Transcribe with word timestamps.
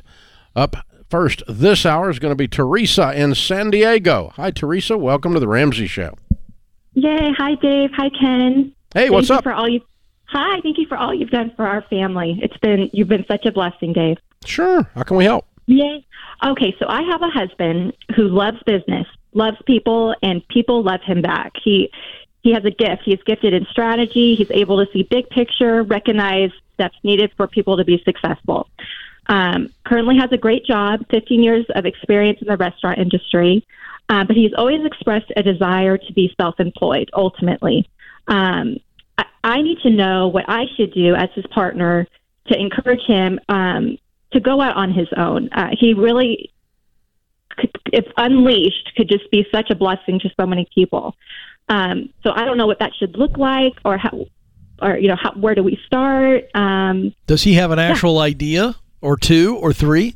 Up 0.55 0.77
first 1.11 1.43
this 1.49 1.85
hour 1.85 2.09
is 2.09 2.21
going 2.21 2.31
to 2.31 2.37
be 2.37 2.47
Teresa 2.47 3.13
in 3.13 3.35
San 3.35 3.71
Diego. 3.71 4.33
Hi, 4.37 4.53
Teresa. 4.53 4.97
Welcome 4.97 5.35
to 5.35 5.41
the 5.41 5.49
Ramsey 5.49 5.89
Show. 5.89 6.15
Yay. 6.95 7.33
Hi, 7.37 7.57
Dave. 7.57 7.91
Hi, 7.97 8.09
Ken. 8.11 8.73
Hey, 8.95 9.01
Thank 9.01 9.11
what's 9.11 9.31
up? 9.31 9.43
For 9.43 9.53
all 9.53 9.69
you 9.69 9.81
Hi, 10.29 10.61
thank 10.61 10.79
you 10.79 10.87
for 10.87 10.97
all 10.97 11.15
you've 11.15 11.31
done 11.31 11.53
for 11.57 11.67
our 11.67 11.83
family. 11.83 12.39
It's 12.43 12.57
been 12.59 12.91
you've 12.93 13.09
been 13.09 13.25
such 13.27 13.47
a 13.47 13.53
blessing, 13.53 13.93
Dave. 13.93 14.19
Sure. 14.45 14.83
How 14.95 15.03
can 15.03 15.17
we 15.17 15.25
help? 15.25 15.47
Yay. 15.67 16.05
Okay, 16.45 16.75
so 16.79 16.87
I 16.89 17.03
have 17.03 17.23
a 17.23 17.31
husband 17.31 17.93
who 18.15 18.29
loves 18.29 18.59
business, 18.67 19.07
loves 19.33 19.57
people, 19.67 20.15
and 20.23 20.47
people 20.49 20.83
love 20.83 21.01
him 21.03 21.23
back. 21.23 21.53
He 21.63 21.91
he 22.43 22.53
has 22.53 22.65
a 22.65 22.71
gift. 22.71 23.03
He's 23.05 23.23
gifted 23.25 23.53
in 23.53 23.67
strategy. 23.71 24.35
He's 24.37 24.51
able 24.51 24.85
to 24.85 24.91
see 24.93 25.03
big 25.03 25.29
picture, 25.31 25.83
recognize 25.83 26.51
steps 26.75 26.97
needed 27.03 27.33
for 27.37 27.49
people 27.49 27.77
to 27.77 27.85
be 27.85 28.01
successful. 28.05 28.69
Um, 29.29 29.71
currently 29.85 30.17
has 30.19 30.31
a 30.31 30.37
great 30.37 30.65
job, 30.65 31.05
15 31.11 31.43
years 31.43 31.67
of 31.75 31.85
experience 31.87 32.41
in 32.41 32.47
the 32.47 32.57
restaurant 32.57 32.99
industry, 32.99 33.67
uh, 34.09 34.23
but 34.25 34.37
he's 34.37 34.53
always 34.57 34.85
expressed 34.85 35.33
a 35.37 35.43
desire 35.43 35.99
to 35.99 36.13
be 36.13 36.33
self-employed. 36.41 37.11
Ultimately, 37.13 37.89
um, 38.29 38.77
I, 39.51 39.63
need 39.63 39.79
to 39.81 39.91
know 39.91 40.29
what 40.29 40.45
I 40.49 40.65
should 40.77 40.93
do 40.93 41.15
as 41.15 41.29
his 41.35 41.47
partner 41.47 42.07
to 42.49 42.59
encourage 42.59 43.03
him 43.07 43.41
um, 43.49 43.99
to 44.33 44.41
go 44.41 44.61
out 44.61 44.77
on 44.77 44.93
his 44.93 45.09
own. 45.17 45.49
Uh, 45.53 45.71
he 45.79 45.95
really, 45.95 46.53
could, 47.51 47.71
if 47.93 48.05
unleashed, 48.17 48.93
could 48.97 49.09
just 49.09 49.31
be 49.31 49.47
such 49.53 49.71
a 49.71 49.75
blessing 49.75 50.19
to 50.21 50.31
so 50.39 50.47
many 50.47 50.69
people. 50.75 51.15
Um, 51.69 52.11
so 52.23 52.31
I 52.35 52.45
don't 52.45 52.59
know 52.59 52.67
what 52.67 52.79
that 52.81 52.93
should 52.99 53.17
look 53.17 53.37
like, 53.39 53.75
or 53.85 53.99
how, 53.99 54.27
or 54.83 54.99
you 54.99 55.09
know, 55.09 55.17
how, 55.17 55.33
where 55.33 55.55
do 55.55 55.63
we 55.63 55.79
start? 55.87 56.45
Um, 56.55 57.15
Does 57.27 57.43
he 57.43 57.55
have 57.55 57.71
an 57.71 57.79
actual 57.79 58.19
idea, 58.19 58.77
or 59.01 59.17
two, 59.17 59.57
or 59.57 59.73
three? 59.73 60.15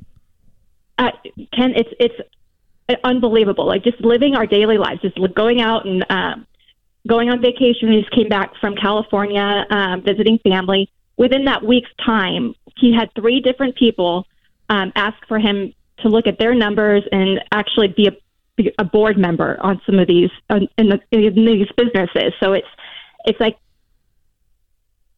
uh, 1.00 1.10
Ken, 1.54 1.72
it's 1.74 1.90
it's 1.98 3.00
unbelievable. 3.04 3.66
Like 3.66 3.82
just 3.84 4.00
living 4.00 4.34
our 4.36 4.46
daily 4.46 4.78
lives, 4.78 5.00
just 5.00 5.16
going 5.34 5.60
out 5.60 5.86
and 5.86 6.04
um, 6.10 6.46
going 7.08 7.30
on 7.30 7.40
vacation. 7.40 7.92
He 7.92 8.00
just 8.00 8.12
came 8.12 8.28
back 8.28 8.52
from 8.60 8.74
California, 8.76 9.66
um, 9.70 10.02
visiting 10.02 10.38
family. 10.38 10.90
Within 11.16 11.44
that 11.46 11.62
week's 11.64 11.90
time, 12.04 12.54
he 12.76 12.94
had 12.94 13.10
three 13.14 13.40
different 13.40 13.76
people 13.76 14.26
um, 14.68 14.92
ask 14.94 15.16
for 15.28 15.38
him 15.38 15.74
to 15.98 16.08
look 16.08 16.26
at 16.26 16.38
their 16.38 16.54
numbers 16.54 17.02
and 17.12 17.40
actually 17.52 17.88
be 17.88 18.06
a, 18.06 18.12
be 18.56 18.72
a 18.78 18.84
board 18.84 19.18
member 19.18 19.58
on 19.60 19.80
some 19.84 19.98
of 19.98 20.06
these 20.08 20.30
on, 20.48 20.68
in, 20.78 20.88
the, 20.88 21.00
in 21.10 21.44
these 21.44 21.68
businesses. 21.76 22.32
So 22.40 22.52
it's 22.52 22.66
it's 23.24 23.40
like. 23.40 23.56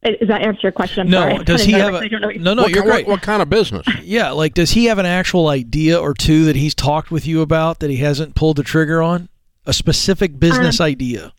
Does 0.05 0.27
that 0.27 0.43
answer 0.45 0.59
your 0.65 0.73
question? 0.73 1.03
I'm 1.03 1.11
no. 1.11 1.21
sorry. 1.21 1.45
Does 1.45 1.63
he 1.65 1.73
have 1.73 1.95
I 1.95 2.09
don't 2.09 2.21
know 2.21 2.29
a 2.29 2.35
no? 2.37 2.55
No, 2.55 2.63
what, 2.63 2.73
you're 2.73 2.83
ki- 2.83 2.89
great. 2.89 3.07
What, 3.07 3.13
what 3.13 3.23
kind 3.23 3.41
of 3.41 3.49
business? 3.49 3.87
Yeah, 4.03 4.31
like 4.31 4.53
does 4.55 4.73
he 4.73 4.87
have 4.87 4.99
an 4.99 5.07
actual 5.07 5.47
idea 5.47 5.97
or 6.01 6.13
two 6.13 6.45
that 6.47 6.57
he's 6.57 6.75
talked 6.75 7.13
with 7.13 7.25
you 7.25 7.41
about 7.41 7.79
that 7.79 7.89
he 7.91 7.99
hasn't 7.99 8.35
pulled 8.35 8.57
the 8.57 8.65
trigger 8.65 9.01
on? 9.01 9.29
A 9.65 9.73
specific 9.73 10.41
business 10.41 10.81
Um, 10.81 10.87
idea. 10.87 11.33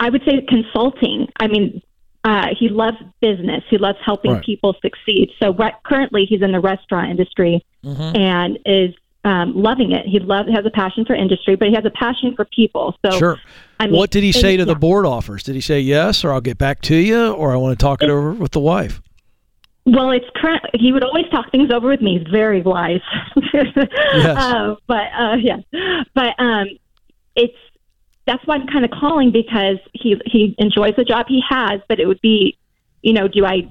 I 0.00 0.10
would 0.10 0.22
say 0.26 0.40
consulting. 0.48 1.28
I 1.38 1.46
mean, 1.48 1.82
uh, 2.24 2.48
he 2.58 2.68
loves 2.68 2.96
business. 3.20 3.62
He 3.68 3.78
loves 3.78 3.98
helping 4.04 4.32
Right. 4.32 4.44
people 4.44 4.74
succeed. 4.82 5.30
So 5.42 5.52
right, 5.54 5.74
currently, 5.84 6.24
he's 6.26 6.42
in 6.42 6.52
the 6.52 6.60
restaurant 6.60 7.10
industry 7.10 7.64
Mhm. 7.84 8.16
and 8.18 8.58
is 8.66 8.94
um, 9.26 9.54
loving 9.54 9.92
it. 9.92 10.04
He 10.06 10.18
loves 10.18 10.50
has 10.50 10.66
a 10.66 10.70
passion 10.70 11.06
for 11.06 11.14
industry, 11.14 11.56
but 11.56 11.68
he 11.68 11.74
has 11.74 11.86
a 11.86 11.90
passion 11.90 12.34
for 12.36 12.44
people. 12.44 12.94
So 13.06 13.18
Sure. 13.18 13.38
I 13.80 13.86
mean, 13.86 13.96
what 13.96 14.10
did 14.10 14.22
he 14.22 14.32
say 14.32 14.50
and- 14.50 14.58
to 14.58 14.64
the 14.66 14.72
yeah. 14.72 14.78
board 14.78 15.06
offers? 15.06 15.42
Did 15.42 15.54
he 15.54 15.62
say 15.62 15.80
yes, 15.80 16.24
or 16.26 16.32
I'll 16.32 16.42
get 16.42 16.58
back 16.58 16.82
to 16.82 16.94
you, 16.94 17.32
or 17.32 17.50
I 17.52 17.56
want 17.56 17.78
to 17.78 17.82
talk 17.82 18.02
it 18.02 18.10
over 18.10 18.32
with 18.32 18.52
the 18.52 18.60
wife? 18.60 19.00
Well, 19.86 20.10
it's 20.10 20.26
current. 20.36 20.62
He 20.74 20.92
would 20.92 21.04
always 21.04 21.24
talk 21.30 21.50
things 21.50 21.70
over 21.72 21.88
with 21.88 22.02
me. 22.02 22.18
He's 22.18 22.28
very 22.30 22.60
wise. 22.60 23.00
uh, 23.54 24.74
but 24.86 25.06
uh, 25.18 25.36
yeah, 25.40 25.58
but 26.14 26.34
um, 26.38 26.66
it's 27.36 27.56
that's 28.26 28.44
why 28.46 28.56
I'm 28.56 28.66
kind 28.66 28.84
of 28.84 28.90
calling 28.90 29.30
because 29.30 29.78
he 29.92 30.20
he 30.26 30.54
enjoys 30.58 30.94
the 30.96 31.04
job 31.04 31.26
he 31.28 31.42
has, 31.48 31.80
but 31.88 32.00
it 32.00 32.06
would 32.06 32.20
be, 32.20 32.56
you 33.02 33.12
know, 33.12 33.28
do 33.28 33.44
I 33.44 33.68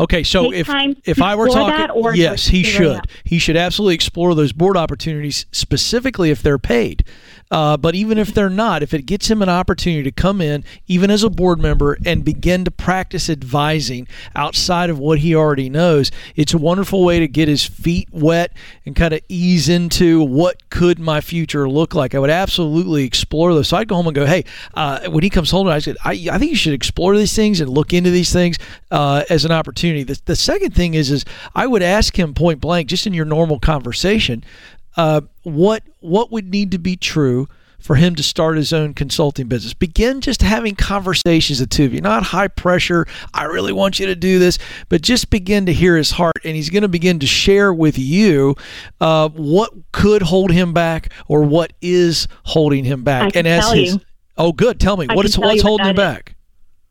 Okay, 0.00 0.22
so 0.22 0.50
if 0.50 0.66
if 1.04 1.20
I 1.20 1.34
were 1.34 1.48
talking, 1.48 2.14
yes, 2.14 2.46
he 2.46 2.62
should. 2.62 3.02
He 3.24 3.38
should 3.38 3.56
absolutely 3.56 3.94
explore 3.94 4.34
those 4.34 4.52
board 4.52 4.76
opportunities, 4.78 5.44
specifically 5.52 6.30
if 6.30 6.42
they're 6.42 6.58
paid. 6.58 7.04
Uh, 7.50 7.76
but 7.76 7.94
even 7.96 8.16
if 8.16 8.32
they're 8.32 8.48
not, 8.48 8.82
if 8.82 8.94
it 8.94 9.06
gets 9.06 9.28
him 9.28 9.42
an 9.42 9.48
opportunity 9.48 10.04
to 10.04 10.12
come 10.12 10.40
in, 10.40 10.64
even 10.86 11.10
as 11.10 11.24
a 11.24 11.30
board 11.30 11.60
member, 11.60 11.98
and 12.06 12.24
begin 12.24 12.64
to 12.64 12.70
practice 12.70 13.28
advising 13.28 14.06
outside 14.36 14.88
of 14.88 14.98
what 14.98 15.18
he 15.18 15.34
already 15.34 15.68
knows, 15.68 16.12
it's 16.36 16.54
a 16.54 16.58
wonderful 16.58 17.04
way 17.04 17.18
to 17.18 17.26
get 17.26 17.48
his 17.48 17.64
feet 17.64 18.08
wet 18.12 18.52
and 18.86 18.94
kind 18.94 19.12
of 19.12 19.20
ease 19.28 19.68
into 19.68 20.22
what 20.22 20.70
could 20.70 21.00
my 21.00 21.20
future 21.20 21.68
look 21.68 21.94
like. 21.94 22.14
I 22.14 22.20
would 22.20 22.30
absolutely 22.30 23.04
explore 23.04 23.52
those. 23.52 23.68
So 23.68 23.76
I'd 23.76 23.88
go 23.88 23.96
home 23.96 24.06
and 24.06 24.14
go, 24.14 24.26
hey, 24.26 24.44
uh, 24.74 25.08
when 25.10 25.24
he 25.24 25.30
comes 25.30 25.50
home, 25.50 25.66
I 25.66 25.80
said, 25.80 25.96
I, 26.04 26.28
I 26.30 26.38
think 26.38 26.50
you 26.50 26.56
should 26.56 26.72
explore 26.72 27.16
these 27.16 27.34
things 27.34 27.60
and 27.60 27.68
look 27.68 27.92
into 27.92 28.10
these 28.10 28.32
things 28.32 28.58
uh, 28.92 29.24
as 29.28 29.44
an 29.44 29.50
opportunity. 29.50 30.04
The, 30.04 30.20
the 30.24 30.36
second 30.36 30.74
thing 30.74 30.94
is, 30.94 31.10
is 31.10 31.24
I 31.54 31.66
would 31.66 31.82
ask 31.82 32.16
him 32.16 32.32
point 32.32 32.60
blank, 32.60 32.88
just 32.88 33.08
in 33.08 33.14
your 33.14 33.24
normal 33.24 33.58
conversation, 33.58 34.44
uh, 34.96 35.22
what 35.42 35.82
what 36.00 36.30
would 36.30 36.50
need 36.50 36.70
to 36.72 36.78
be 36.78 36.96
true 36.96 37.48
for 37.80 37.96
him 37.96 38.14
to 38.14 38.22
start 38.22 38.56
his 38.56 38.72
own 38.72 38.94
consulting 38.94 39.48
business. 39.48 39.72
Begin 39.72 40.20
just 40.20 40.42
having 40.42 40.76
conversations, 40.76 41.58
the 41.58 41.66
two 41.66 41.86
of 41.86 41.94
you, 41.94 42.00
not 42.00 42.22
high 42.22 42.48
pressure. 42.48 43.06
I 43.32 43.44
really 43.44 43.72
want 43.72 43.98
you 43.98 44.06
to 44.06 44.14
do 44.14 44.38
this, 44.38 44.58
but 44.88 45.02
just 45.02 45.30
begin 45.30 45.66
to 45.66 45.72
hear 45.72 45.96
his 45.96 46.10
heart, 46.10 46.36
and 46.44 46.54
he's 46.54 46.70
going 46.70 46.82
to 46.82 46.88
begin 46.88 47.18
to 47.20 47.26
share 47.26 47.72
with 47.72 47.98
you 47.98 48.54
uh, 49.00 49.30
what 49.30 49.72
could 49.92 50.22
hold 50.22 50.52
him 50.52 50.72
back 50.72 51.12
or 51.26 51.42
what 51.42 51.72
is 51.80 52.28
holding 52.44 52.84
him 52.84 53.02
back. 53.02 53.34
And 53.34 53.48
as 53.48 53.70
his 53.72 53.94
you. 53.94 54.00
oh, 54.36 54.52
good, 54.52 54.78
tell 54.78 54.96
me 54.96 55.06
I 55.08 55.14
what 55.14 55.24
is 55.24 55.38
what's 55.38 55.62
holding 55.62 55.86
him 55.86 55.96
back. 55.96 56.36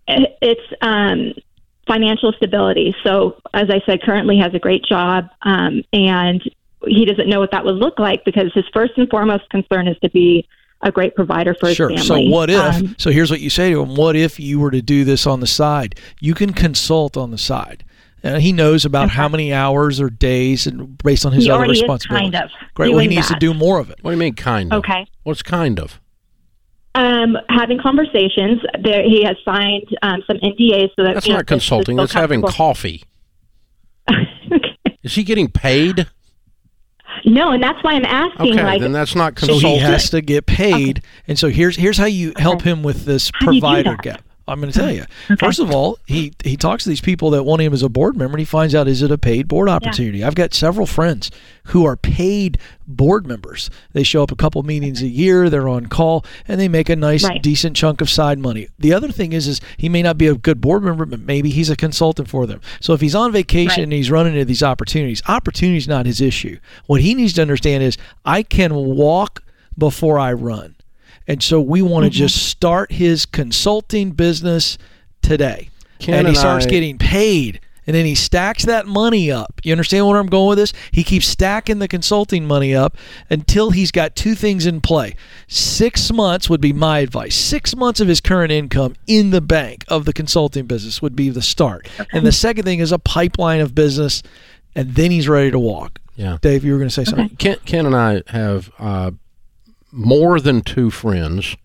it's 0.07 0.73
um, 0.81 1.33
financial 1.87 2.33
stability. 2.33 2.95
So, 3.03 3.39
as 3.53 3.69
I 3.69 3.81
said, 3.85 4.01
currently 4.01 4.39
has 4.39 4.53
a 4.55 4.59
great 4.59 4.83
job, 4.83 5.29
um, 5.43 5.83
and 5.93 6.41
he 6.87 7.05
doesn't 7.05 7.27
know 7.29 7.39
what 7.39 7.51
that 7.51 7.65
would 7.65 7.75
look 7.75 7.99
like 7.99 8.23
because 8.25 8.51
his 8.53 8.65
first 8.73 8.93
and 8.97 9.09
foremost 9.09 9.49
concern 9.49 9.87
is 9.87 9.97
to 10.03 10.09
be 10.09 10.47
a 10.81 10.91
great 10.91 11.13
provider 11.15 11.53
for 11.59 11.67
his 11.67 11.75
Sure. 11.75 11.89
family. 11.89 12.03
So 12.03 12.19
what 12.29 12.49
if? 12.49 12.59
Um, 12.75 12.95
so 12.97 13.11
here's 13.11 13.29
what 13.29 13.41
you 13.41 13.49
say 13.49 13.69
to 13.71 13.81
him: 13.81 13.95
What 13.95 14.15
if 14.15 14.39
you 14.39 14.59
were 14.59 14.71
to 14.71 14.81
do 14.81 15.03
this 15.03 15.27
on 15.27 15.39
the 15.41 15.47
side? 15.47 15.95
You 16.21 16.33
can 16.33 16.53
consult 16.53 17.17
on 17.17 17.31
the 17.31 17.37
side. 17.37 17.83
And 18.21 18.41
he 18.41 18.51
knows 18.51 18.83
about 18.83 19.09
how 19.11 19.29
many 19.29 19.53
hours 19.53 20.01
or 20.01 20.09
days, 20.09 20.67
and 20.67 20.97
based 20.97 21.25
on 21.25 21.31
his 21.31 21.45
He 21.45 21.49
other 21.49 21.59
already 21.59 21.71
responsibilities. 21.79 22.31
kind 22.33 22.43
of 22.43 22.49
Great. 22.73 22.89
Well, 22.89 22.99
he 22.99 23.07
doing 23.07 23.15
needs 23.15 23.29
to 23.29 23.35
do 23.39 23.53
more 23.53 23.79
of 23.79 23.89
it. 23.89 23.97
What 24.01 24.11
do 24.11 24.15
you 24.15 24.19
mean, 24.19 24.33
kind 24.35 24.73
of? 24.73 24.79
Okay. 24.79 25.05
What's 25.23 25.41
kind 25.41 25.79
of? 25.79 25.99
um, 26.95 27.37
having 27.49 27.79
conversations. 27.79 28.59
There, 28.83 29.03
he 29.03 29.23
has 29.23 29.37
signed 29.45 29.87
um, 30.01 30.21
some 30.27 30.35
NDAs 30.37 30.89
so 30.97 31.03
that 31.03 31.13
That's 31.13 31.27
you 31.27 31.31
know, 31.33 31.37
not 31.37 31.43
it's- 31.43 31.57
it's 31.57 31.69
consulting. 31.69 31.95
That's 31.95 32.13
having 32.13 32.41
coffee. 32.41 33.03
Okay. 34.09 34.25
Is 35.03 35.15
he 35.15 35.23
getting 35.23 35.47
paid? 35.49 36.07
No, 37.25 37.51
and 37.51 37.61
that's 37.61 37.83
why 37.83 37.93
I'm 37.93 38.05
asking. 38.05 38.53
Okay, 38.53 38.63
like, 38.63 38.81
then 38.81 38.91
that's 38.91 39.15
not 39.15 39.37
So 39.39 39.59
he 39.59 39.77
has 39.77 40.09
to 40.11 40.21
get 40.21 40.45
paid. 40.45 41.03
And 41.27 41.37
so 41.37 41.49
here's 41.49 41.75
here's 41.75 41.97
how 41.97 42.05
you 42.05 42.33
help 42.37 42.61
him 42.61 42.83
with 42.83 43.05
this 43.05 43.31
How 43.33 43.47
do 43.49 43.55
you 43.55 43.61
do 43.61 43.67
provider 43.67 43.97
gap. 44.01 44.23
I'm 44.49 44.59
going 44.59 44.71
to 44.71 44.77
tell 44.79 44.91
you. 44.91 45.05
First 45.39 45.59
of 45.59 45.71
all, 45.71 45.97
he 46.05 46.33
he 46.43 46.57
talks 46.57 46.83
to 46.83 46.89
these 46.89 47.01
people 47.01 47.29
that 47.31 47.43
want 47.43 47.61
him 47.61 47.73
as 47.73 47.83
a 47.83 47.89
board 47.89 48.17
member, 48.17 48.33
and 48.35 48.39
he 48.39 48.45
finds 48.45 48.73
out 48.75 48.87
is 48.87 49.01
it 49.01 49.11
a 49.11 49.17
paid 49.17 49.47
board 49.47 49.69
opportunity. 49.69 50.23
I've 50.23 50.35
got 50.35 50.53
several 50.53 50.85
friends 50.85 51.31
who 51.65 51.85
are 51.85 51.95
paid 51.95 52.57
board 52.87 53.27
members. 53.27 53.69
They 53.93 54.01
show 54.01 54.23
up 54.23 54.31
a 54.31 54.35
couple 54.35 54.63
meetings 54.63 55.03
a 55.03 55.07
year, 55.07 55.49
they're 55.49 55.67
on 55.69 55.85
call, 55.85 56.25
and 56.47 56.59
they 56.59 56.67
make 56.67 56.89
a 56.89 56.95
nice, 56.95 57.23
Right. 57.23 57.41
decent 57.43 57.75
chunk 57.75 58.01
of 58.01 58.09
side 58.09 58.39
money. 58.39 58.67
The 58.79 58.91
other 58.93 59.09
thing 59.11 59.33
is, 59.33 59.47
is 59.47 59.61
he 59.77 59.87
may 59.89 60.01
not 60.01 60.17
be 60.17 60.25
a 60.25 60.33
good 60.33 60.59
board 60.59 60.83
member, 60.83 61.05
but 61.05 61.19
maybe 61.19 61.51
he's 61.51 61.69
a 61.69 61.75
consultant 61.75 62.27
for 62.27 62.47
them. 62.47 62.59
So 62.81 62.93
if 62.93 63.01
he's 63.01 63.13
on 63.13 63.31
vacation 63.31 63.69
Right. 63.81 63.83
and 63.83 63.93
he's 63.93 64.09
running 64.09 64.33
into 64.33 64.45
these 64.45 64.63
opportunities, 64.63 65.21
opportunity 65.27 65.77
is 65.77 65.87
not 65.87 66.07
his 66.07 66.19
issue. 66.21 66.57
What 66.87 67.01
he 67.01 67.13
needs 67.13 67.33
to 67.33 67.43
understand 67.43 67.83
is 67.83 67.97
I 68.25 68.41
can 68.41 68.73
walk 68.73 69.43
before 69.77 70.17
I 70.17 70.33
run. 70.33 70.73
And 71.29 71.41
so 71.41 71.61
we 71.61 71.81
want 71.81 72.03
to 72.03 72.09
Mm-hmm. 72.09 72.17
just 72.17 72.47
start 72.49 72.91
his 72.91 73.25
consulting 73.25 74.11
business 74.11 74.77
today. 75.21 75.69
Ken 75.99 76.15
and 76.15 76.27
he 76.27 76.31
and 76.31 76.37
starts 76.37 76.65
I- 76.65 76.69
getting 76.69 76.97
paid. 76.97 77.61
And 77.87 77.95
then 77.95 78.05
he 78.05 78.13
stacks 78.13 78.65
that 78.65 78.85
money 78.85 79.31
up. 79.31 79.61
You 79.63 79.71
understand 79.71 80.05
where 80.05 80.19
I'm 80.19 80.27
going 80.27 80.49
with 80.49 80.57
this? 80.59 80.73
He 80.91 81.03
keeps 81.03 81.25
stacking 81.27 81.79
the 81.79 81.87
consulting 81.87 82.45
money 82.45 82.75
up 82.75 82.95
until 83.31 83.71
he's 83.71 83.91
got 83.91 84.15
two 84.15 84.35
things 84.35 84.67
in 84.67 84.79
play. 84.79 85.15
Six 85.47 86.11
months 86.11 86.47
would 86.51 86.61
be 86.61 86.71
my 86.71 86.99
advice. 86.99 87.33
Six 87.35 87.75
months 87.75 87.99
of 87.99 88.07
his 88.07 88.21
current 88.21 88.51
income 88.51 88.95
in 89.07 89.31
the 89.31 89.41
bank 89.41 89.85
of 89.87 90.05
the 90.05 90.13
consulting 90.13 90.67
business 90.67 91.01
would 91.01 91.15
be 91.15 91.31
the 91.31 91.41
start. 91.41 91.87
And 92.13 92.27
the 92.27 92.31
second 92.31 92.63
thing 92.65 92.77
is 92.79 92.91
a 92.91 92.99
pipeline 92.99 93.59
of 93.59 93.73
business, 93.73 94.21
and 94.75 94.93
then 94.93 95.09
he's 95.09 95.27
ready 95.27 95.49
to 95.49 95.57
walk. 95.59 95.97
Yeah. 96.15 96.37
Dave, 96.41 96.63
you 96.63 96.73
were 96.73 96.77
going 96.77 96.89
to 96.89 96.93
say 96.93 97.05
something. 97.05 97.35
Ken, 97.37 97.57
Ken 97.65 97.87
and 97.87 97.95
I 97.95 98.21
have 98.27 98.69
uh, 98.77 99.11
more 99.91 100.39
than 100.39 100.61
two 100.61 100.89
friends 100.89 101.57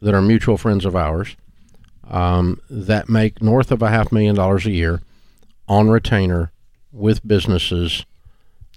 that 0.00 0.14
are 0.14 0.22
mutual 0.22 0.56
friends 0.56 0.84
of 0.84 0.94
ours 0.94 1.36
um, 2.08 2.60
that 2.70 3.08
make 3.08 3.42
north 3.42 3.70
of 3.70 3.82
a 3.82 3.88
half 3.88 4.12
million 4.12 4.34
dollars 4.34 4.66
a 4.66 4.70
year 4.70 5.00
on 5.68 5.88
retainer 5.88 6.52
with 6.92 7.26
businesses. 7.26 8.04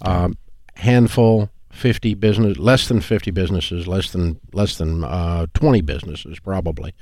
Um, 0.02 0.38
handful, 0.76 1.50
fifty 1.72 2.14
business, 2.14 2.58
less 2.58 2.88
than 2.88 3.02
fifty 3.02 3.32
businesses, 3.32 3.88
less 3.88 4.12
than 4.12 4.40
less 4.54 4.78
than 4.78 5.04
uh, 5.04 5.48
twenty 5.54 5.82
businesses 5.82 6.40
probably 6.40 6.94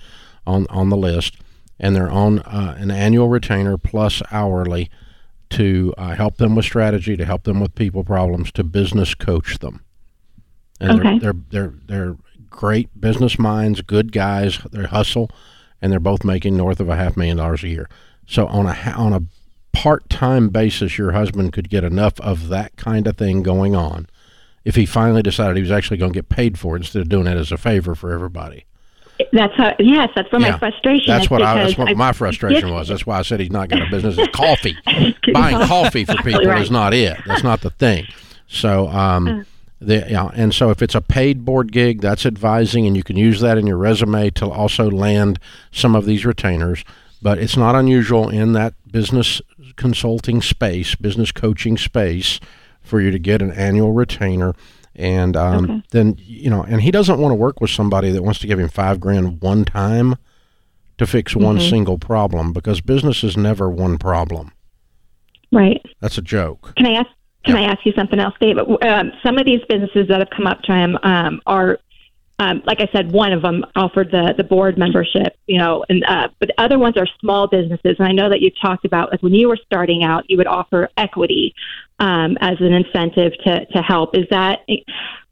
on 0.45 0.65
on 0.69 0.89
the 0.89 0.97
list, 0.97 1.37
and 1.79 1.95
they're 1.95 2.11
on 2.11 2.39
uh, 2.39 2.75
an 2.77 2.91
annual 2.91 3.29
retainer 3.29 3.77
plus 3.77 4.21
hourly 4.31 4.89
to 5.49 5.93
uh, 5.97 6.15
help 6.15 6.37
them 6.37 6.55
with 6.55 6.65
strategy, 6.65 7.15
to 7.15 7.25
help 7.25 7.43
them 7.43 7.59
with 7.59 7.75
people 7.75 8.03
problems, 8.03 8.51
to 8.51 8.63
business 8.63 9.13
coach 9.15 9.59
them. 9.59 9.81
And 10.79 10.99
Okay. 10.99 11.19
they're, 11.19 11.33
they're 11.49 11.63
they're 11.69 11.73
they're 11.87 12.15
great 12.49 12.99
business 12.99 13.37
minds, 13.39 13.81
good 13.81 14.11
guys. 14.11 14.59
They 14.71 14.83
hustle, 14.83 15.29
and 15.81 15.91
they're 15.91 15.99
both 15.99 16.23
making 16.23 16.55
north 16.57 16.79
of 16.79 16.89
a 16.89 16.95
half 16.95 17.17
million 17.17 17.37
dollars 17.37 17.63
a 17.63 17.67
year. 17.69 17.89
So 18.27 18.47
on 18.47 18.65
a 18.67 18.73
on 18.95 19.13
a 19.13 19.21
part 19.73 20.09
time 20.09 20.49
basis, 20.49 20.97
your 20.97 21.11
husband 21.11 21.53
could 21.53 21.69
get 21.69 21.83
enough 21.83 22.19
of 22.19 22.47
that 22.49 22.75
kind 22.77 23.07
of 23.07 23.17
thing 23.17 23.43
going 23.43 23.75
on 23.75 24.07
if 24.65 24.75
he 24.75 24.85
finally 24.85 25.21
decided 25.21 25.55
he 25.55 25.61
was 25.61 25.71
actually 25.71 25.97
going 25.97 26.11
to 26.11 26.17
get 26.17 26.29
paid 26.29 26.59
for 26.59 26.75
it 26.75 26.79
instead 26.79 27.01
of 27.01 27.09
doing 27.09 27.25
it 27.27 27.37
as 27.37 27.51
a 27.51 27.57
favor 27.57 27.95
for 27.95 28.11
everybody. 28.11 28.65
That's 29.31 29.53
how. 29.55 29.73
Yes, 29.79 30.09
that's 30.15 30.31
where 30.31 30.41
Yeah. 30.41 30.51
my 30.51 30.59
frustration. 30.59 31.05
That's 31.07 31.29
what 31.29 31.41
I, 31.41 31.63
that's 31.63 31.77
what 31.77 31.89
I- 31.89 31.93
my 31.95 32.11
frustration 32.11 32.71
was. 32.71 32.87
That's 32.87 33.05
why 33.05 33.17
I 33.17 33.21
said 33.23 33.39
he's 33.39 33.49
not 33.51 33.69
got 33.69 33.81
a 33.81 33.89
business. 33.89 34.17
It's 34.17 34.35
coffee. 34.35 34.77
Buying 35.33 35.65
coffee 35.67 36.05
for 36.05 36.15
people 36.23 36.41
right. 36.45 36.61
is 36.61 36.69
not 36.69 36.93
it. 36.93 37.17
That's 37.25 37.43
not 37.43 37.61
the 37.61 37.69
thing. 37.71 38.05
So, 38.47 38.87
um, 38.89 39.45
the 39.79 40.05
yeah, 40.09 40.29
and 40.33 40.53
so 40.53 40.69
if 40.71 40.81
it's 40.81 40.95
a 40.95 41.01
paid 41.01 41.45
board 41.45 41.71
gig, 41.71 42.01
that's 42.01 42.25
advising, 42.25 42.87
and 42.87 42.95
you 42.97 43.03
can 43.03 43.15
use 43.17 43.41
that 43.41 43.57
in 43.57 43.67
your 43.67 43.77
resume 43.77 44.29
to 44.31 44.49
also 44.49 44.89
land 44.89 45.39
some 45.71 45.95
of 45.95 46.05
these 46.05 46.25
retainers. 46.25 46.83
But 47.21 47.37
it's 47.39 47.57
not 47.57 47.75
unusual 47.75 48.29
in 48.29 48.53
that 48.53 48.73
business 48.91 49.41
consulting 49.75 50.41
space, 50.41 50.95
business 50.95 51.31
coaching 51.31 51.77
space, 51.77 52.39
for 52.81 52.99
you 53.01 53.11
to 53.11 53.19
get 53.19 53.41
an 53.41 53.51
annual 53.51 53.91
retainer. 53.91 54.53
And 54.95 55.35
um, 55.37 55.63
Okay. 55.65 55.83
then 55.91 56.15
you 56.19 56.49
know, 56.49 56.63
and 56.63 56.81
he 56.81 56.89
doesn't 56.91 57.19
want 57.19 57.31
to 57.31 57.35
work 57.35 57.61
with 57.61 57.69
somebody 57.69 58.09
that 58.11 58.23
wants 58.23 58.39
to 58.39 58.47
give 58.47 58.59
him 58.59 58.69
five 58.69 58.99
grand 58.99 59.41
one 59.41 59.63
time 59.65 60.15
to 60.97 61.05
fix 61.05 61.35
one 61.35 61.57
Mm-hmm. 61.57 61.69
single 61.69 61.97
problem 61.99 62.51
because 62.53 62.81
business 62.81 63.23
is 63.23 63.37
never 63.37 63.69
one 63.69 63.99
problem. 63.99 64.51
Right. 65.51 65.81
That's 66.01 66.17
a 66.17 66.21
joke. 66.23 66.73
Can 66.77 66.87
I 66.87 66.93
ask? 66.93 67.09
Can 67.47 67.55
I 67.55 67.63
ask 67.63 67.85
you 67.85 67.93
something 67.93 68.19
else, 68.19 68.35
Dave? 68.39 68.57
Um, 68.59 69.11
some 69.23 69.37
of 69.37 69.45
these 69.45 69.61
businesses 69.67 70.07
that 70.09 70.19
have 70.19 70.29
come 70.29 70.45
up 70.45 70.61
to 70.63 70.73
him 70.73 70.97
um, 71.01 71.41
are, 71.45 71.79
um, 72.39 72.61
like 72.65 72.79
I 72.81 72.87
said, 72.91 73.11
one 73.11 73.33
of 73.33 73.41
them 73.41 73.65
offered 73.75 74.11
the 74.11 74.33
the 74.37 74.43
board 74.43 74.77
membership, 74.77 75.35
you 75.47 75.57
know, 75.57 75.83
and 75.89 76.03
uh, 76.05 76.27
but 76.39 76.49
the 76.49 76.61
other 76.61 76.77
ones 76.77 76.95
are 76.97 77.07
small 77.19 77.47
businesses. 77.47 77.95
And 77.97 78.07
I 78.07 78.11
know 78.11 78.29
that 78.29 78.41
you 78.41 78.51
talked 78.61 78.85
about 78.85 79.11
like 79.11 79.23
when 79.23 79.33
you 79.33 79.47
were 79.47 79.57
starting 79.65 80.03
out, 80.03 80.29
you 80.29 80.37
would 80.37 80.47
offer 80.47 80.89
equity 80.97 81.55
um, 81.99 82.37
as 82.41 82.57
an 82.59 82.73
incentive 82.73 83.31
to 83.45 83.65
to 83.65 83.81
help. 83.81 84.15
Is 84.15 84.25
that? 84.29 84.59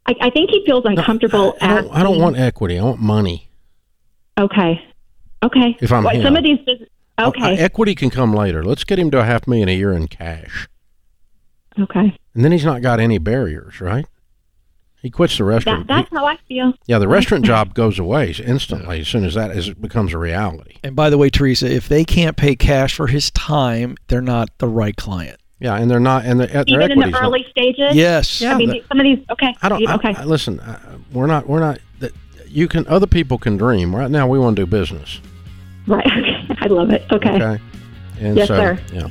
I, 0.08 0.14
I 0.20 0.30
think 0.30 0.50
he 0.50 0.64
feels 0.66 0.84
uncomfortable. 0.84 1.56
I 1.60 1.74
don't, 1.74 1.92
I 1.92 2.02
don't 2.02 2.20
want 2.20 2.36
equity. 2.38 2.78
I 2.78 2.82
want 2.84 3.00
money. 3.00 3.48
Okay. 4.38 4.80
Okay. 5.42 5.76
If 5.80 5.92
I'm 5.92 6.04
him. 6.06 6.22
some 6.22 6.36
of 6.36 6.42
these. 6.44 6.58
Business, 6.58 6.88
Uh, 7.18 7.28
okay. 7.28 7.56
equity 7.56 7.94
can 7.94 8.10
come 8.10 8.34
later. 8.34 8.62
Let's 8.64 8.84
get 8.84 8.98
him 8.98 9.10
to 9.12 9.18
a 9.20 9.24
half 9.24 9.46
million 9.46 9.68
a 9.68 9.76
year 9.76 9.92
in 9.92 10.06
cash, 10.06 10.68
okay. 11.78 12.16
and 12.34 12.44
then 12.44 12.52
he's 12.52 12.64
not 12.64 12.82
got 12.82 13.00
any 13.00 13.18
barriers, 13.18 13.80
right? 13.80 14.06
He 15.02 15.10
quits 15.10 15.36
the 15.38 15.44
That, 15.44 15.50
restaurant. 15.50 15.86
that's 15.88 16.08
He- 16.10 16.16
how 16.16 16.26
I 16.26 16.36
feel. 16.48 16.72
yeah, 16.86 16.98
the 16.98 17.06
restaurant 17.18 17.44
job 17.44 17.74
goes 17.74 17.98
away 17.98 18.32
instantly 18.44 19.00
as 19.00 19.08
soon 19.08 19.24
as 19.24 19.34
that 19.34 19.50
is, 19.52 19.70
becomes 19.74 20.12
a 20.12 20.18
reality. 20.18 20.76
And 20.82 20.96
by 20.96 21.10
the 21.10 21.18
way, 21.18 21.30
Teresa, 21.30 21.70
if 21.70 21.88
they 21.88 22.04
can't 22.04 22.36
pay 22.36 22.56
cash 22.56 22.94
for 22.96 23.06
his 23.06 23.30
time, 23.30 23.96
they're 24.08 24.20
not 24.22 24.48
the 24.58 24.66
right 24.68 24.96
client. 24.96 25.38
Yeah, 25.60 25.76
and 25.76 25.90
they're 25.90 26.00
not, 26.00 26.24
and 26.26 26.40
the, 26.40 26.46
their 26.48 26.64
Even 26.66 26.82
in 26.82 26.90
equity's 26.92 27.04
the 27.04 27.10
not- 27.10 27.22
early 27.22 27.46
stages. 27.50 27.94
Yes. 27.94 28.40
Yeah. 28.40 28.54
I 28.54 28.56
mean, 28.58 28.68
that- 28.70 28.88
some 28.88 28.98
of 29.00 29.04
these. 29.04 29.18
Okay. 29.30 29.54
I 29.62 29.68
don't. 29.68 29.80
You- 29.80 29.88
I- 29.88 29.94
okay. 29.94 30.14
I- 30.14 30.24
listen, 30.24 30.60
uh, 30.60 30.98
we're 31.12 31.26
not. 31.26 31.46
We're 31.48 31.60
not. 31.60 31.78
That 32.00 32.12
you 32.48 32.66
can. 32.68 32.86
Other 32.88 33.06
people 33.06 33.38
can 33.38 33.56
dream. 33.56 33.94
Right 33.94 34.10
now, 34.10 34.26
we 34.26 34.38
want 34.38 34.56
to 34.56 34.62
do 34.62 34.66
business. 34.66 35.20
Right. 35.86 36.04
Okay. 36.48 36.56
I 36.60 36.66
love 36.68 36.90
it. 36.90 37.04
Okay. 37.12 37.30
Okay. 37.34 37.62
And 38.20 38.36
Yes, 38.36 38.48
so, 38.48 38.56
sir. 38.56 38.78
Yeah. 38.92 39.08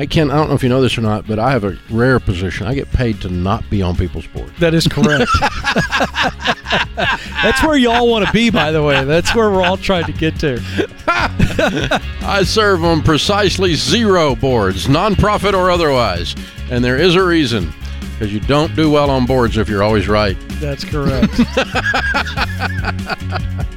I 0.00 0.06
Ken, 0.06 0.30
I 0.30 0.36
don't 0.36 0.48
know 0.48 0.54
if 0.54 0.62
you 0.62 0.68
know 0.68 0.80
this 0.80 0.96
or 0.96 1.00
not, 1.00 1.26
but 1.26 1.40
I 1.40 1.50
have 1.50 1.64
a 1.64 1.76
rare 1.90 2.20
position. 2.20 2.68
I 2.68 2.74
get 2.74 2.88
paid 2.92 3.20
to 3.22 3.28
not 3.28 3.68
be 3.68 3.82
on 3.82 3.96
people's 3.96 4.28
boards. 4.28 4.56
That 4.60 4.72
is 4.72 4.86
correct. 4.86 5.28
That's 7.42 7.60
where 7.64 7.76
y'all 7.76 8.08
want 8.08 8.24
to 8.24 8.32
be, 8.32 8.48
by 8.50 8.70
the 8.70 8.80
way. 8.80 9.04
That's 9.04 9.34
where 9.34 9.50
we're 9.50 9.64
all 9.64 9.76
trying 9.76 10.04
to 10.04 10.12
get 10.12 10.38
to. 10.38 10.62
I 12.22 12.44
serve 12.44 12.84
on 12.84 13.02
precisely 13.02 13.74
zero 13.74 14.36
boards, 14.36 14.86
nonprofit 14.86 15.54
or 15.54 15.68
otherwise, 15.68 16.36
and 16.70 16.84
there 16.84 16.96
is 16.96 17.16
a 17.16 17.24
reason 17.24 17.72
because 18.12 18.32
you 18.32 18.38
don't 18.40 18.76
do 18.76 18.92
well 18.92 19.10
on 19.10 19.26
boards 19.26 19.56
if 19.56 19.68
you're 19.68 19.82
always 19.82 20.06
right. 20.06 20.36
That's 20.60 20.84
correct. 20.84 21.32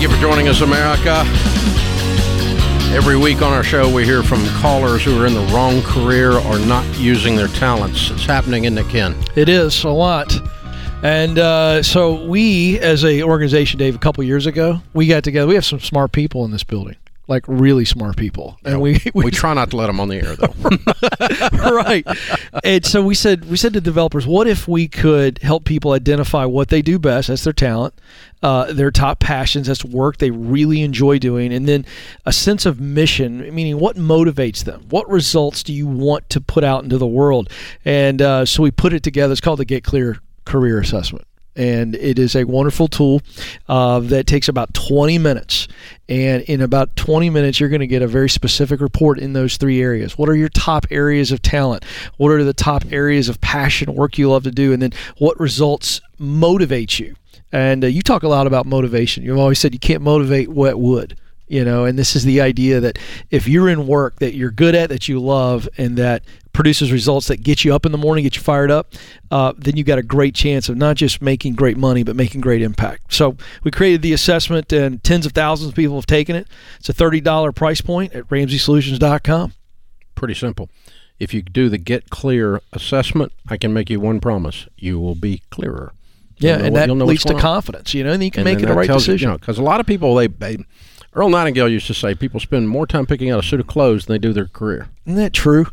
Thank 0.00 0.12
you 0.12 0.16
for 0.16 0.22
joining 0.22 0.48
us, 0.48 0.62
America. 0.62 1.24
Every 2.96 3.18
week 3.18 3.42
on 3.42 3.52
our 3.52 3.62
show, 3.62 3.94
we 3.94 4.02
hear 4.02 4.22
from 4.22 4.42
callers 4.46 5.04
who 5.04 5.20
are 5.20 5.26
in 5.26 5.34
the 5.34 5.44
wrong 5.52 5.82
career 5.82 6.32
or 6.38 6.58
not 6.58 6.86
using 6.98 7.36
their 7.36 7.48
talents. 7.48 8.10
It's 8.10 8.24
happening, 8.24 8.64
isn't 8.64 8.78
it, 8.78 8.88
Ken? 8.88 9.14
It 9.36 9.50
is 9.50 9.84
a 9.84 9.90
lot. 9.90 10.32
And 11.02 11.38
uh, 11.38 11.82
so 11.82 12.26
we, 12.26 12.78
as 12.78 13.04
a 13.04 13.24
organization, 13.24 13.78
Dave, 13.78 13.94
a 13.94 13.98
couple 13.98 14.24
years 14.24 14.46
ago, 14.46 14.80
we 14.94 15.06
got 15.06 15.22
together. 15.22 15.46
We 15.46 15.54
have 15.54 15.66
some 15.66 15.80
smart 15.80 16.12
people 16.12 16.46
in 16.46 16.50
this 16.50 16.64
building. 16.64 16.96
Like 17.30 17.44
really 17.46 17.84
smart 17.84 18.16
people, 18.16 18.58
and 18.64 18.80
we, 18.80 19.00
we 19.14 19.24
We 19.26 19.30
try 19.30 19.54
not 19.54 19.70
to 19.70 19.76
let 19.76 19.86
them 19.86 20.00
on 20.00 20.08
the 20.08 20.16
air 20.16 20.34
though. 20.34 21.70
right. 21.72 22.04
And 22.64 22.84
so 22.84 23.00
we 23.00 23.14
said 23.14 23.48
we 23.48 23.56
said 23.56 23.72
to 23.74 23.80
developers, 23.80 24.26
what 24.26 24.48
if 24.48 24.66
we 24.66 24.88
could 24.88 25.38
help 25.38 25.64
people 25.64 25.92
identify 25.92 26.44
what 26.44 26.68
they 26.68 26.82
do 26.82 26.98
best, 26.98 27.28
that's 27.28 27.44
their 27.44 27.52
talent, 27.52 27.94
uh, 28.42 28.72
their 28.72 28.90
top 28.90 29.20
passions, 29.20 29.68
that's 29.68 29.84
work 29.84 30.18
they 30.18 30.32
really 30.32 30.82
enjoy 30.82 31.18
doing, 31.18 31.52
and 31.52 31.68
then 31.68 31.86
a 32.26 32.32
sense 32.32 32.66
of 32.66 32.80
mission, 32.80 33.54
meaning 33.54 33.78
what 33.78 33.96
motivates 33.96 34.64
them, 34.64 34.86
what 34.90 35.08
results 35.08 35.62
do 35.62 35.72
you 35.72 35.86
want 35.86 36.28
to 36.30 36.40
put 36.40 36.64
out 36.64 36.82
into 36.82 36.98
the 36.98 37.06
world, 37.06 37.48
and 37.84 38.20
uh, 38.20 38.44
so 38.44 38.62
we 38.64 38.72
put 38.72 38.92
it 38.92 39.04
together. 39.04 39.32
It's 39.32 39.40
called 39.40 39.60
the 39.60 39.64
Get 39.64 39.84
Clear 39.84 40.18
Career 40.44 40.80
Assessment 40.80 41.24
and 41.56 41.94
it 41.96 42.18
is 42.18 42.36
a 42.36 42.44
wonderful 42.44 42.88
tool 42.88 43.22
uh, 43.68 44.00
that 44.00 44.26
takes 44.26 44.48
about 44.48 44.72
20 44.74 45.18
minutes. 45.18 45.68
And 46.08 46.42
in 46.42 46.60
about 46.60 46.96
20 46.96 47.30
minutes, 47.30 47.60
you're 47.60 47.68
going 47.68 47.80
to 47.80 47.86
get 47.86 48.02
a 48.02 48.06
very 48.08 48.28
specific 48.28 48.80
report 48.80 49.18
in 49.18 49.32
those 49.32 49.56
three 49.56 49.80
areas. 49.80 50.18
What 50.18 50.28
are 50.28 50.34
your 50.34 50.48
top 50.48 50.86
areas 50.90 51.30
of 51.30 51.42
talent? 51.42 51.84
What 52.16 52.30
are 52.30 52.42
the 52.42 52.52
top 52.52 52.84
areas 52.90 53.28
of 53.28 53.40
passion, 53.40 53.94
work 53.94 54.18
you 54.18 54.30
love 54.30 54.44
to 54.44 54.50
do? 54.50 54.72
And 54.72 54.82
then 54.82 54.92
what 55.18 55.38
results 55.38 56.00
motivate 56.18 56.98
you? 56.98 57.14
And 57.52 57.84
uh, 57.84 57.88
you 57.88 58.02
talk 58.02 58.22
a 58.22 58.28
lot 58.28 58.46
about 58.46 58.66
motivation. 58.66 59.22
You've 59.22 59.38
always 59.38 59.58
said 59.58 59.72
you 59.72 59.80
can't 59.80 60.02
motivate 60.02 60.48
wet 60.48 60.78
wood 60.78 61.16
you 61.50 61.64
know 61.64 61.84
and 61.84 61.98
this 61.98 62.14
is 62.14 62.24
the 62.24 62.40
idea 62.40 62.80
that 62.80 62.98
if 63.30 63.48
you're 63.48 63.68
in 63.68 63.86
work 63.86 64.16
that 64.20 64.34
you're 64.34 64.52
good 64.52 64.74
at 64.74 64.88
that 64.88 65.08
you 65.08 65.20
love 65.20 65.68
and 65.76 65.98
that 65.98 66.22
produces 66.52 66.90
results 66.92 67.28
that 67.28 67.42
get 67.42 67.64
you 67.64 67.74
up 67.74 67.86
in 67.86 67.92
the 67.92 67.98
morning 67.98 68.24
get 68.24 68.34
you 68.36 68.42
fired 68.42 68.70
up 68.70 68.92
uh, 69.30 69.52
then 69.56 69.76
you've 69.76 69.86
got 69.86 69.98
a 69.98 70.02
great 70.02 70.34
chance 70.34 70.68
of 70.68 70.76
not 70.76 70.96
just 70.96 71.22
making 71.22 71.54
great 71.54 71.76
money 71.76 72.02
but 72.02 72.16
making 72.16 72.40
great 72.40 72.60
impact 72.62 73.12
so 73.12 73.36
we 73.62 73.70
created 73.70 74.02
the 74.02 74.12
assessment 74.12 74.72
and 74.72 75.02
tens 75.04 75.24
of 75.26 75.32
thousands 75.32 75.68
of 75.70 75.74
people 75.76 75.94
have 75.96 76.06
taken 76.06 76.34
it 76.34 76.46
it's 76.78 76.88
a 76.88 76.94
$30 76.94 77.54
price 77.54 77.80
point 77.80 78.12
at 78.14 78.26
ramseysolutions.com 78.28 79.52
Pretty 80.14 80.34
simple. 80.34 80.68
If 81.18 81.32
you 81.32 81.40
do 81.40 81.70
the 81.70 81.78
Get 81.78 82.10
Clear 82.10 82.60
assessment, 82.74 83.32
I 83.48 83.56
can 83.56 83.72
make 83.72 83.88
you 83.88 84.00
one 84.00 84.20
promise: 84.20 84.66
you 84.76 84.98
will 85.00 85.14
be 85.14 85.42
clearer. 85.50 85.92
yeah 86.36 86.56
You'll 86.58 86.66
and 86.66 86.74
what- 86.74 86.98
that 86.98 87.04
leads 87.06 87.24
to 87.24 87.34
on. 87.34 87.40
confidence 87.40 87.94
you 87.94 88.04
know 88.04 88.12
and 88.12 88.22
you 88.22 88.30
can 88.30 88.46
And 88.46 88.54
make 88.56 88.62
it 88.62 88.70
a 88.70 88.74
right 88.74 88.86
decision 88.88 89.28
You 89.28 89.32
know, 89.32 89.38
because 89.38 89.56
a 89.58 89.62
lot 89.62 89.80
of 89.80 89.86
people 89.86 90.14
they, 90.14 90.26
they 90.26 90.58
Earl 91.14 91.30
Nightingale 91.30 91.68
used 91.70 91.86
to 91.86 91.94
say 91.94 92.14
people 92.14 92.38
spend 92.38 92.68
more 92.68 92.86
time 92.86 93.06
picking 93.06 93.30
out 93.30 93.42
a 93.42 93.46
suit 93.46 93.60
of 93.60 93.66
clothes 93.66 94.04
than 94.06 94.14
they 94.14 94.18
do 94.18 94.32
their 94.34 94.46
career. 94.46 94.88
isn't 95.06 95.16
that 95.16 95.32
true 95.32 95.66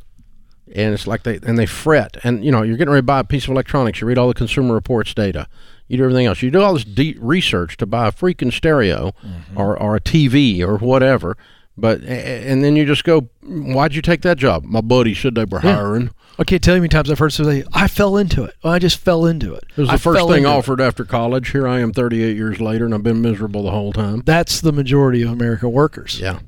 and 0.75 0.93
it's 0.93 1.07
like 1.07 1.23
they 1.23 1.39
and 1.43 1.57
they 1.57 1.65
fret. 1.65 2.17
And 2.23 2.43
you 2.43 2.51
know 2.51 2.61
you're 2.63 2.77
getting 2.77 2.91
ready 2.93 3.01
to 3.01 3.05
buy 3.05 3.19
a 3.19 3.23
piece 3.23 3.45
of 3.45 3.51
electronics. 3.51 4.01
You 4.01 4.07
read 4.07 4.17
all 4.17 4.27
the 4.27 4.33
consumer 4.33 4.73
reports 4.73 5.13
data. 5.13 5.47
You 5.87 5.97
do 5.97 6.03
everything 6.03 6.25
else. 6.25 6.41
You 6.41 6.51
do 6.51 6.61
all 6.61 6.73
this 6.73 6.83
deep 6.83 7.17
research 7.21 7.77
to 7.77 7.85
buy 7.85 8.07
a 8.07 8.11
freaking 8.11 8.51
stereo 8.51 9.13
mm-hmm. 9.25 9.57
or, 9.57 9.77
or 9.81 9.95
a 9.95 10.01
tv 10.01 10.59
or 10.61 10.77
whatever. 10.77 11.37
But 11.77 12.01
and 12.03 12.63
then 12.63 12.75
you 12.75 12.85
just 12.85 13.03
go 13.03 13.29
why'd 13.43 13.93
you 13.93 14.01
take 14.01 14.21
that 14.23 14.37
job? 14.37 14.63
My 14.63 14.81
buddy 14.81 15.13
said 15.13 15.35
they 15.35 15.45
were 15.45 15.61
Yeah. 15.63 15.75
hiring. 15.75 16.09
I 16.39 16.43
can't 16.43 16.61
tell 16.63 16.75
you 16.75 16.81
how 16.81 16.83
many 16.83 16.89
times 16.89 17.09
I've 17.09 17.17
heard 17.17 17.33
somebody, 17.33 17.61
say, 17.61 17.67
I 17.73 17.87
fell 17.87 18.15
into 18.15 18.43
it. 18.43 18.53
I 18.63 18.77
just 18.77 18.99
fell 18.99 19.25
into 19.25 19.55
it. 19.55 19.63
it 19.75 19.81
was 19.81 19.87
the 19.89 19.95
I 19.95 19.97
first 19.97 20.19
thing 20.27 20.37
into 20.37 20.49
it." 20.49 20.53
offered 20.53 20.81
after 20.81 21.03
college. 21.03 21.49
Here 21.51 21.67
i 21.67 21.79
am 21.79 21.91
38 21.93 22.35
years 22.35 22.59
later 22.61 22.85
and 22.85 22.93
i've 22.93 23.01
been 23.03 23.21
miserable 23.21 23.63
the 23.63 23.71
whole 23.71 23.93
time. 23.93 24.21
That's 24.25 24.61
the 24.61 24.71
majority 24.71 25.21
of 25.23 25.31
American 25.31 25.71
workers. 25.71 26.19
yeah. 26.19 26.39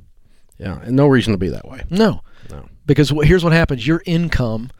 Yeah. 0.57 0.79
And 0.83 0.95
no 0.95 1.07
reason 1.07 1.31
to 1.31 1.37
be 1.37 1.47
that 1.49 1.65
way. 1.67 1.83
No. 1.89 2.21
Because 2.89 3.11
here's 3.23 3.43
what 3.43 3.53
happens 3.53 3.85
your 3.85 4.01
income 4.07 4.71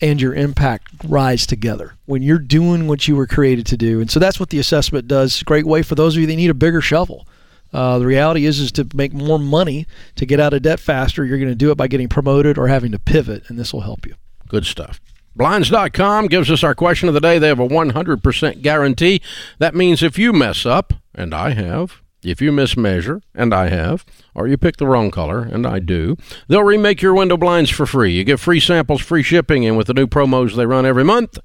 and 0.00 0.20
your 0.20 0.32
impact 0.34 0.86
rise 1.04 1.48
together 1.48 1.94
when 2.04 2.22
you're 2.22 2.38
doing 2.38 2.86
what 2.86 3.08
you 3.08 3.16
were 3.16 3.26
created 3.26 3.66
to 3.66 3.76
do. 3.76 4.00
And 4.00 4.08
so 4.08 4.20
that's 4.20 4.38
what 4.38 4.50
the 4.50 4.60
assessment 4.60 5.08
does. 5.08 5.42
Great 5.42 5.66
way 5.66 5.82
for 5.82 5.96
those 5.96 6.14
of 6.14 6.20
you 6.20 6.28
that 6.28 6.36
need 6.36 6.48
a 6.48 6.54
bigger 6.54 6.80
shovel. 6.80 7.26
Uh, 7.72 7.98
the 7.98 8.06
reality 8.06 8.46
is, 8.46 8.60
is 8.60 8.70
to 8.70 8.86
make 8.94 9.12
more 9.12 9.40
money 9.40 9.84
to 10.14 10.24
get 10.24 10.38
out 10.38 10.54
of 10.54 10.62
debt 10.62 10.78
faster. 10.78 11.24
You're 11.24 11.38
going 11.38 11.48
to 11.48 11.56
do 11.56 11.72
it 11.72 11.76
by 11.76 11.88
getting 11.88 12.08
promoted 12.08 12.56
or 12.56 12.68
having 12.68 12.92
to 12.92 13.00
pivot, 13.00 13.42
and 13.48 13.58
this 13.58 13.72
will 13.72 13.80
help 13.80 14.06
you. 14.06 14.14
Good 14.46 14.64
stuff. 14.64 15.00
Blinds.com 15.34 16.28
gives 16.28 16.52
us 16.52 16.62
our 16.62 16.76
question 16.76 17.08
of 17.08 17.14
the 17.14 17.20
day. 17.20 17.40
They 17.40 17.48
have 17.48 17.58
a 17.58 17.66
100% 17.66 18.62
guarantee. 18.62 19.20
That 19.58 19.74
means 19.74 20.04
if 20.04 20.20
you 20.20 20.32
mess 20.32 20.64
up, 20.64 20.92
and 21.16 21.34
I 21.34 21.50
have, 21.50 22.00
if 22.22 22.40
you 22.40 22.50
mismeasure, 22.50 23.22
and 23.34 23.54
I 23.54 23.68
have, 23.68 24.04
or 24.34 24.48
you 24.48 24.56
pick 24.56 24.76
the 24.76 24.86
wrong 24.86 25.10
color, 25.10 25.42
and 25.42 25.66
I 25.66 25.78
do, 25.78 26.16
they'll 26.48 26.64
remake 26.64 27.02
your 27.02 27.14
window 27.14 27.36
blinds 27.36 27.70
for 27.70 27.86
free. 27.86 28.12
You 28.12 28.24
get 28.24 28.40
free 28.40 28.60
samples, 28.60 29.00
free 29.00 29.22
shipping, 29.22 29.64
and 29.66 29.76
with 29.76 29.86
the 29.86 29.94
new 29.94 30.06
promos 30.06 30.56
they 30.56 30.66
run 30.66 30.86
every 30.86 31.04
month, 31.04 31.38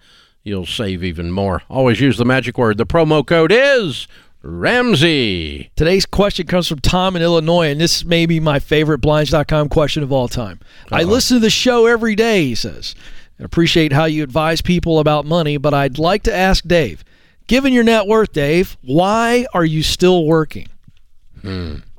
you'll 0.43 0.65
save 0.65 1.03
even 1.03 1.31
more. 1.31 1.63
Always 1.69 1.99
use 1.99 2.17
the 2.17 2.25
magic 2.25 2.57
word. 2.57 2.77
The 2.77 2.85
promo 2.85 3.25
code 3.25 3.51
is 3.51 4.07
Ramsey. 4.43 5.71
Today's 5.75 6.05
question 6.05 6.47
comes 6.47 6.67
from 6.67 6.79
Tom 6.79 7.15
in 7.15 7.21
Illinois, 7.21 7.69
and 7.69 7.79
this 7.79 8.03
may 8.03 8.25
be 8.25 8.39
my 8.39 8.59
favorite 8.59 8.99
Blinds.com 8.99 9.69
question 9.69 10.01
of 10.01 10.11
all 10.11 10.27
time. 10.27 10.59
I 10.91 11.01
uh-huh. 11.01 11.11
listen 11.11 11.37
to 11.37 11.41
the 11.41 11.49
show 11.49 11.85
every 11.85 12.15
day, 12.15 12.45
he 12.45 12.55
says. 12.55 12.95
I 13.39 13.43
appreciate 13.43 13.93
how 13.93 14.05
you 14.05 14.23
advise 14.23 14.61
people 14.61 14.99
about 14.99 15.25
money, 15.25 15.57
but 15.57 15.73
I'd 15.73 15.99
like 15.99 16.23
to 16.23 16.35
ask 16.35 16.63
Dave, 16.65 17.03
given 17.51 17.73
your 17.73 17.83
net 17.83 18.07
worth, 18.07 18.31
Dave, 18.31 18.77
why 18.81 19.45
are 19.53 19.65
you 19.65 19.83
still 19.83 20.25
working? 20.25 20.69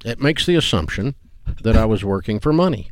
It 0.02 0.18
makes 0.18 0.46
the 0.46 0.54
assumption 0.54 1.14
that 1.62 1.76
I 1.76 1.84
was 1.84 2.02
working 2.02 2.40
for 2.40 2.54
money. 2.54 2.90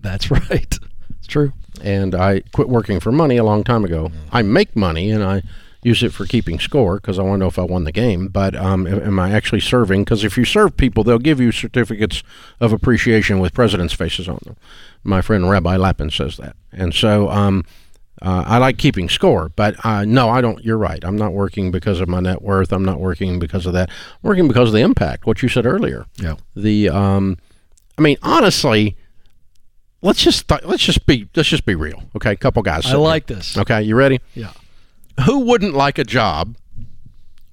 That's 0.00 0.30
right. 0.50 0.78
It's 1.16 1.26
true. 1.26 1.54
and 1.82 2.14
I 2.14 2.42
quit 2.52 2.68
working 2.68 3.00
for 3.00 3.10
money 3.10 3.38
a 3.38 3.42
long 3.44 3.64
time 3.64 3.86
ago. 3.86 4.12
I 4.30 4.42
make 4.42 4.76
money 4.76 5.10
and 5.10 5.24
I 5.24 5.44
use 5.82 6.02
it 6.02 6.12
for 6.12 6.26
keeping 6.26 6.60
score 6.60 6.96
because 6.96 7.18
I 7.18 7.22
want 7.22 7.36
to 7.36 7.38
know 7.38 7.48
if 7.48 7.58
I 7.58 7.62
won 7.62 7.84
the 7.84 7.92
game. 7.92 8.28
But 8.28 8.54
um, 8.54 8.86
am 8.86 9.00
am 9.00 9.18
I 9.18 9.30
actually 9.30 9.60
serving? 9.60 10.04
Because 10.04 10.24
if 10.24 10.36
you 10.36 10.44
serve 10.44 10.76
people, 10.76 11.04
they'll 11.04 11.18
give 11.18 11.40
you 11.40 11.52
certificates 11.52 12.22
of 12.60 12.70
appreciation 12.74 13.40
with 13.40 13.54
presidents' 13.54 13.94
faces 13.94 14.28
on 14.28 14.40
them. 14.44 14.56
My 15.04 15.22
friend 15.22 15.48
Rabbi 15.48 15.76
Lapin 15.76 16.10
says 16.10 16.36
that, 16.36 16.54
and 16.70 16.92
so 16.92 17.30
um, 17.30 17.64
uh, 18.22 18.44
I 18.46 18.58
like 18.58 18.78
keeping 18.78 19.08
score. 19.08 19.50
But 19.56 19.84
uh, 19.84 20.04
no, 20.04 20.28
I 20.28 20.40
don't. 20.40 20.64
You're 20.64 20.78
right. 20.78 21.02
I'm 21.04 21.16
not 21.16 21.32
working 21.32 21.70
because 21.70 22.00
of 22.00 22.08
my 22.08 22.20
net 22.20 22.42
worth. 22.42 22.72
I'm 22.72 22.84
not 22.84 23.00
working 23.00 23.38
because 23.38 23.66
of 23.66 23.72
that. 23.72 23.90
I'm 23.90 24.28
working 24.28 24.48
because 24.48 24.68
of 24.68 24.72
the 24.74 24.80
impact. 24.80 25.26
What 25.26 25.42
you 25.42 25.48
said 25.48 25.66
earlier. 25.66 26.06
Yeah. 26.16 26.36
The 26.54 26.88
um, 26.90 27.38
I 27.98 28.02
mean, 28.02 28.16
honestly. 28.22 28.96
Let's 30.02 30.22
just 30.22 30.48
th- 30.48 30.64
let's 30.64 30.82
just 30.82 31.06
be 31.06 31.30
let's 31.34 31.48
just 31.48 31.64
be 31.64 31.74
real, 31.74 32.02
okay? 32.14 32.36
Couple 32.36 32.60
guys. 32.60 32.80
I 32.84 32.90
sitting 32.90 32.98
here. 32.98 33.08
like 33.08 33.26
this. 33.26 33.56
Okay, 33.56 33.82
you 33.82 33.96
ready? 33.96 34.20
Yeah. 34.34 34.52
Who 35.24 35.38
wouldn't 35.46 35.72
like 35.72 35.96
a 35.98 36.04
job 36.04 36.56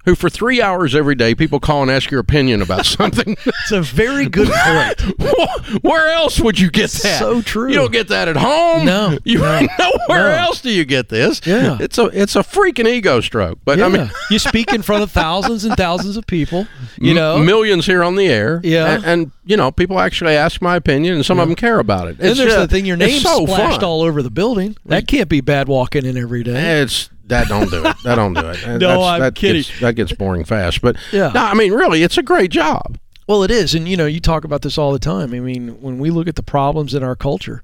who 0.04 0.14
for 0.14 0.28
three 0.28 0.60
hours 0.60 0.94
every 0.94 1.14
day 1.14 1.34
people 1.34 1.60
call 1.60 1.82
and 1.82 1.90
ask 1.90 2.10
your 2.10 2.20
opinion 2.20 2.60
about 2.62 2.86
something? 2.98 3.36
It's 3.46 3.72
a 3.72 3.82
very 3.82 4.28
good 4.28 4.48
point. 4.64 5.82
Where 5.82 6.08
else 6.10 6.40
would 6.40 6.58
you 6.58 6.70
get 6.70 6.90
that? 6.90 7.18
So 7.18 7.42
true. 7.42 7.68
You 7.68 7.74
don't 7.76 7.92
get 7.92 8.08
that 8.08 8.28
at 8.28 8.36
home. 8.36 8.84
No, 8.84 9.18
You 9.24 9.38
no, 9.38 9.60
nowhere 9.78 10.28
no. 10.30 10.36
else 10.36 10.60
do 10.60 10.70
you 10.70 10.84
get 10.84 11.08
this. 11.08 11.40
Yeah. 11.46 11.78
It's 11.80 11.98
a 11.98 12.06
it's 12.06 12.36
a 12.36 12.40
freaking 12.40 12.86
ego 12.88 13.20
stroke. 13.20 13.58
But 13.64 13.80
I 13.80 13.88
mean 13.88 14.10
you 14.30 14.38
speak 14.38 14.72
in 14.72 14.82
front 14.82 15.02
of 15.02 15.10
thousands 15.10 15.64
and 15.64 15.76
thousands 15.76 16.16
of 16.16 16.26
people, 16.26 16.66
you 16.98 17.14
know. 17.14 17.36
m- 17.36 17.46
millions 17.46 17.86
here 17.86 18.02
on 18.02 18.16
the 18.16 18.26
air. 18.26 18.60
Yeah. 18.64 18.94
And, 18.94 19.04
and, 19.04 19.32
you 19.44 19.56
know, 19.56 19.70
people 19.72 19.98
actually 19.98 20.34
ask 20.34 20.60
my 20.62 20.76
opinion 20.76 21.14
and 21.14 21.26
some 21.26 21.38
of 21.40 21.48
them 21.48 21.56
care 21.56 21.78
about 21.78 22.06
it. 22.08 22.10
and 22.18 22.18
there's 22.20 22.38
just- 22.38 22.56
the 22.58 22.68
thing, 22.68 22.86
your 22.86 22.96
it's 22.96 23.06
name's 23.06 23.22
so 23.22 23.44
splashed 23.44 23.80
fun. 23.80 23.84
all 23.84 24.02
over 24.02 24.22
the 24.22 24.30
building. 24.30 24.76
That 24.86 25.06
can't 25.08 25.28
be 25.28 25.40
bad 25.40 25.68
walking 25.68 26.04
in 26.06 26.16
every 26.16 26.42
day. 26.42 26.80
It's 26.82 27.10
that 27.32 27.48
don't 27.48 27.70
do 27.70 27.84
it. 27.84 27.96
That 28.04 28.14
don't 28.14 28.34
do 28.34 28.40
it. 28.48 28.58
No, 28.66 28.78
That's- 28.78 29.06
I'm 29.06 29.20
that 29.20 29.34
kidding. 29.34 29.62
Gets, 29.62 29.80
that 29.80 29.94
gets 29.96 30.12
boring 30.12 30.44
fast. 30.44 30.80
But 30.80 30.96
Yeah. 31.12 31.32
no, 31.34 31.42
I 31.44 31.54
mean, 31.54 31.72
really, 31.72 32.02
it's 32.02 32.16
a 32.18 32.22
great 32.22 32.50
job. 32.50 32.98
Well, 33.28 33.42
it 33.44 33.50
is, 33.50 33.74
and 33.74 33.88
you 33.88 33.96
know, 33.96 34.06
you 34.06 34.20
talk 34.20 34.44
about 34.44 34.62
this 34.62 34.76
all 34.78 34.92
the 34.92 34.98
time. 34.98 35.32
I 35.32 35.40
mean, 35.40 35.80
when 35.80 35.98
we 35.98 36.10
look 36.10 36.28
at 36.28 36.34
the 36.36 36.42
problems 36.42 36.92
in 36.94 37.02
our 37.02 37.14
culture, 37.16 37.62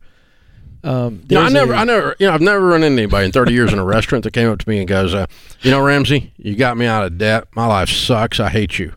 um, 0.84 1.24
I 1.34 1.48
never, 1.48 1.72
a, 1.72 1.76
I 1.78 1.84
never, 1.84 2.16
you 2.20 2.26
know, 2.28 2.32
I've 2.34 2.40
never 2.40 2.64
run 2.68 2.84
into 2.84 3.02
anybody 3.02 3.26
in 3.26 3.32
30 3.32 3.52
years 3.52 3.72
in 3.72 3.78
a 3.80 3.84
restaurant 3.84 4.22
that 4.24 4.32
came 4.32 4.48
up 4.48 4.60
to 4.60 4.68
me 4.68 4.78
and 4.78 4.86
goes, 4.86 5.12
uh, 5.12 5.26
"You 5.62 5.72
know, 5.72 5.80
Ramsey, 5.82 6.32
you 6.36 6.54
got 6.54 6.76
me 6.76 6.86
out 6.86 7.04
of 7.04 7.18
debt. 7.18 7.48
My 7.56 7.66
life 7.66 7.88
sucks. 7.90 8.38
I 8.38 8.48
hate 8.48 8.78
you." 8.78 8.92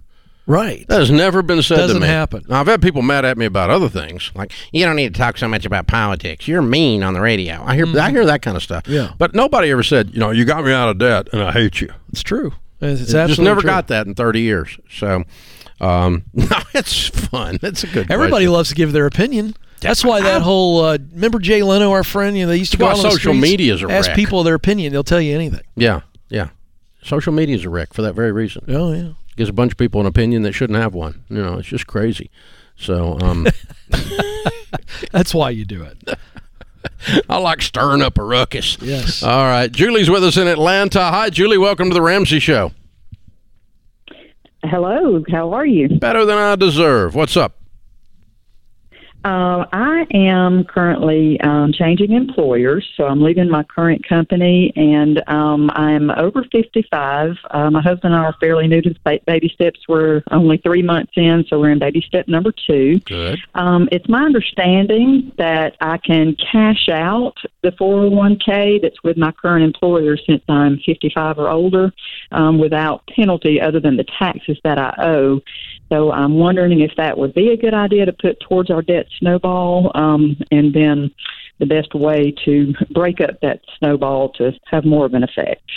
Right. 0.48 0.86
That 0.88 1.00
has 1.00 1.12
never 1.12 1.42
been 1.42 1.62
said 1.62 1.78
Doesn't 1.78 1.96
to 1.96 2.02
me. 2.02 2.08
happen. 2.08 2.46
Now, 2.48 2.60
I've 2.62 2.68
had 2.68 2.82
people 2.82 3.02
mad 3.02 3.26
at 3.26 3.38
me 3.38 3.46
about 3.46 3.70
other 3.70 3.90
things, 3.90 4.32
like 4.36 4.52
you 4.72 4.86
don't 4.86 4.96
need 4.96 5.14
to 5.14 5.18
talk 5.20 5.38
so 5.38 5.48
much 5.48 5.66
about 5.66 5.88
politics. 5.88 6.48
You're 6.48 6.62
mean 6.62 7.04
on 7.04 7.14
the 7.14 7.22
radio. 7.22 7.62
I 7.66 7.76
hear, 7.76 7.86
I 8.00 8.10
hear 8.12 8.26
that 8.26 8.42
kind 8.42 8.58
of 8.58 8.64
stuff. 8.64 8.84
Mm-hmm. 8.84 8.94
Yeah. 8.94 9.14
but 9.18 9.34
nobody 9.36 9.70
ever 9.72 9.84
said, 9.84 10.12
you 10.14 10.20
know, 10.20 10.32
you 10.32 10.46
got 10.46 10.64
me 10.66 10.72
out 10.74 10.90
of 10.90 10.98
debt 10.98 11.28
and 11.34 11.42
I 11.42 11.52
hate 11.52 11.82
you. 11.82 11.92
It's 12.12 12.24
true. 12.24 12.54
It's, 12.82 13.02
it's 13.02 13.12
Just 13.12 13.40
never 13.40 13.62
true. 13.62 13.70
got 13.70 13.88
that 13.90 14.08
in 14.08 14.16
30 14.16 14.42
years. 14.42 14.78
So, 14.90 15.24
um, 15.80 16.24
no, 16.34 16.46
it's 16.74 17.10
fun. 17.10 17.60
It's 17.62 17.84
a 17.84 17.88
good. 17.88 18.10
Everybody 18.12 18.46
question. 18.46 18.52
loves 18.54 18.70
to 18.70 18.76
give 18.76 18.92
their 18.92 19.06
opinion. 19.06 19.56
That's 19.82 20.04
why 20.06 20.22
that 20.22 20.44
whole 20.44 20.80
uh, 20.86 20.98
remember 21.12 21.40
Jay 21.40 21.64
Leno, 21.64 21.92
our 21.92 22.04
friend. 22.04 22.38
You 22.38 22.44
know, 22.46 22.50
they 22.50 22.58
used 22.58 22.72
to 22.74 22.78
go 22.78 22.86
That's 22.88 23.00
out 23.00 23.04
why 23.04 23.10
on 23.10 23.12
social 23.14 23.34
streets, 23.34 23.42
media's 23.52 23.82
a 23.84 23.90
ask 23.92 24.10
wreck. 24.10 24.16
people 24.16 24.44
their 24.44 24.54
opinion. 24.54 24.94
They'll 24.94 25.04
tell 25.04 25.20
you 25.22 25.34
anything. 25.34 25.62
Yeah, 25.76 26.02
yeah. 26.30 26.50
Social 27.04 27.34
media 27.34 27.56
is 27.56 27.66
a 27.66 27.70
wreck 27.72 27.92
for 27.94 28.04
that 28.04 28.14
very 28.14 28.32
reason. 28.32 28.64
Oh 28.68 28.94
yeah. 28.94 29.14
Gives 29.36 29.50
a 29.50 29.54
bunch 29.54 29.72
of 29.74 29.78
people 29.78 30.02
an 30.02 30.08
opinion 30.08 30.44
that 30.44 30.54
shouldn't 30.54 30.80
have 30.80 30.94
one. 30.94 31.24
You 31.30 31.42
know, 31.42 31.58
it's 31.60 31.68
just 31.68 31.88
crazy. 31.88 32.30
So 32.76 33.18
um, 33.20 33.48
That's 35.12 35.34
why 35.34 35.50
you 35.52 35.66
do 35.66 35.84
it. 35.84 36.18
I 37.30 37.38
like 37.38 37.62
stirring 37.62 38.02
up 38.02 38.18
a 38.18 38.24
ruckus. 38.24 38.78
Yes. 38.82 39.24
All 39.24 39.44
right. 39.46 39.72
Julie's 39.72 40.10
with 40.10 40.24
us 40.24 40.38
in 40.38 40.48
Atlanta. 40.48 41.00
Hi, 41.00 41.30
Julie. 41.30 41.58
Welcome 41.58 41.90
to 41.90 41.94
the 41.94 42.02
Ramsey 42.02 42.40
Show. 42.40 42.72
Hello, 44.64 45.24
how 45.32 45.54
are 45.54 45.66
you? 45.66 45.90
Better 46.00 46.24
than 46.24 46.38
I 46.38 46.56
deserve. 46.56 47.16
What's 47.16 47.36
up? 47.36 47.56
Uh, 49.24 49.66
I 49.72 50.08
am 50.12 50.64
currently 50.64 51.40
um, 51.42 51.72
changing 51.74 52.14
employers, 52.14 52.88
so 52.98 53.06
I'm 53.06 53.22
leaving 53.22 53.50
my 53.50 53.64
current 53.64 54.08
company, 54.08 54.74
and 54.76 55.22
um, 55.28 55.70
I'm 55.76 56.10
over 56.10 56.44
55. 56.52 57.36
Uh, 57.52 57.70
my 57.70 57.82
husband 57.82 58.16
and 58.16 58.16
I 58.16 58.26
are 58.26 58.36
fairly 58.40 58.68
new 58.68 58.82
to 58.82 58.90
the 58.90 59.20
baby 59.28 59.52
steps. 59.54 59.82
We're 59.88 60.24
only 60.32 60.58
three 60.58 60.82
months 60.82 61.12
in, 61.16 61.46
so 61.48 61.60
we're 61.60 61.70
in 61.70 61.78
baby 61.78 62.04
step 62.08 62.28
number 62.28 62.52
two. 62.52 63.00
Good. 63.00 63.38
Um, 63.54 63.88
it's 63.92 64.10
my 64.10 64.24
understanding 64.24 65.32
that 65.38 65.78
I 65.82 65.98
can 65.98 66.36
cash 66.52 66.90
out 66.90 67.36
the 67.62 67.72
401k 67.74 68.82
that's 68.82 69.04
with 69.04 69.18
my 69.18 69.32
current 69.32 69.64
employer 69.64 70.18
since 70.18 70.42
I'm 70.50 70.80
55 70.84 71.38
or 71.38 71.48
older 71.48 71.94
um, 72.32 72.58
without 72.58 73.06
penalty 73.16 73.62
other 73.62 73.80
than 73.80 73.98
the 73.98 74.06
taxes 74.18 74.58
that 74.64 74.80
I 74.80 74.96
owe. 74.98 75.42
So 75.92 76.12
I'm 76.12 76.36
wondering 76.36 76.80
if 76.80 76.92
that 76.96 77.18
would 77.18 77.34
be 77.34 77.50
a 77.50 77.58
good 77.58 77.74
idea 77.74 78.06
to 78.06 78.14
put 78.14 78.40
towards 78.40 78.70
our 78.70 78.82
debt 78.82 79.08
snowball, 79.20 79.92
um, 79.94 80.38
and 80.50 80.74
then 80.74 81.12
the 81.60 81.66
best 81.66 81.94
way 81.94 82.34
to 82.46 82.74
break 82.92 83.20
up 83.20 83.42
that 83.42 83.62
snowball 83.78 84.30
to 84.34 84.54
have 84.68 84.86
more 84.86 85.06
of 85.06 85.14
an 85.14 85.24
effect. 85.24 85.70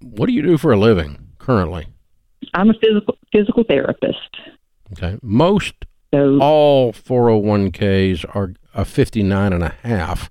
What 0.00 0.26
do 0.26 0.32
you 0.32 0.42
do 0.42 0.58
for 0.58 0.72
a 0.72 0.78
living 0.78 1.18
currently? 1.38 1.86
I'm 2.54 2.68
a 2.68 2.74
physical 2.74 3.16
physical 3.32 3.64
therapist. 3.64 4.36
Okay. 4.92 5.18
Most 5.22 5.74
So 6.12 6.38
all 6.40 6.92
401ks 6.92 8.24
are 8.36 8.52
a 8.74 8.84
59 8.84 9.52
and 9.52 9.62
a 9.62 9.74
half. 9.82 10.30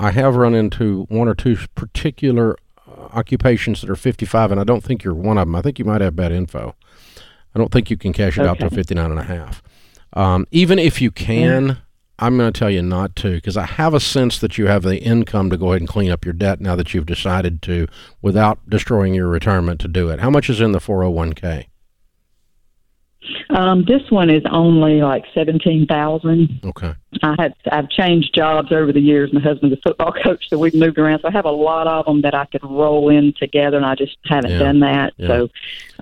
I 0.00 0.10
have 0.10 0.34
run 0.34 0.54
into 0.54 1.02
one 1.08 1.28
or 1.28 1.34
two 1.36 1.56
particular 1.76 2.56
uh, 2.88 3.02
occupations 3.12 3.82
that 3.82 3.90
are 3.90 3.96
55 3.96 4.50
and 4.50 4.60
I 4.60 4.64
don't 4.64 4.82
think 4.82 5.04
you're 5.04 5.14
one 5.14 5.38
of 5.38 5.46
them. 5.46 5.54
I 5.54 5.62
think 5.62 5.78
you 5.78 5.84
might 5.84 6.00
have 6.00 6.16
bad 6.16 6.32
info. 6.32 6.74
I 7.54 7.58
don't 7.58 7.70
think 7.72 7.90
you 7.90 7.96
can 7.96 8.12
cash 8.12 8.38
it 8.38 8.46
out 8.46 8.58
to 8.60 8.66
Okay. 8.66 8.76
59 8.76 9.10
and 9.10 9.20
a 9.20 9.24
half. 9.24 9.62
Um, 10.12 10.46
even 10.50 10.78
if 10.78 11.00
you 11.00 11.10
can, 11.10 11.78
I'm 12.18 12.36
going 12.36 12.52
to 12.52 12.58
tell 12.58 12.70
you 12.70 12.82
not 12.82 13.16
to 13.16 13.32
because 13.34 13.56
I 13.56 13.64
have 13.66 13.94
a 13.94 14.00
sense 14.00 14.38
that 14.38 14.56
you 14.58 14.66
have 14.66 14.82
the 14.82 15.00
income 15.02 15.50
to 15.50 15.56
go 15.56 15.68
ahead 15.70 15.82
and 15.82 15.88
clean 15.88 16.10
up 16.10 16.24
your 16.24 16.34
debt 16.34 16.60
now 16.60 16.76
that 16.76 16.94
you've 16.94 17.06
decided 17.06 17.62
to 17.62 17.86
without 18.22 18.68
destroying 18.68 19.14
your 19.14 19.28
retirement 19.28 19.80
to 19.80 19.88
do 19.88 20.08
it. 20.10 20.20
How 20.20 20.30
much 20.30 20.48
is 20.48 20.60
in 20.60 20.72
the 20.72 20.78
401k? 20.78 21.66
Um, 23.50 23.84
this 23.86 24.02
one 24.10 24.30
is 24.30 24.42
only 24.50 25.02
like 25.02 25.24
seventeen 25.34 25.86
thousand. 25.86 26.60
Okay. 26.64 26.94
I 27.22 27.34
had 27.38 27.54
I've 27.70 27.88
changed 27.90 28.34
jobs 28.34 28.72
over 28.72 28.92
the 28.92 29.00
years. 29.00 29.32
My 29.32 29.40
husband's 29.40 29.76
a 29.78 29.80
football 29.88 30.12
coach, 30.24 30.48
so 30.48 30.58
we've 30.58 30.74
moved 30.74 30.98
around. 30.98 31.20
So 31.20 31.28
I 31.28 31.30
have 31.32 31.44
a 31.44 31.50
lot 31.50 31.86
of 31.86 32.04
them 32.06 32.22
that 32.22 32.34
I 32.34 32.44
could 32.46 32.62
roll 32.64 33.08
in 33.08 33.32
together, 33.38 33.76
and 33.76 33.86
I 33.86 33.94
just 33.94 34.16
haven't 34.24 34.50
Yeah. 34.52 34.58
done 34.58 34.80
that. 34.80 35.12
Yeah. 35.16 35.26
So, 35.28 35.48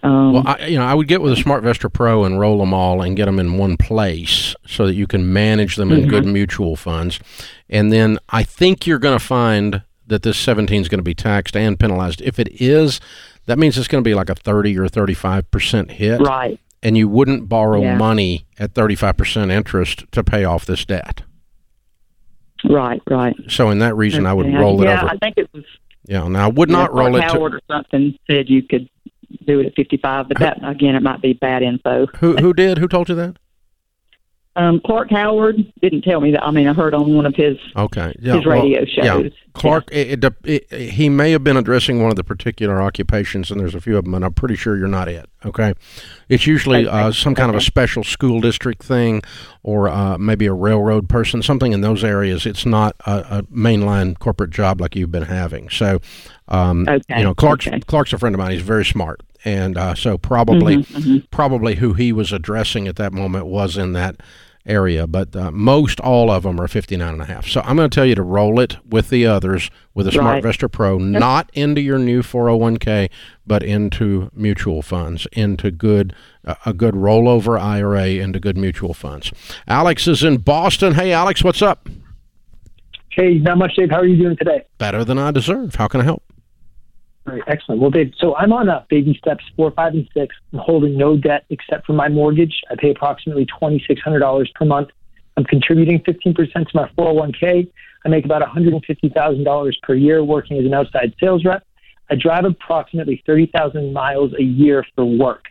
um, 0.02 0.32
Well, 0.34 0.42
I, 0.46 0.66
you 0.66 0.78
know, 0.78 0.84
I 0.84 0.94
would 0.94 1.08
get 1.08 1.20
with 1.20 1.32
a 1.32 1.36
SmartVestor 1.42 1.92
Pro 1.92 2.24
and 2.24 2.40
roll 2.40 2.58
them 2.58 2.72
all 2.74 3.02
and 3.02 3.16
get 3.16 3.26
them 3.26 3.38
in 3.38 3.58
one 3.58 3.76
place 3.76 4.54
so 4.66 4.86
that 4.86 4.94
you 4.94 5.06
can 5.06 5.32
manage 5.32 5.76
them 5.76 5.92
in 5.92 6.08
good 6.08 6.24
mutual 6.26 6.76
funds. 6.76 7.20
And 7.68 7.92
then 7.92 8.18
I 8.30 8.42
think 8.42 8.86
you're 8.86 8.98
going 8.98 9.18
to 9.18 9.24
find 9.24 9.82
that 10.06 10.22
this 10.22 10.36
17 10.38 10.80
is 10.82 10.88
going 10.88 10.98
to 10.98 11.02
be 11.04 11.14
taxed 11.14 11.56
and 11.56 11.78
penalized. 11.78 12.20
If 12.22 12.38
it 12.38 12.48
is, 12.60 13.00
that 13.46 13.58
means 13.58 13.78
it's 13.78 13.88
going 13.88 14.02
to 14.02 14.08
be 14.08 14.14
like 14.14 14.28
a 14.28 14.34
30 14.34 14.78
or 14.78 14.88
35 14.88 15.50
percent 15.50 15.90
hit, 15.92 16.20
right. 16.20 16.58
And 16.82 16.96
you 16.96 17.08
wouldn't 17.08 17.48
borrow 17.48 17.80
Yeah. 17.82 17.96
money 17.96 18.46
at 18.58 18.74
35 18.74 19.16
percent 19.16 19.50
interest 19.50 20.04
to 20.12 20.22
pay 20.24 20.44
off 20.44 20.66
this 20.66 20.84
debt. 20.84 21.22
Right, 22.64 23.02
right. 23.10 23.34
So, 23.48 23.70
in 23.70 23.80
that 23.80 23.96
reason, 23.96 24.24
I 24.24 24.32
would 24.32 24.46
Okay. 24.46 24.56
roll 24.56 24.80
it 24.82 24.84
yeah, 24.86 25.00
over. 25.02 25.10
I 25.12 25.16
think 25.16 25.34
it 25.36 25.48
was 25.52 25.64
Yeah, 26.06 26.26
now 26.28 26.44
I 26.44 26.48
would 26.48 26.70
not 26.70 26.90
yeah, 26.92 26.98
roll 27.00 27.10
Clark 27.10 27.24
it 27.24 27.34
to 27.34 27.40
or 27.40 27.60
something 27.70 28.14
said 28.30 28.48
you 28.48 28.62
could 28.62 28.88
do 29.46 29.58
it 29.60 29.66
at 29.66 29.74
55, 29.74 30.28
but 30.28 30.38
that 30.38 30.58
again, 30.62 30.94
it 30.94 31.02
might 31.02 31.20
be 31.22 31.32
bad 31.32 31.62
info. 31.62 32.06
who? 32.18 32.36
Who 32.36 32.52
did? 32.52 32.78
Who 32.78 32.86
told 32.86 33.08
you 33.08 33.14
that? 33.16 33.36
Um, 34.54 34.80
Clark 34.84 35.10
Howard 35.10 35.56
didn't 35.80 36.02
tell 36.02 36.20
me 36.20 36.30
that. 36.32 36.42
I 36.44 36.50
mean, 36.50 36.68
I 36.68 36.74
heard 36.74 36.92
on 36.92 37.14
one 37.14 37.24
of 37.24 37.34
his 37.34 37.56
Okay, 37.74 38.14
yeah, 38.20 38.36
his 38.36 38.44
well, 38.44 38.62
radio 38.62 38.84
Yeah, 38.96 39.04
shows. 39.04 39.32
Clark, 39.54 39.88
it, 39.90 40.22
it, 40.22 40.34
it, 40.70 40.90
he 40.90 41.08
may 41.08 41.30
have 41.30 41.42
been 41.42 41.56
addressing 41.56 42.02
one 42.02 42.10
of 42.10 42.16
the 42.16 42.24
particular 42.24 42.80
occupations, 42.82 43.50
and 43.50 43.58
there's 43.58 43.74
a 43.74 43.80
few 43.80 43.96
of 43.96 44.04
them, 44.04 44.12
and 44.14 44.24
I'm 44.24 44.34
pretty 44.34 44.56
sure 44.56 44.76
you're 44.76 44.88
not 44.88 45.08
it. 45.08 45.26
Okay, 45.44 45.72
it's 46.28 46.46
usually 46.46 46.86
uh, 46.86 47.12
some 47.12 47.34
kind 47.34 47.48
of 47.48 47.56
a 47.56 47.60
special 47.62 48.04
school 48.04 48.40
district 48.42 48.82
thing, 48.82 49.22
or 49.62 49.88
uh, 49.88 50.18
maybe 50.18 50.46
a 50.46 50.52
railroad 50.52 51.08
person, 51.08 51.42
something 51.42 51.72
in 51.72 51.80
those 51.80 52.04
areas. 52.04 52.44
It's 52.44 52.66
not 52.66 52.94
a, 53.06 53.38
a 53.38 53.42
mainline 53.44 54.18
corporate 54.18 54.50
job 54.50 54.80
like 54.82 54.94
you've 54.94 55.12
been 55.12 55.24
having. 55.24 55.70
So, 55.70 56.00
um, 56.48 56.86
Okay, 56.88 57.18
you 57.18 57.24
know, 57.24 57.34
Clark's 57.34 57.66
okay. 57.66 57.80
Clark's 57.80 58.12
a 58.12 58.18
friend 58.18 58.34
of 58.34 58.38
mine. 58.38 58.52
He's 58.52 58.62
very 58.62 58.84
smart, 58.84 59.20
and 59.44 59.76
uh, 59.76 59.94
so 59.94 60.18
probably 60.18 60.78
Mhm, 60.84 61.30
probably 61.30 61.76
who 61.76 61.94
he 61.94 62.12
was 62.12 62.32
addressing 62.32 62.86
at 62.88 62.96
that 62.96 63.12
moment 63.12 63.46
was 63.46 63.76
in 63.76 63.92
that 63.94 64.16
area. 64.64 65.08
But 65.08 65.34
uh, 65.34 65.50
most 65.50 65.98
all 65.98 66.30
of 66.30 66.44
them 66.44 66.60
are 66.60 66.68
59 66.68 67.12
and 67.14 67.20
a 67.20 67.24
half. 67.24 67.48
So 67.48 67.60
i'm 67.62 67.74
going 67.76 67.90
to 67.90 67.94
tell 67.94 68.06
you 68.06 68.14
to 68.14 68.22
roll 68.22 68.60
it 68.60 68.76
with 68.88 69.08
the 69.08 69.26
others 69.26 69.68
with 69.92 70.06
a 70.06 70.12
smart 70.12 70.44
Right. 70.44 70.54
vestor 70.54 70.70
pro 70.70 70.98
not 70.98 71.50
into 71.52 71.80
your 71.80 71.98
new 71.98 72.22
401k 72.22 73.10
but 73.44 73.64
into 73.64 74.30
mutual 74.34 74.80
funds 74.80 75.26
into 75.32 75.72
good 75.72 76.14
uh, 76.44 76.54
a 76.64 76.72
good 76.72 76.94
rollover 76.94 77.60
ira 77.60 78.06
into 78.06 78.38
good 78.38 78.56
mutual 78.56 78.94
funds. 78.94 79.32
Alex 79.66 80.06
is 80.06 80.22
in 80.22 80.36
boston. 80.36 80.94
Hey 80.94 81.10
alex 81.12 81.42
what's 81.42 81.60
up? 81.62 81.88
Hey, 83.10 83.34
not 83.34 83.58
much, 83.58 83.74
Dave. 83.76 83.90
How 83.90 83.98
are 83.98 84.06
you 84.06 84.16
doing 84.16 84.36
today? 84.36 84.62
better 84.78 85.04
than 85.04 85.18
i 85.18 85.30
deserve. 85.32 85.74
How 85.74 85.88
can 85.88 86.00
i 86.00 86.04
help 86.04 86.22
Right, 87.24 87.42
excellent. 87.46 87.80
Well, 87.80 87.90
Dave, 87.90 88.12
so 88.18 88.34
I'm 88.34 88.52
on 88.52 88.68
uh, 88.68 88.84
baby 88.90 89.16
steps 89.16 89.44
four, 89.56 89.70
five, 89.70 89.94
and 89.94 90.08
six. 90.12 90.34
I'm 90.52 90.58
holding 90.58 90.98
no 90.98 91.16
debt 91.16 91.44
except 91.50 91.86
for 91.86 91.92
my 91.92 92.08
mortgage. 92.08 92.62
I 92.68 92.74
pay 92.76 92.90
approximately 92.90 93.46
$2,600 93.46 94.54
per 94.54 94.64
month. 94.64 94.88
I'm 95.36 95.44
contributing 95.44 96.00
15% 96.00 96.34
to 96.36 96.64
my 96.74 96.88
401k. 96.98 97.70
I 98.04 98.08
make 98.08 98.24
about 98.24 98.42
$150,000 98.42 99.72
per 99.82 99.94
year 99.94 100.24
working 100.24 100.58
as 100.58 100.66
an 100.66 100.74
outside 100.74 101.14
sales 101.20 101.44
rep. 101.44 101.64
I 102.10 102.16
drive 102.16 102.44
approximately 102.44 103.22
30,000 103.24 103.92
miles 103.92 104.32
a 104.38 104.42
year 104.42 104.84
for 104.96 105.04
work. 105.04 105.44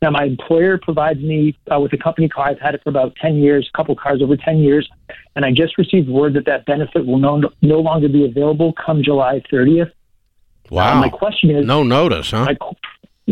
Now, 0.00 0.10
my 0.10 0.24
employer 0.24 0.78
provides 0.78 1.20
me 1.20 1.56
uh, 1.72 1.80
with 1.80 1.92
a 1.92 1.98
company 1.98 2.28
car. 2.28 2.46
I've 2.46 2.60
had 2.60 2.74
it 2.74 2.82
for 2.82 2.90
about 2.90 3.16
10 3.16 3.36
years, 3.36 3.68
a 3.72 3.76
couple 3.76 3.94
cars 3.96 4.22
over 4.22 4.36
10 4.36 4.58
years, 4.58 4.88
and 5.34 5.44
I 5.44 5.52
just 5.52 5.76
received 5.76 6.08
word 6.08 6.34
that 6.34 6.46
that 6.46 6.66
benefit 6.66 7.04
will 7.04 7.18
no, 7.18 7.42
no 7.62 7.80
longer 7.80 8.08
be 8.08 8.24
available 8.24 8.72
come 8.72 9.02
July 9.02 9.42
30th. 9.52 9.90
Wow 10.70 10.96
Uh, 10.96 11.00
my 11.00 11.08
question 11.08 11.50
is, 11.50 11.64
no 11.66 11.82
notice 11.82 12.30
huh 12.30 12.46
I, 12.48 12.56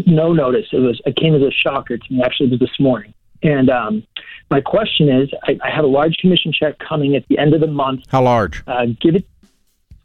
no 0.05 0.33
notice. 0.33 0.67
It 0.73 0.79
was. 0.81 1.01
It 1.07 1.17
came 1.17 1.35
as 1.35 1.41
a 1.41 1.51
shocker 1.51 1.97
to 1.97 2.13
me. 2.13 2.21
Actually, 2.23 2.49
it 2.49 2.51
was 2.51 2.61
this 2.61 2.79
morning. 2.79 3.15
And 3.43 3.71
um, 3.71 4.07
my 4.51 4.61
question 4.61 5.09
is, 5.09 5.31
I, 5.45 5.59
I 5.63 5.71
have 5.75 5.85
a 5.85 5.89
large 5.89 6.19
commission 6.19 6.53
check 6.53 6.79
coming 6.79 7.17
at 7.17 7.27
the 7.29 7.39
end 7.39 7.55
of 7.55 7.61
the 7.61 7.67
month. 7.67 8.03
how 8.09 8.23
large 8.23 8.63
Uh, 8.67 8.87
give 9.01 9.15
it 9.15 9.25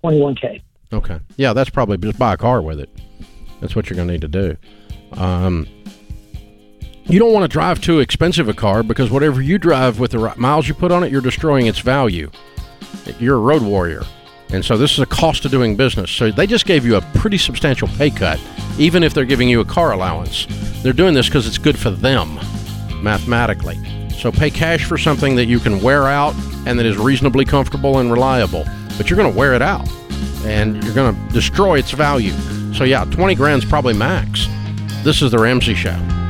21k. 0.04 0.62
Okay. 0.94 1.20
Yeah, 1.36 1.52
that's 1.52 1.70
probably 1.70 1.98
just 1.98 2.17
buy 2.17 2.34
a 2.34 2.38
car 2.38 2.62
with 2.62 2.80
it. 2.80 2.89
That's 3.60 3.76
what 3.76 3.89
you're 3.89 3.96
going 3.96 4.08
to 4.08 4.13
need 4.13 4.22
to 4.22 4.28
do. 4.28 4.58
Um, 5.13 5.67
you 7.06 7.20
don't 7.20 7.34
want 7.34 7.44
to 7.44 7.50
drive 7.50 7.82
too 7.82 8.00
expensive 8.00 8.48
a 8.48 8.54
car 8.54 8.84
because 8.84 9.12
whatever 9.12 9.41
you 9.41 9.58
drive 9.58 10.00
with 10.00 10.12
the 10.12 10.34
miles 10.38 10.67
you 10.70 10.74
put 10.74 10.91
on 10.91 11.04
it, 11.04 11.12
you're 11.12 11.22
destroying 11.22 11.67
its 11.67 11.80
value. 11.80 12.32
You're 13.20 13.36
a 13.36 13.39
road 13.39 13.62
warrior. 13.62 14.04
And 14.54 14.64
so 14.64 14.78
this 14.78 14.94
is 14.94 15.00
a 15.00 15.06
cost 15.06 15.46
of 15.46 15.52
doing 15.52 15.76
business. 15.76 16.12
So 16.12 16.32
they 16.32 16.46
just 16.46 16.66
gave 16.66 16.86
you 16.86 16.98
a 16.98 17.02
pretty 17.16 17.38
substantial 17.38 17.88
pay 17.88 18.10
cut, 18.10 18.40
even 18.78 19.04
if 19.04 19.14
they're 19.14 19.26
giving 19.26 19.48
you 19.48 19.62
a 19.62 19.66
car 19.66 19.94
allowance. 19.94 20.46
They're 20.84 20.94
doing 20.94 21.14
this 21.14 21.28
because 21.28 21.48
it's 21.48 21.58
good 21.58 21.78
for 21.78 21.90
them 21.90 22.36
mathematically. 23.02 23.80
So 24.10 24.32
pay 24.32 24.50
cash 24.50 24.86
for 24.86 24.98
something 24.98 25.36
that 25.36 25.46
you 25.46 25.60
can 25.60 25.82
wear 25.82 26.08
out 26.08 26.36
and 26.68 26.78
that 26.78 26.86
is 26.86 26.98
reasonably 26.98 27.46
comfortable 27.46 28.00
and 28.00 28.12
reliable. 28.12 28.66
But 28.98 29.10
you're 29.10 29.18
going 29.18 29.32
to 29.32 29.38
wear 29.38 29.54
it 29.54 29.62
out 29.62 29.88
and 30.46 30.84
you're 30.84 30.94
going 30.94 31.16
to 31.16 31.34
destroy 31.34 31.80
its 31.80 31.92
value. 31.92 32.34
So 32.74 32.84
yeah, 32.84 33.06
20 33.06 33.36
grand's 33.36 33.66
probably 33.66 33.94
max. 33.94 34.48
This 35.04 35.22
is 35.22 35.32
the 35.32 35.40
Ramsey 35.40 35.74
Show. 35.74 36.21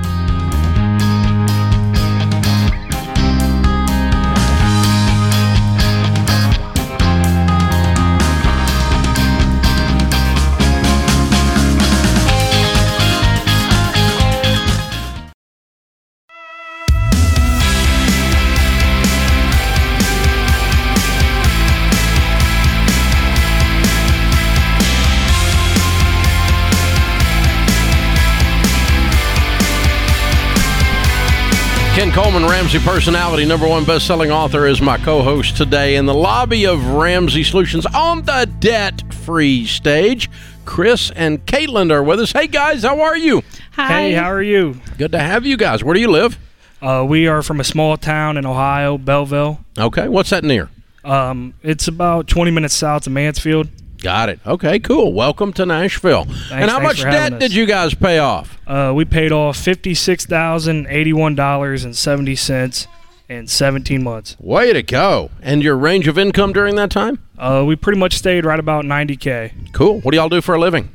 Ken 32.11 32.23
Coleman, 32.23 32.43
Ramsey 32.43 32.79
personality, 32.79 33.45
number 33.45 33.65
one 33.65 33.85
best-selling 33.85 34.31
author, 34.31 34.67
is 34.67 34.81
my 34.81 34.97
co-host 34.97 35.55
today 35.55 35.95
in 35.95 36.05
the 36.05 36.13
lobby 36.13 36.65
of 36.65 36.85
Ramsey 36.87 37.41
Solutions 37.41 37.85
on 37.85 38.23
the 38.23 38.51
debt-free 38.59 39.65
stage. 39.65 40.29
Chris 40.65 41.09
and 41.11 41.45
Caitlin 41.45 41.89
are 41.89 42.03
with 42.03 42.19
us. 42.19 42.33
Hey 42.33 42.47
guys, 42.47 42.83
how 42.83 42.99
are 42.99 43.15
you? 43.15 43.43
Hi. 43.73 43.87
Hey, 43.87 44.11
how 44.11 44.29
are 44.29 44.41
you? 44.41 44.81
Good 44.97 45.13
to 45.13 45.19
have 45.19 45.45
you 45.45 45.55
guys. 45.55 45.85
Where 45.85 45.93
do 45.93 46.01
you 46.01 46.09
live? 46.09 46.37
Uh, 46.81 47.05
we 47.07 47.27
are 47.27 47.41
from 47.41 47.61
a 47.61 47.63
small 47.63 47.95
town 47.95 48.35
in 48.35 48.45
Ohio, 48.45 48.97
Bellville. 48.97 49.63
Okay, 49.77 50.09
what's 50.09 50.31
that 50.31 50.43
near? 50.43 50.69
Um, 51.05 51.53
it's 51.63 51.87
about 51.87 52.27
20 52.27 52.51
minutes 52.51 52.73
south 52.73 53.07
of 53.07 53.13
Mansfield. 53.13 53.69
Got 54.01 54.29
it. 54.29 54.39
Okay, 54.47 54.79
cool. 54.79 55.13
Welcome 55.13 55.53
to 55.53 55.65
Nashville. 55.65 56.25
and 56.51 56.69
how 56.71 56.79
much 56.79 57.01
debt 57.01 57.37
did 57.39 57.53
you 57.53 57.65
guys 57.67 57.93
pay 57.93 58.17
off? 58.17 58.57
Uh, 58.67 58.91
we 58.95 59.05
paid 59.05 59.31
off 59.31 59.57
fifty-six 59.57 60.25
thousand 60.25 60.87
eighty-one 60.89 61.35
dollars 61.35 61.83
and 61.83 61.95
seventy 61.95 62.35
cents 62.35 62.87
in 63.29 63.47
17 63.47 64.03
months. 64.03 64.35
Way 64.41 64.73
to 64.73 64.83
go. 64.83 65.29
And 65.41 65.63
your 65.63 65.77
range 65.77 66.07
of 66.09 66.17
income 66.17 66.51
during 66.51 66.75
that 66.75 66.89
time? 66.91 67.23
Uh, 67.37 67.63
we 67.65 67.77
pretty 67.77 67.97
much 67.97 68.15
stayed 68.17 68.43
right 68.43 68.59
about 68.59 68.83
90k. 68.83 69.71
Cool. 69.71 70.01
What 70.01 70.11
do 70.11 70.17
y'all 70.17 70.27
do 70.27 70.41
for 70.41 70.55
a 70.55 70.59
living? 70.59 70.89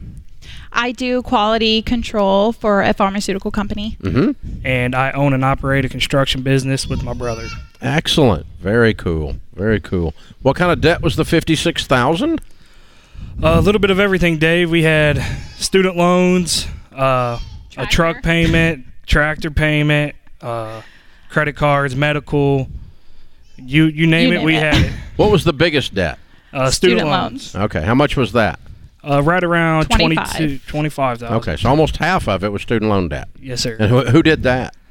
I 0.71 0.93
do 0.93 1.23
quality 1.23 1.81
control 1.81 2.53
for 2.53 2.83
a 2.83 2.93
pharmaceutical 2.93 3.51
company. 3.51 3.97
and 4.65 4.95
I 4.95 5.13
own 5.13 5.33
and 5.33 5.43
operate 5.47 5.87
a 5.87 5.89
construction 5.89 6.43
business 6.43 6.87
with 6.87 7.03
my 7.03 7.15
brother. 7.15 7.47
Excellent. 7.81 8.45
Very 8.61 8.93
cool. 8.93 9.37
Very 9.55 9.81
cool. 9.81 10.13
What 10.43 10.57
kind 10.57 10.71
of 10.71 10.83
debt 10.83 11.01
was 11.01 11.17
the 11.17 11.25
56,000? 11.25 12.39
A 13.43 13.61
little 13.61 13.81
bit 13.81 13.91
of 13.91 14.01
everything, 14.01 14.39
Dave. 14.39 14.71
We 14.71 14.83
had 14.83 15.23
student 15.57 15.97
loans, 15.97 16.67
uh, 16.95 17.39
a 17.77 17.87
truck 17.87 18.23
payment, 18.23 18.87
tractor 19.07 19.51
payment, 19.51 20.15
uh, 20.41 20.83
credit 21.29 21.55
cards, 21.57 21.95
medical. 21.97 22.69
You 23.57 23.85
you 23.87 24.07
name 24.07 24.29
You 24.29 24.35
it, 24.35 24.37
name 24.39 24.45
we 24.47 24.57
it. 24.57 24.63
had 24.63 24.85
it. 24.87 24.93
What 25.17 25.31
was 25.31 25.45
the 25.45 25.53
biggest 25.55 25.95
debt? 25.95 26.19
Uh, 26.53 26.71
student, 26.71 27.01
Student 27.01 27.09
loans, 27.09 27.55
Okay. 27.57 27.83
How 27.83 27.95
much 27.95 28.17
was 28.17 28.33
that? 28.33 28.61
Uh, 29.03 29.23
right 29.23 29.43
around 29.43 29.87
25. 29.91 30.37
22 30.37 30.59
25,000. 30.67 31.29
Okay, 31.35 31.57
so 31.57 31.69
almost 31.69 31.97
half 31.99 32.29
of 32.29 32.43
it 32.45 32.51
was 32.53 32.61
student 32.63 32.91
loan 32.91 33.09
debt. 33.09 33.29
Yes, 33.41 33.61
sir. 33.63 33.77
And 33.79 33.89
who, 33.91 34.05
who 34.07 34.23
did 34.23 34.43
that? 34.43 34.75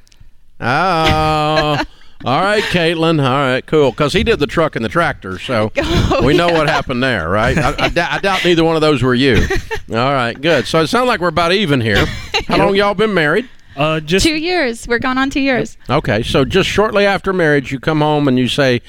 Oh, 0.60 1.84
all 2.24 2.42
right, 2.42 2.64
Caitlin. 2.64 3.22
All 3.22 3.30
right, 3.54 3.66
cool. 3.66 3.92
Because 3.92 4.14
he 4.14 4.24
did 4.24 4.40
the 4.40 4.48
truck 4.48 4.76
and 4.76 4.84
the 4.86 4.90
tractor, 4.90 5.38
so 5.38 5.72
Oh, 5.78 6.22
we 6.26 6.36
know 6.36 6.48
yeah. 6.48 6.58
what 6.58 6.70
happened 6.70 7.04
there, 7.04 7.30
right? 7.30 7.58
I, 7.58 7.76
I, 7.86 7.90
doubt- 7.90 8.12
I 8.14 8.20
doubt 8.20 8.46
neither 8.46 8.64
one 8.64 8.76
of 8.76 8.82
those 8.82 9.04
were 9.04 9.14
you. 9.16 9.36
All 9.90 9.96
right, 10.14 10.40
good. 10.40 10.66
So 10.66 10.82
it 10.82 10.88
sounds 10.88 11.08
like 11.08 11.20
we're 11.20 11.28
about 11.28 11.52
even 11.52 11.82
here. 11.82 12.06
How 12.48 12.58
long 12.58 12.76
y'all 12.76 12.94
been 12.94 13.14
married? 13.14 13.50
Uh, 13.76 14.00
just 14.00 14.26
Two 14.26 14.36
years. 14.38 14.88
We're 14.88 15.00
going 15.00 15.18
on 15.18 15.30
two 15.30 15.42
years. 15.42 15.78
Okay, 15.90 16.24
so 16.24 16.46
just 16.46 16.70
shortly 16.70 17.06
after 17.06 17.34
marriage, 17.34 17.72
you 17.74 17.80
come 17.80 18.00
home 18.00 18.28
and 18.30 18.40
you 18.40 18.48
say, 18.48 18.82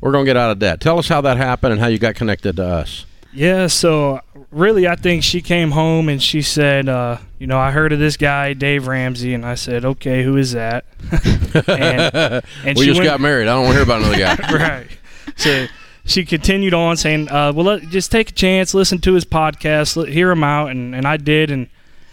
"We're 0.00 0.10
going 0.10 0.24
to 0.24 0.28
get 0.28 0.36
out 0.36 0.50
of 0.50 0.58
debt." 0.58 0.80
Tell 0.80 0.98
us 0.98 1.06
how 1.08 1.20
that 1.20 1.36
happened 1.36 1.72
and 1.74 1.80
how 1.80 1.86
you 1.86 1.98
got 1.98 2.16
connected 2.16 2.56
to 2.56 2.64
us. 2.66 3.06
Yeah, 3.36 3.66
so 3.66 4.22
really, 4.50 4.88
I 4.88 4.96
think 4.96 5.22
she 5.22 5.42
came 5.42 5.70
home 5.72 6.08
and 6.08 6.22
she 6.22 6.40
said, 6.40 6.88
uh, 6.88 7.18
you 7.38 7.46
know, 7.46 7.58
I 7.58 7.70
heard 7.70 7.92
of 7.92 7.98
this 7.98 8.16
guy, 8.16 8.54
Dave 8.54 8.86
Ramsey, 8.86 9.34
and 9.34 9.44
I 9.44 9.56
said, 9.56 9.84
okay, 9.84 10.22
who 10.22 10.38
is 10.38 10.52
that? 10.52 10.86
and 11.68 12.42
and 12.64 12.78
we 12.78 12.86
just 12.86 12.98
went- 12.98 13.04
got 13.04 13.20
married. 13.20 13.46
I 13.46 13.54
don't 13.54 13.64
want 13.64 13.72
to 13.72 13.74
hear 13.74 13.82
about 13.82 14.00
another 14.00 14.18
guy. 14.18 14.52
right. 14.52 14.86
So 15.36 15.66
she 16.06 16.24
continued 16.24 16.72
on 16.72 16.96
saying, 16.96 17.28
uh, 17.28 17.52
well, 17.54 17.66
let, 17.66 17.82
just 17.82 18.10
take 18.10 18.30
a 18.30 18.32
chance, 18.32 18.72
listen 18.72 19.00
to 19.00 19.12
his 19.12 19.26
podcast, 19.26 19.96
let, 19.96 20.08
hear 20.08 20.30
him 20.30 20.42
out, 20.42 20.70
and, 20.70 20.94
and 20.94 21.06
I 21.06 21.18
did, 21.18 21.50
and 21.50 21.68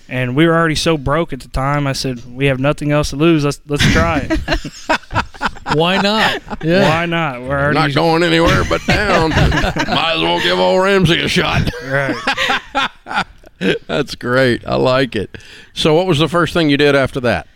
and 0.09 0.35
we 0.35 0.45
were 0.45 0.53
already 0.53 0.75
so 0.75 0.97
broke 0.97 1.31
at 1.31 1.39
the 1.39 1.47
time. 1.47 1.87
I 1.87 1.93
said, 1.93 2.35
we 2.35 2.47
have 2.47 2.59
nothing 2.59 2.91
else 2.91 3.11
to 3.11 3.15
lose. 3.15 3.45
Let's 3.45 3.61
let's 3.65 3.89
try 3.93 4.27
it. 4.29 5.25
Why 5.73 6.01
not? 6.01 6.41
Yeah. 6.63 6.89
Why 6.89 7.05
not? 7.05 7.41
We're 7.41 7.59
already 7.59 7.79
Not 7.79 7.93
going 7.93 8.23
anywhere 8.23 8.63
but 8.67 8.81
down. 8.87 9.29
Might 9.29 10.13
as 10.15 10.21
well 10.21 10.41
give 10.41 10.59
old 10.59 10.83
Ramsey 10.83 11.21
a 11.21 11.27
shot. 11.27 11.69
right. 11.85 13.25
That's 13.87 14.15
great. 14.15 14.65
I 14.67 14.75
like 14.75 15.15
it. 15.15 15.37
So, 15.73 15.93
what 15.93 16.05
was 16.05 16.19
the 16.19 16.27
first 16.27 16.53
thing 16.53 16.69
you 16.69 16.75
did 16.77 16.95
after 16.95 17.19
that? 17.21 17.47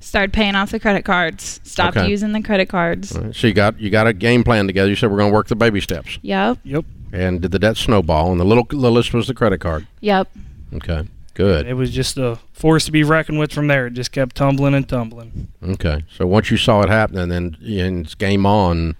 Started 0.00 0.32
paying 0.32 0.54
off 0.54 0.70
the 0.70 0.80
credit 0.80 1.04
cards. 1.04 1.60
Stopped 1.62 1.96
Okay. 1.96 2.08
using 2.08 2.32
the 2.32 2.42
credit 2.42 2.68
cards. 2.68 3.10
So 3.36 3.46
you 3.46 3.52
got 3.52 3.78
you 3.80 3.90
got 3.90 4.06
a 4.06 4.12
game 4.12 4.44
plan 4.44 4.66
together. 4.66 4.88
You 4.88 4.96
said 4.96 5.10
we're 5.10 5.18
going 5.18 5.30
to 5.30 5.34
work 5.34 5.48
the 5.48 5.56
baby 5.56 5.80
steps, 5.80 6.18
Yep. 6.22 6.58
Yep. 6.64 6.84
and 7.12 7.40
did 7.40 7.50
the 7.52 7.58
debt 7.58 7.76
snowball? 7.76 8.30
And 8.32 8.40
the 8.40 8.44
little 8.44 8.64
the 8.64 8.90
list 8.90 9.12
was 9.14 9.26
the 9.28 9.34
credit 9.34 9.58
card. 9.60 9.86
Yep. 10.00 10.28
Okay, 10.74 11.06
good. 11.40 11.66
It 11.66 11.74
was 11.74 11.90
just 11.90 12.18
a 12.18 12.38
force 12.52 12.84
to 12.84 12.92
be 12.92 13.02
reckoned 13.02 13.38
with 13.38 13.52
from 13.52 13.66
there. 13.66 13.86
It 13.86 13.94
just 13.94 14.12
kept 14.12 14.36
tumbling 14.36 14.74
and 14.74 14.88
tumbling. 14.88 15.48
Okay, 15.62 16.04
so 16.14 16.26
once 16.26 16.50
you 16.50 16.56
saw 16.56 16.82
it 16.82 16.88
happening, 16.90 17.28
then 17.28 17.56
and 17.62 18.04
it's 18.04 18.14
game 18.14 18.44
on. 18.44 18.96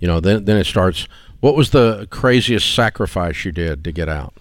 You 0.00 0.08
know, 0.08 0.20
then 0.20 0.44
then 0.44 0.56
it 0.56 0.64
starts. 0.64 1.06
What 1.40 1.54
was 1.56 1.70
the 1.70 2.08
craziest 2.10 2.74
sacrifice 2.74 3.44
you 3.44 3.52
did 3.52 3.84
to 3.84 3.92
get 3.92 4.08
out? 4.08 4.34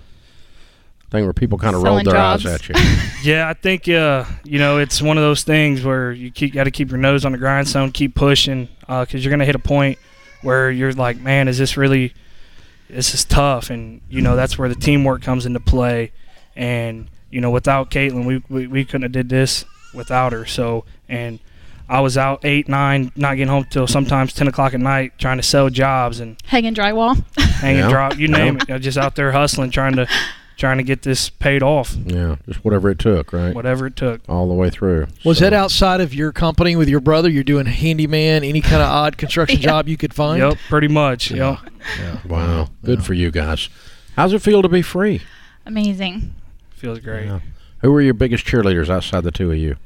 Thing 1.09 1.25
where 1.25 1.33
people 1.33 1.57
kind 1.57 1.75
of 1.75 1.83
rolled 1.83 2.05
their 2.05 2.13
jobs. 2.13 2.45
eyes 2.45 2.53
at 2.53 2.69
you. 2.69 2.75
Yeah, 3.23 3.47
I 3.47 3.53
think 3.53 3.87
uh, 3.87 4.25
you 4.43 4.59
know 4.59 4.79
it's 4.79 5.01
one 5.01 5.17
of 5.17 5.23
those 5.23 5.43
things 5.43 5.83
where 5.83 6.11
you 6.11 6.31
keep 6.31 6.53
got 6.53 6.63
to 6.63 6.71
keep 6.71 6.89
your 6.89 6.97
nose 6.97 7.25
on 7.25 7.33
the 7.33 7.37
grindstone, 7.37 7.91
keep 7.91 8.15
pushing, 8.15 8.67
because 8.81 9.23
you're 9.23 9.31
gonna 9.31 9.45
hit 9.45 9.55
a 9.55 9.59
point 9.59 9.99
where 10.41 10.71
you're 10.71 10.93
like, 10.93 11.19
man, 11.19 11.47
is 11.47 11.57
this 11.57 11.77
really? 11.77 12.13
This 12.89 13.13
is 13.13 13.25
tough, 13.25 13.69
and 13.69 14.01
you 14.09 14.21
know 14.21 14.35
that's 14.35 14.57
where 14.57 14.69
the 14.69 14.75
teamwork 14.75 15.21
comes 15.21 15.45
into 15.45 15.59
play. 15.59 16.11
And 16.55 17.09
you 17.33 17.41
know, 17.41 17.51
without 17.51 17.89
Caitlin, 17.91 18.25
we, 18.25 18.43
we 18.49 18.67
we 18.67 18.85
couldn't 18.85 19.01
have 19.03 19.11
did 19.11 19.29
this 19.29 19.65
without 19.93 20.31
her. 20.33 20.45
So, 20.45 20.85
and 21.09 21.39
I 21.89 21.99
was 21.99 22.17
out 22.17 22.45
eight, 22.45 22.67
nine, 22.69 23.11
not 23.15 23.35
getting 23.35 23.49
home 23.49 23.65
till 23.69 23.87
sometimes 23.87 24.33
ten 24.33 24.47
o'clock 24.47 24.73
at 24.73 24.79
night, 24.79 25.13
trying 25.17 25.37
to 25.37 25.43
sell 25.43 25.69
jobs 25.69 26.19
and 26.19 26.37
Hanging 26.45 26.73
drywall. 26.73 27.23
hanging 27.37 27.79
Yeah. 27.81 27.89
drop, 27.89 28.17
you 28.17 28.27
name 28.27 28.57
it. 28.57 28.67
You 28.69 28.75
know, 28.75 28.79
just 28.79 28.97
out 28.97 29.15
there 29.15 29.31
hustling, 29.31 29.71
trying 29.71 29.95
to 29.97 30.07
trying 30.55 30.77
to 30.77 30.83
get 30.83 31.01
this 31.01 31.29
paid 31.31 31.63
off, 31.63 31.95
Yeah, 32.05 32.35
just 32.47 32.63
whatever 32.63 32.89
it 32.91 32.99
took, 32.99 33.33
right? 33.33 33.55
whatever 33.55 33.87
it 33.87 33.95
took. 33.95 34.21
All 34.29 34.47
the 34.47 34.53
way 34.53 34.69
through. 34.69 35.07
Was 35.25 35.39
So- 35.39 35.45
that 35.45 35.53
outside 35.53 35.99
of 35.99 36.13
your 36.13 36.31
company 36.31 36.75
with 36.75 36.87
your 36.87 36.99
brother? 36.99 37.27
You're 37.27 37.43
doing 37.43 37.65
handyman, 37.65 38.43
any 38.43 38.61
kind 38.61 38.75
of 38.81 38.87
odd 38.87 39.17
construction 39.17 39.59
Yeah. 39.61 39.69
job 39.69 39.87
you 39.89 39.97
could 39.97 40.13
find? 40.13 40.39
Yep, 40.39 40.57
pretty 40.69 40.87
much. 40.87 41.31
Yep. 41.31 41.57
Wow, 42.29 42.69
good 42.85 43.03
for 43.03 43.13
you 43.15 43.31
guys. 43.31 43.67
How's 44.15 44.31
it 44.31 44.43
feel 44.43 44.61
to 44.61 44.69
be 44.69 44.83
free? 44.83 45.21
Amazing. 45.65 46.33
Feels 46.83 46.99
great. 46.99 47.27
Yeah. 47.27 47.39
Who 47.81 47.93
were 47.93 48.01
your 48.01 48.13
biggest 48.13 48.45
cheerleaders 48.45 48.89
outside 48.89 49.23
the 49.23 49.31
two 49.31 49.49
of 49.53 49.57
you? 49.57 49.77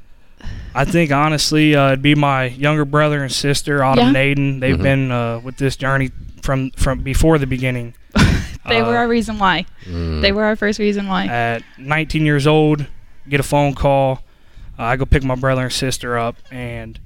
I 0.73 0.83
think 0.83 1.11
honestly, 1.11 1.75
uh, 1.75 1.89
it'd 1.89 2.01
be 2.01 2.15
my 2.15 2.45
younger 2.45 2.85
brother 2.85 3.21
and 3.21 3.31
sister, 3.31 3.83
Autumn 3.83 4.15
Yeah. 4.15 4.19
and 4.19 4.37
Aiden. 4.37 4.59
They've 4.61 4.75
Mhm. 4.77 4.81
been 4.83 5.11
uh, 5.11 5.39
with 5.43 5.57
this 5.57 5.75
journey 5.75 6.09
from 6.41 6.71
from 6.71 7.01
before 7.01 7.37
the 7.37 7.45
beginning. 7.45 7.93
They 8.67 8.81
Uh, 8.81 8.87
were 8.87 8.97
our 8.97 9.07
reason 9.07 9.37
why. 9.37 9.65
Mm. 9.85 10.21
They 10.21 10.31
were 10.33 10.43
our 10.43 10.55
first 10.57 10.79
reason 10.79 11.07
why. 11.07 11.27
at 11.27 11.61
19 11.77 12.25
years 12.25 12.45
old. 12.47 12.87
Get 13.29 13.39
a 13.39 13.43
phone 13.43 13.73
call. 13.75 14.23
Uh, 14.77 14.83
I 14.83 14.95
go 14.97 15.05
pick 15.05 15.23
my 15.23 15.35
brother 15.35 15.61
and 15.61 15.71
sister 15.71 16.17
up, 16.17 16.35
and 16.51 16.99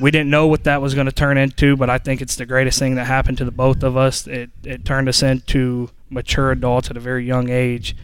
we 0.00 0.10
didn't 0.10 0.30
know 0.30 0.46
what 0.48 0.64
that 0.64 0.80
was 0.82 0.94
going 0.94 1.06
to 1.06 1.12
turn 1.12 1.36
into. 1.38 1.76
But 1.76 1.90
I 1.90 1.98
think 1.98 2.20
it's 2.22 2.34
the 2.36 2.46
greatest 2.46 2.78
thing 2.80 2.94
that 2.96 3.04
happened 3.04 3.36
to 3.38 3.44
the 3.44 3.52
both 3.52 3.82
of 3.84 3.96
us. 3.98 4.26
It 4.26 4.48
it 4.64 4.84
turned 4.86 5.08
us 5.10 5.22
into 5.22 5.90
mature 6.10 6.50
adults 6.50 6.90
at 6.90 6.96
a 6.96 7.00
very 7.00 7.24
young 7.26 7.50
age. 7.50 7.94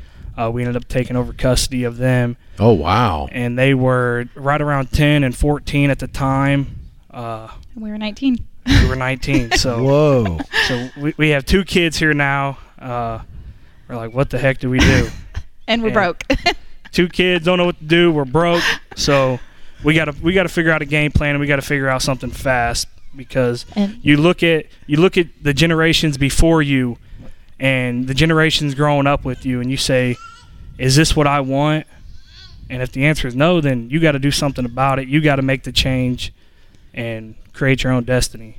Uh, 0.41 0.51
we 0.51 0.63
ended 0.63 0.77
up 0.77 0.89
taking 0.89 1.17
over 1.17 1.33
custody 1.33 1.85
of 1.85 1.97
them. 1.99 2.37
Oh 2.59 2.73
wow! 2.73 3.29
and 3.31 3.59
they 3.59 3.75
were 3.75 4.27
right 4.35 4.61
around 4.61 4.91
10 4.93 5.25
and 5.25 5.37
14 5.37 5.91
at 5.91 5.99
the 5.99 6.07
time. 6.09 6.79
Uh, 7.11 7.49
we 7.75 7.91
were 7.91 7.99
19. 7.99 8.39
we 8.67 8.89
were 8.89 8.97
19, 8.97 9.51
so 9.57 9.83
Whoa. 9.83 10.39
so 10.69 10.89
we, 10.99 11.15
we 11.17 11.29
have 11.31 11.45
two 11.45 11.65
kids 11.65 11.97
here 11.99 12.15
now. 12.15 12.59
Uh, 12.79 13.21
we're 13.89 13.97
like, 13.97 14.15
what 14.15 14.31
the 14.31 14.39
heck 14.39 14.59
do 14.59 14.71
we 14.71 14.79
do? 14.79 15.09
And 15.69 15.83
we're 15.83 15.89
Yeah. 15.91 15.95
broke. 15.95 16.25
two 16.93 17.09
kids 17.09 17.45
don't 17.45 17.57
know 17.59 17.67
what 17.67 17.79
to 17.79 17.85
do. 17.85 18.11
We're 18.11 18.25
broke, 18.25 18.63
so 18.97 19.39
we 19.85 19.95
gotta 19.95 20.15
we 20.21 20.33
gotta 20.33 20.49
figure 20.49 20.73
out 20.73 20.83
a 20.83 20.85
game 20.87 21.13
plan 21.13 21.31
and 21.37 21.41
we 21.41 21.47
gotta 21.47 21.63
figure 21.63 21.89
out 21.89 22.03
something 22.03 22.31
fast 22.31 22.89
because 23.15 23.67
and 23.77 23.99
you 24.03 24.17
look 24.17 24.43
at 24.43 24.67
you 24.89 24.97
look 24.97 25.17
at 25.17 25.29
the 25.43 25.55
generations 25.55 26.19
before 26.19 26.61
you 26.61 26.97
and 27.61 28.09
the 28.09 28.15
generations 28.15 28.75
growing 28.75 29.07
up 29.07 29.25
with 29.25 29.47
you 29.47 29.61
and 29.61 29.71
you 29.71 29.77
say 29.77 30.17
is 30.81 30.97
this 30.97 31.15
what 31.15 31.27
i 31.27 31.41
want 31.41 31.87
and 32.69 32.83
if 32.83 32.91
the 32.93 33.05
answer 33.05 33.29
is 33.29 33.35
no 33.37 33.61
then 33.61 33.89
you 33.91 34.01
got 34.01 34.13
to 34.13 34.19
do 34.19 34.31
something 34.31 34.65
about 34.65 34.99
it 34.99 35.07
you 35.09 35.21
got 35.21 35.37
to 35.37 35.43
make 35.43 35.63
the 35.65 35.73
change 35.73 36.33
and 36.95 37.35
create 37.53 37.83
your 37.85 37.93
own 37.93 38.05
destiny 38.05 38.57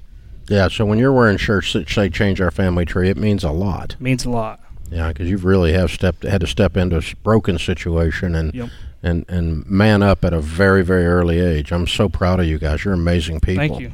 Yeah. 0.49 0.67
So 0.69 0.85
when 0.85 0.99
you're 0.99 1.13
wearing 1.13 1.37
shirts 1.37 1.71
that 1.73 1.89
say 1.89 2.09
"Change 2.09 2.41
Our 2.41 2.51
Family 2.51 2.83
Tree," 2.85 3.09
it 3.09 3.17
means 3.17 3.43
a 3.43 3.51
lot. 3.51 3.93
it 3.93 4.01
means 4.01 4.25
a 4.25 4.29
lot 4.29 4.59
Yeah, 4.89 5.07
because 5.09 5.29
you've 5.29 5.45
really 5.45 5.73
have 5.73 5.91
stepped 5.91 6.23
had 6.23 6.41
to 6.41 6.47
step 6.47 6.75
into 6.77 6.97
a 6.97 7.03
broken 7.23 7.57
situation 7.57 8.35
and 8.35 8.53
Yep. 8.53 8.69
and 9.03 9.25
and 9.29 9.65
man 9.69 10.03
up 10.03 10.23
at 10.25 10.33
a 10.33 10.41
very 10.41 10.83
very 10.83 11.05
early 11.05 11.39
age. 11.39 11.71
I'm 11.71 11.87
so 11.87 12.09
proud 12.09 12.39
of 12.39 12.45
you 12.45 12.57
guys. 12.59 12.83
You're 12.85 12.93
amazing 12.93 13.39
people. 13.39 13.67
thank 13.67 13.79
you 13.79 13.91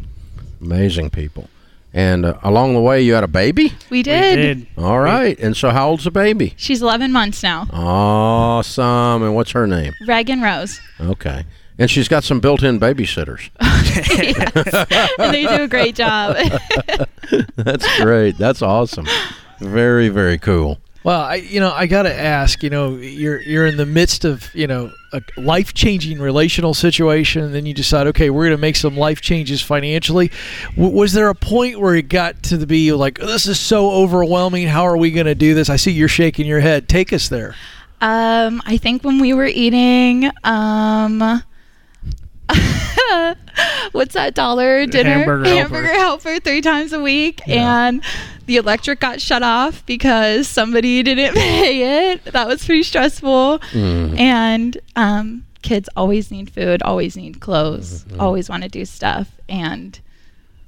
Amazing 0.61 1.11
people. 1.11 1.49
And 1.93 2.25
uh, 2.25 2.37
along 2.43 2.73
the 2.73 2.81
way, 2.81 3.01
you 3.01 3.13
had 3.13 3.23
a 3.23 3.27
baby. 3.27 3.73
we 3.89 4.03
did. 4.03 4.37
we 4.37 4.43
did 4.43 4.67
All 4.77 4.99
right. 4.99 5.39
And 5.39 5.55
so, 5.55 5.69
how 5.71 5.89
old's 5.89 6.03
the 6.03 6.11
baby? 6.11 6.53
She's 6.57 6.81
11 6.81 7.11
months 7.11 7.41
now. 7.41 7.67
Awesome. 7.71 9.23
And 9.23 9.35
what's 9.35 9.51
her 9.51 9.65
name? 9.67 9.93
Reagan 10.07 10.41
Rose. 10.41 10.79
Okay. 10.99 11.45
And 11.79 11.89
she's 11.91 12.07
got 12.07 12.23
some 12.23 12.39
built-in 12.39 12.79
babysitters. 12.79 13.49
And 15.19 15.33
they 15.33 15.43
do 15.43 15.63
a 15.63 15.67
great 15.67 15.95
job. 15.95 16.35
That's 17.55 17.99
great. 17.99 18.37
That's 18.37 18.61
awesome. 18.61 19.07
Very 19.59 20.09
very 20.09 20.37
cool. 20.37 20.79
Well, 21.03 21.21
I 21.21 21.35
you 21.35 21.59
know 21.59 21.71
I 21.71 21.87
got 21.87 22.03
to 22.03 22.13
ask. 22.13 22.63
You 22.63 22.69
know, 22.69 22.95
you're 22.95 23.41
you're 23.41 23.65
in 23.65 23.77
the 23.77 23.85
midst 23.85 24.25
of 24.25 24.53
you 24.53 24.67
know 24.67 24.91
a 25.13 25.21
life 25.37 25.73
changing 25.73 26.19
relational 26.19 26.73
situation, 26.73 27.43
and 27.43 27.55
then 27.55 27.65
you 27.65 27.73
decide, 27.73 28.07
okay, 28.07 28.29
we're 28.29 28.45
going 28.45 28.57
to 28.57 28.61
make 28.61 28.75
some 28.75 28.97
life 28.97 29.21
changes 29.21 29.61
financially. 29.61 30.31
W- 30.75 30.93
was 30.93 31.13
there 31.13 31.29
a 31.29 31.35
point 31.35 31.79
where 31.79 31.95
it 31.95 32.09
got 32.09 32.43
to 32.43 32.57
the 32.57 32.67
be 32.67 32.91
like, 32.91 33.17
this 33.19 33.47
is 33.47 33.59
so 33.59 33.89
overwhelming? 33.91 34.67
How 34.67 34.83
are 34.83 34.97
we 34.97 35.11
going 35.11 35.27
to 35.27 35.35
do 35.35 35.53
this? 35.53 35.69
I 35.69 35.77
see 35.77 35.91
you're 35.91 36.07
shaking 36.07 36.45
your 36.45 36.59
head. 36.59 36.89
Take 36.89 37.13
us 37.13 37.29
there. 37.29 37.55
Um, 38.01 38.61
I 38.65 38.77
think 38.77 39.03
when 39.03 39.19
we 39.19 39.33
were 39.33 39.45
eating, 39.45 40.29
um, 40.43 41.19
what's 43.91 44.13
that 44.13 44.33
dollar 44.35 44.85
dinner? 44.85 45.09
Hamburger 45.09 45.45
Hamburger 45.49 45.93
helper 45.93 46.39
three 46.39 46.61
times 46.61 46.93
a 46.93 46.99
week, 46.99 47.41
and 47.47 48.03
the 48.47 48.57
electric 48.57 48.99
got 48.99 49.21
shut 49.21 49.43
off 49.43 49.85
because 49.85 50.47
somebody 50.47 51.03
didn't 51.03 51.35
pay 51.35 52.11
it. 52.13 52.23
That 52.25 52.47
was 52.47 52.65
pretty 52.65 52.83
stressful. 52.83 53.59
Mm. 53.71 54.19
And 54.19 54.77
um, 54.95 55.45
kids 55.61 55.87
always 55.95 56.31
need 56.31 56.49
food, 56.49 56.81
always 56.81 57.15
need 57.15 57.39
clothes, 57.39 58.05
always 58.19 58.49
want 58.49 58.63
to 58.63 58.69
do 58.69 58.83
stuff, 58.85 59.29
and 59.47 59.99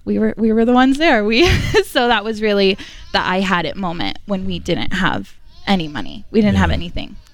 we 0.06 0.20
were 0.20 0.34
we 0.38 0.52
were 0.54 0.66
the 0.66 0.74
ones 0.74 0.98
there. 0.98 1.24
We 1.26 1.48
so 1.86 2.08
that 2.08 2.24
was 2.24 2.42
really 2.42 2.78
the 3.14 3.20
I 3.20 3.40
had 3.40 3.66
it 3.66 3.76
moment 3.76 4.20
when 4.28 4.46
we 4.46 4.60
didn't 4.60 4.94
have 4.94 5.36
any 5.68 5.88
money. 5.88 6.26
We 6.32 6.42
didn't 6.42 6.58
have 6.58 6.72
anything. 6.72 7.16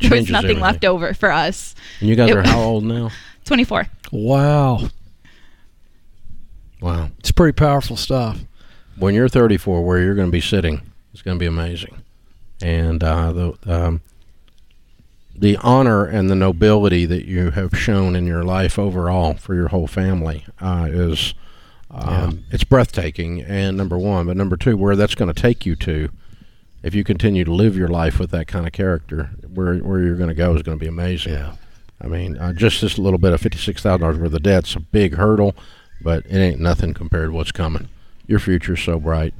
There 0.00 0.10
was 0.10 0.28
nothing 0.28 0.34
everything. 0.50 0.60
left 0.60 0.84
over 0.84 1.14
for 1.14 1.30
us. 1.30 1.76
And 2.00 2.08
you 2.08 2.16
guys 2.16 2.30
It- 2.30 2.36
are 2.36 2.42
how 2.42 2.60
old 2.60 2.84
now? 2.84 3.10
24. 3.44 3.86
Wow. 4.10 4.88
Wow. 6.80 7.10
It's 7.20 7.30
pretty 7.30 7.52
powerful 7.52 7.96
stuff. 7.96 8.38
When 9.02 9.16
you're 9.16 9.28
34, 9.28 9.84
where 9.84 9.98
you're 9.98 10.14
going 10.14 10.28
to 10.28 10.32
be 10.32 10.40
sitting 10.40 10.80
is 11.12 11.22
going 11.22 11.36
to 11.36 11.40
be 11.40 11.46
amazing. 11.46 12.04
And 12.62 13.02
uh, 13.02 13.32
the 13.32 13.56
um, 13.66 14.00
the 15.36 15.56
honor 15.56 16.04
and 16.04 16.30
the 16.30 16.36
nobility 16.36 17.04
that 17.06 17.24
you 17.24 17.50
have 17.50 17.76
shown 17.76 18.14
in 18.14 18.28
your 18.28 18.44
life 18.44 18.78
overall 18.78 19.34
for 19.34 19.56
your 19.56 19.68
whole 19.68 19.88
family 19.88 20.46
uh, 20.60 20.86
is 20.88 21.34
um, 21.90 22.44
it's 22.52 22.62
breathtaking. 22.62 23.40
And 23.40 23.76
number 23.76 23.98
one, 23.98 24.26
but 24.26 24.36
number 24.36 24.56
two, 24.56 24.76
where 24.76 24.94
that's 24.94 25.16
going 25.16 25.34
to 25.34 25.42
take 25.42 25.66
you 25.66 25.74
to, 25.74 26.08
if 26.84 26.94
you 26.94 27.02
continue 27.02 27.42
to 27.42 27.52
live 27.52 27.76
your 27.76 27.88
life 27.88 28.20
with 28.20 28.30
that 28.30 28.46
kind 28.46 28.68
of 28.68 28.72
character, 28.72 29.30
where 29.52 29.78
where 29.78 30.00
you're 30.00 30.14
going 30.14 30.28
to 30.28 30.34
go 30.34 30.54
is 30.54 30.62
going 30.62 30.78
to 30.78 30.80
be 30.80 30.88
amazing. 30.88 31.32
Yeah. 31.32 31.56
I 32.00 32.06
mean, 32.06 32.38
uh, 32.38 32.52
just 32.52 32.80
this 32.80 32.98
little 32.98 33.18
bit 33.18 33.32
of 33.32 33.40
fifty-six 33.40 33.82
thousand 33.82 34.02
dollars 34.02 34.18
worth 34.18 34.32
of 34.32 34.44
debt's 34.44 34.76
a 34.76 34.80
big 34.80 35.14
hurdle, 35.14 35.56
but 36.00 36.24
it 36.26 36.38
ain't 36.38 36.60
nothing 36.60 36.94
compared 36.94 37.30
to 37.30 37.32
what's 37.32 37.50
coming. 37.50 37.88
Your 38.26 38.38
future's 38.38 38.82
so 38.82 38.98
bright; 38.98 39.34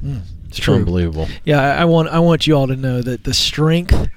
It's 0.49 0.59
it's 0.59 0.68
unbelievable. 0.68 1.29
Yeah, 1.45 1.61
I, 1.61 1.83
I 1.83 1.85
want 1.85 2.09
I 2.09 2.18
want 2.18 2.47
you 2.47 2.57
all 2.57 2.66
to 2.66 2.77
know 2.77 3.01
that 3.03 3.25
the 3.25 3.35
strength 3.35 4.09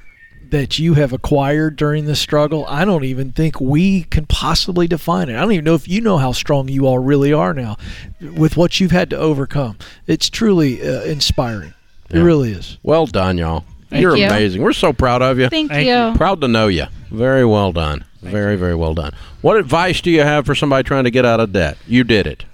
that 0.49 0.77
you 0.79 0.93
have 0.93 1.11
acquired 1.11 1.75
during 1.75 2.05
this 2.05 2.19
struggle, 2.19 2.65
I 2.67 2.85
don't 2.85 3.03
even 3.03 3.31
think 3.31 3.59
we 3.59 4.03
can 4.03 4.25
possibly 4.27 4.87
define 4.87 5.27
it. 5.29 5.35
I 5.35 5.41
don't 5.41 5.51
even 5.51 5.65
know 5.65 5.73
if 5.75 5.87
you 5.87 6.01
know 6.01 6.17
how 6.17 6.31
strong 6.33 6.67
you 6.67 6.85
all 6.85 6.99
really 6.99 7.33
are 7.33 7.53
now 7.53 7.77
with 8.21 8.55
what 8.55 8.79
you've 8.79 8.91
had 8.91 9.09
to 9.09 9.17
overcome. 9.17 9.77
It's 10.07 10.29
truly 10.29 10.81
uh, 10.81 11.01
inspiring. 11.03 11.73
It 12.11 12.19
really 12.19 12.51
is. 12.51 12.77
Well 12.83 13.07
done, 13.07 13.37
y'all. 13.39 13.65
Thank 13.89 14.01
You're 14.03 14.15
you. 14.15 14.25
amazing. 14.27 14.61
We're 14.61 14.73
so 14.73 14.93
proud 14.93 15.21
of 15.21 15.39
you. 15.39 15.49
Thank, 15.49 15.71
Thank 15.71 15.87
you. 15.87 15.93
you. 16.11 16.13
Proud 16.15 16.41
to 16.41 16.47
know 16.47 16.67
you. 16.67 16.85
Very 17.09 17.45
well 17.45 17.71
done. 17.71 18.05
very, 18.21 18.55
very 18.55 18.75
well 18.75 18.93
done. 18.93 19.13
What 19.41 19.57
advice 19.57 20.01
do 20.01 20.11
you 20.11 20.21
have 20.21 20.45
for 20.45 20.53
somebody 20.55 20.83
trying 20.83 21.03
to 21.05 21.11
get 21.11 21.25
out 21.25 21.39
of 21.39 21.53
debt? 21.53 21.77
You 21.87 22.03
did 22.03 22.27
it. 22.27 22.45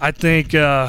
I 0.00 0.10
think 0.12 0.54
uh, 0.54 0.88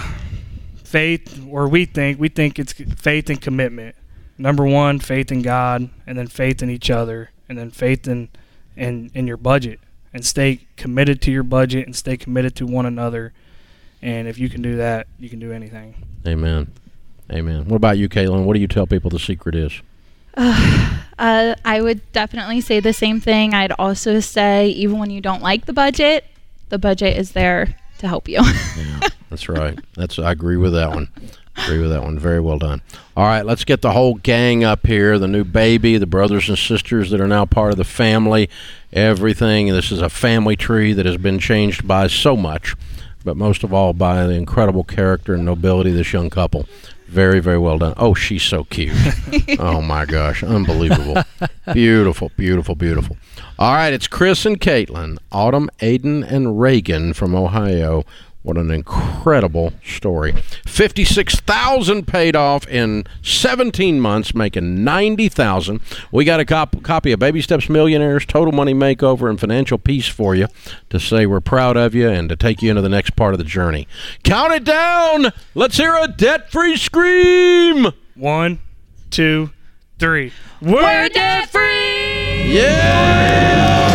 faith, 0.93 1.43
or 1.49 1.67
we 1.67 1.85
think, 1.85 2.19
we 2.19 2.29
think 2.29 2.59
it's 2.59 2.71
faith 2.71 3.27
and 3.27 3.41
commitment. 3.41 3.95
Number 4.37 4.63
one, 4.63 4.99
faith 4.99 5.31
in 5.31 5.41
God, 5.41 5.89
and 6.05 6.15
then 6.15 6.27
faith 6.27 6.61
in 6.61 6.69
each 6.69 6.91
other, 6.91 7.31
and 7.49 7.57
then 7.57 7.71
faith 7.71 8.07
in 8.07 8.29
in, 8.75 9.09
in 9.15 9.25
your 9.25 9.37
budget, 9.37 9.79
and 10.13 10.23
stay 10.23 10.67
committed 10.77 11.19
to 11.23 11.31
your 11.31 11.41
budget, 11.41 11.87
and 11.87 11.95
stay 11.95 12.15
committed 12.15 12.55
to 12.57 12.67
one 12.67 12.85
another. 12.85 13.33
And 14.03 14.27
if 14.27 14.37
you 14.37 14.49
can 14.49 14.61
do 14.61 14.77
that, 14.77 15.07
you 15.19 15.29
can 15.29 15.39
do 15.39 15.51
anything. 15.51 15.95
Amen. 16.27 16.71
Amen. 17.31 17.65
What 17.65 17.77
about 17.77 17.97
you, 17.97 18.07
Caitlin? 18.07 18.43
What 18.43 18.53
do 18.53 18.59
you 18.59 18.67
tell 18.67 18.85
people 18.85 19.09
the 19.09 19.19
secret 19.19 19.55
is? 19.55 19.73
Uh, 21.19 21.53
I 21.63 21.79
would 21.79 22.11
definitely 22.11 22.59
say 22.59 22.79
the 22.79 22.91
same 22.91 23.21
thing. 23.21 23.53
I'd 23.53 23.71
also 23.73 24.19
say, 24.19 24.69
even 24.69 24.97
when 24.97 25.11
you 25.11 25.21
don't 25.21 25.43
like 25.43 25.67
the 25.67 25.71
budget, 25.71 26.25
the 26.69 26.79
budget 26.79 27.15
is 27.15 27.33
there 27.33 27.75
to 28.03 28.07
help 28.07 28.29
you. 28.29 28.41
Yeah, 28.75 29.09
that's 29.29 29.49
right. 29.49 29.77
That's 29.95 30.19
I 30.19 30.31
agree 30.31 30.57
with 30.57 30.73
that 30.73 30.89
one. 30.89 31.09
Agree 31.57 31.79
with 31.79 31.91
that 31.91 32.01
one. 32.03 32.17
Very 32.17 32.39
well 32.39 32.57
done. 32.57 32.81
All 33.15 33.25
right, 33.25 33.45
let's 33.45 33.63
get 33.63 33.81
the 33.81 33.91
whole 33.91 34.15
gang 34.15 34.63
up 34.63 34.85
here. 34.87 35.19
The 35.19 35.27
new 35.27 35.43
baby, 35.43 35.97
the 35.97 36.07
brothers 36.07 36.49
and 36.49 36.57
sisters 36.57 37.11
that 37.11 37.21
are 37.21 37.27
now 37.27 37.45
part 37.45 37.71
of 37.71 37.77
the 37.77 37.83
family, 37.83 38.49
everything. 38.91 39.67
This 39.67 39.91
is 39.91 40.01
a 40.01 40.09
family 40.09 40.55
tree 40.55 40.93
that 40.93 41.05
has 41.05 41.17
been 41.17 41.39
changed 41.39 41.87
by 41.87 42.07
so 42.07 42.35
much, 42.35 42.75
but 43.23 43.37
most 43.37 43.63
of 43.63 43.73
all 43.73 43.93
by 43.93 44.25
the 44.25 44.33
incredible 44.33 44.83
character 44.83 45.33
and 45.35 45.45
nobility 45.45 45.91
of 45.91 45.97
this 45.97 46.13
young 46.13 46.29
couple. 46.29 46.67
Very, 47.07 47.39
very 47.39 47.59
well 47.59 47.77
done. 47.77 47.93
Oh, 47.97 48.15
she's 48.15 48.41
so 48.41 48.63
cute. 48.63 48.95
oh 49.59 49.81
my 49.81 50.05
gosh, 50.05 50.43
unbelievable. 50.43 51.23
beautiful, 51.73 52.31
beautiful, 52.37 52.73
beautiful. 52.73 53.17
All 53.59 53.73
right, 53.73 53.93
it's 53.93 54.07
Chris 54.07 54.45
and 54.45 54.59
Caitlin, 54.59 55.17
Autumn, 55.31 55.69
Aiden, 55.79 56.29
and 56.29 56.59
Reagan 56.59 57.13
from 57.13 57.35
Ohio. 57.35 58.03
What 58.41 58.57
an 58.57 58.71
incredible 58.71 59.71
story. 59.85 60.33
56,000 60.65 62.05
paid 62.05 62.35
off 62.35 62.67
in 62.67 63.05
17 63.21 64.01
months, 64.01 64.35
making 64.35 64.83
90,000. 64.83 65.79
We 66.11 66.25
got 66.25 66.41
a 66.41 66.45
cop- 66.45 66.83
copy 66.83 67.13
of 67.13 67.19
Baby 67.19 67.41
Steps 67.41 67.69
Millionaires 67.69 68.25
Total 68.25 68.51
Money 68.51 68.73
Makeover 68.73 69.29
and 69.29 69.39
Financial 69.39 69.77
Peace 69.77 70.07
for 70.07 70.35
you 70.35 70.47
to 70.89 70.99
say 70.99 71.25
we're 71.25 71.39
proud 71.39 71.77
of 71.77 71.95
you 71.95 72.09
and 72.09 72.27
to 72.27 72.35
take 72.35 72.61
you 72.61 72.69
into 72.69 72.81
the 72.81 72.89
next 72.89 73.15
part 73.15 73.33
of 73.33 73.37
the 73.37 73.45
journey. 73.45 73.87
Count 74.23 74.51
it 74.51 74.65
down. 74.65 75.31
Let's 75.55 75.77
hear 75.77 75.95
a 75.95 76.09
debt-free 76.09 76.75
scream. 76.75 77.93
One, 78.15 78.59
two, 79.09 79.51
three. 79.99 80.33
We're 80.61 81.07
debt 81.07 81.49
free. 81.49 81.72
Yeah! 82.53 83.89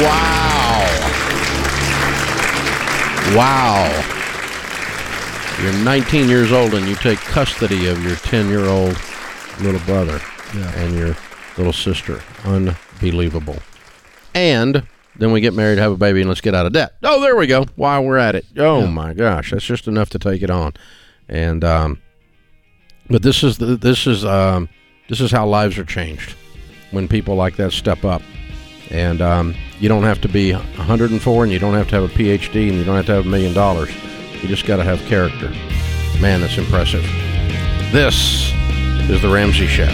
Wow. 0.00 0.86
Wow. 3.36 4.08
You're 5.62 5.84
19 5.84 6.30
years 6.30 6.52
old 6.52 6.72
and 6.72 6.88
you 6.88 6.94
take 6.94 7.18
custody 7.18 7.86
of 7.88 8.02
your 8.02 8.16
10 8.16 8.48
year 8.48 8.64
old 8.64 8.98
little 9.60 9.80
brother 9.80 10.22
and 10.54 10.94
your 10.94 11.14
little 11.58 11.74
sister. 11.74 12.22
Unbelievable. 12.44 13.58
And 14.34 14.86
then 15.16 15.32
we 15.32 15.42
get 15.42 15.52
married, 15.52 15.76
have 15.76 15.92
a 15.92 15.98
baby, 15.98 16.20
and 16.22 16.30
let's 16.30 16.40
get 16.40 16.54
out 16.54 16.64
of 16.64 16.72
debt. 16.72 16.94
Oh, 17.02 17.20
there 17.20 17.36
we 17.36 17.46
go. 17.46 17.66
While 17.76 18.04
we're 18.04 18.16
at 18.16 18.34
it. 18.34 18.46
Oh 18.56 18.86
my 18.86 19.12
gosh, 19.12 19.50
that's 19.50 19.66
just 19.66 19.86
enough 19.86 20.08
to 20.10 20.18
take 20.18 20.40
it 20.40 20.48
on. 20.48 20.72
And 21.28 21.62
um, 21.62 22.00
but 23.10 23.22
this 23.22 23.44
is 23.44 23.58
the, 23.58 23.76
this 23.76 24.06
is 24.06 24.24
um, 24.24 24.70
this 25.08 25.20
is 25.20 25.30
how 25.30 25.46
lives 25.46 25.78
are 25.78 25.84
changed 25.84 26.34
when 26.90 27.08
people 27.08 27.34
like 27.34 27.56
that 27.56 27.72
step 27.72 28.04
up. 28.04 28.22
And 28.90 29.22
um, 29.22 29.54
you 29.80 29.88
don't 29.88 30.02
have 30.02 30.20
to 30.22 30.28
be 30.28 30.52
104, 30.52 31.44
and 31.44 31.52
you 31.52 31.58
don't 31.58 31.74
have 31.74 31.88
to 31.88 31.94
have 32.00 32.04
a 32.04 32.14
PhD, 32.14 32.68
and 32.68 32.78
you 32.78 32.84
don't 32.84 32.96
have 32.96 33.06
to 33.06 33.14
have 33.14 33.26
a 33.26 33.28
million 33.28 33.54
dollars. 33.54 33.90
You 34.42 34.48
just 34.48 34.66
got 34.66 34.76
to 34.76 34.84
have 34.84 35.00
character. 35.06 35.48
Man, 36.20 36.40
that's 36.40 36.58
impressive. 36.58 37.02
This 37.92 38.52
is 39.08 39.22
the 39.22 39.28
Ramsey 39.32 39.66
Show. 39.66 39.88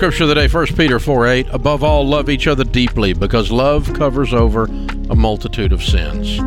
Scripture 0.00 0.22
of 0.22 0.30
the 0.30 0.34
day, 0.34 0.48
1 0.48 0.66
Peter 0.78 0.98
4 0.98 1.26
8. 1.26 1.46
Above 1.50 1.84
all, 1.84 2.08
love 2.08 2.30
each 2.30 2.46
other 2.46 2.64
deeply, 2.64 3.12
because 3.12 3.52
love 3.52 3.92
covers 3.92 4.32
over 4.32 4.64
a 5.10 5.14
multitude 5.14 5.74
of 5.74 5.82
sins. 5.82 6.40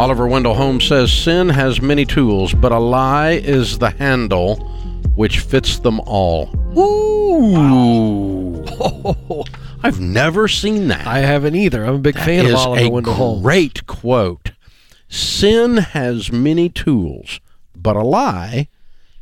Oliver 0.00 0.26
Wendell 0.26 0.54
Holmes 0.54 0.84
says 0.84 1.12
sin 1.12 1.48
has 1.48 1.80
many 1.80 2.04
tools, 2.04 2.52
but 2.54 2.72
a 2.72 2.78
lie 2.80 3.34
is 3.34 3.78
the 3.78 3.90
handle 3.90 4.56
which 5.14 5.38
fits 5.38 5.78
them 5.78 6.00
all. 6.00 6.50
Ooh. 6.76 8.64
I've 9.84 10.00
never 10.00 10.48
seen 10.48 10.88
that. 10.88 11.06
I 11.06 11.20
haven't 11.20 11.54
either. 11.54 11.84
I'm 11.84 11.94
a 11.94 11.98
big 11.98 12.18
fan 12.18 12.46
That 12.46 12.54
of 12.54 12.58
Oliver 12.58 12.82
a 12.82 12.90
Wendell 12.90 13.14
Holmes. 13.14 13.42
great 13.42 13.86
quote. 13.86 14.50
Sin 15.08 15.76
has 15.76 16.32
many 16.32 16.68
tools, 16.68 17.38
but 17.76 17.94
a 17.94 18.02
lie 18.02 18.66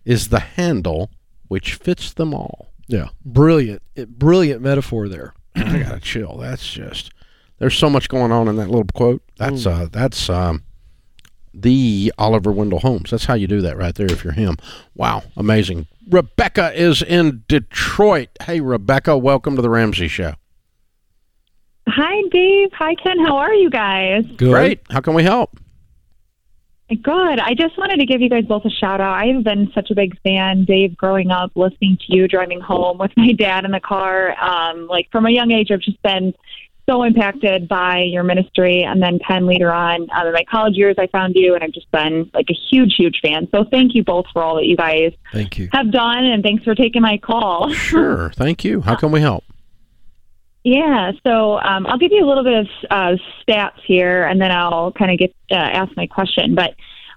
is 0.07 0.31
the 0.31 0.41
handle 0.41 1.11
which 1.49 1.75
fits 1.75 2.11
them 2.11 2.33
all. 2.33 2.71
Yeah, 2.87 3.09
brilliant, 3.25 3.83
brilliant 4.19 4.61
metaphor 4.63 5.09
there. 5.09 5.33
I 5.57 5.79
gotta 5.79 6.01
chill. 6.01 6.37
That's 6.37 6.71
just 6.71 7.13
there's 7.59 7.77
so 7.77 7.89
much 7.89 8.09
going 8.09 8.33
on 8.33 8.49
in 8.49 8.57
that 8.57 8.67
little 8.69 8.87
quote. 8.95 9.23
That's 9.37 9.67
uh 9.67 9.89
that's 9.91 10.29
um 10.29 10.63
the 11.53 12.13
Oliver 12.19 12.53
Wendell 12.53 12.81
Holmes. 12.81 13.11
That's 13.11 13.25
how 13.25 13.35
you 13.35 13.47
do 13.47 13.61
that 13.63 13.77
right 13.77 13.95
there 13.95 14.11
if 14.11 14.25
you're 14.25 14.33
him. 14.33 14.57
Wow, 14.95 15.23
amazing. 15.37 15.87
Rebecca 16.11 16.73
is 16.79 17.03
in 17.03 17.45
Detroit. 17.49 18.29
Hey 18.43 18.61
Rebecca, 18.61 19.17
welcome 19.17 19.57
to 19.57 19.63
the 19.63 19.71
Ramsey 19.71 20.09
Show. 20.09 20.35
Hi, 21.89 22.23
Dave. 22.31 22.71
Hi, 22.73 22.95
Ken. 22.97 23.19
How 23.21 23.37
are 23.37 23.55
you 23.55 23.71
guys? 23.71 24.25
Good. 24.37 24.51
Great. 24.51 24.81
How 24.91 25.01
can 25.01 25.15
we 25.15 25.23
help? 25.23 25.59
Good. 26.89 27.41
I 27.41 27.55
just 27.55 27.79
wanted 27.79 27.99
to 28.01 28.07
give 28.07 28.21
you 28.21 28.29
guys 28.29 28.45
both 28.45 28.65
a 28.67 28.71
shout 28.71 29.01
out. 29.01 29.15
I 29.15 29.27
have 29.33 29.43
been 29.43 29.71
such 29.75 29.91
a 29.91 29.95
big 29.95 30.21
fan, 30.21 30.65
Dave, 30.65 30.97
growing 30.97 31.31
up, 31.31 31.53
listening 31.55 31.97
to 32.07 32.15
you 32.15 32.29
driving 32.29 32.61
home 32.61 32.99
with 32.99 33.11
my 33.17 33.33
dad 33.33 33.65
in 33.65 33.71
the 33.71 33.81
car. 33.81 34.39
Um, 34.43 34.87
like 34.87 35.09
from 35.11 35.25
a 35.25 35.31
young 35.31 35.51
age, 35.51 35.71
I've 35.71 35.81
just 35.81 36.03
been 36.03 36.35
so 36.87 37.03
impacted 37.03 37.69
by 37.69 38.01
your 38.03 38.23
ministry. 38.23 38.83
And 38.83 39.03
then 39.03 39.19
Ken 39.27 39.47
later 39.47 39.73
on 39.73 40.09
um, 40.15 40.27
in 40.27 40.33
my 40.35 40.45
college 40.45 40.75
years, 40.75 40.97
I 40.99 41.07
found 41.07 41.35
you, 41.37 41.55
and 41.55 41.65
I've 41.65 41.73
just 41.73 41.91
been 41.91 42.31
like 42.35 42.51
a 42.51 42.55
huge, 42.71 42.95
huge 42.97 43.21
fan. 43.23 43.49
So 43.51 43.65
thank 43.71 43.95
you 43.95 44.05
both 44.05 44.27
for 44.33 44.43
all 44.43 44.57
that 44.57 44.67
you 44.67 44.77
guys 44.77 45.13
Thank 45.33 45.59
you. 45.59 45.71
have 45.73 45.91
done, 45.91 46.25
and 46.25 46.43
thanks 46.43 46.65
for 46.65 46.75
taking 46.75 47.03
my 47.03 47.19
call. 47.19 47.73
Sure. 47.85 48.31
Thank 48.35 48.65
you. 48.65 48.81
How 48.81 48.95
can 48.97 49.13
we 49.13 49.21
help? 49.21 49.45
Yeah, 50.65 51.13
so 51.27 51.59
um, 51.61 51.87
I'll 51.87 51.99
give 51.99 52.11
you 52.11 52.25
a 52.25 52.29
little 52.29 52.43
bit 52.43 52.61
of 52.61 52.67
uh, 52.91 53.17
stats 53.47 53.81
here, 53.87 54.25
and 54.25 54.41
then 54.41 54.51
I'll 54.51 54.93
kind 54.93 55.11
of 55.11 55.19
get 55.19 55.35
uh, 55.51 55.57
ask 55.57 55.95
my 55.95 56.07
question. 56.07 56.55
But 56.55 56.75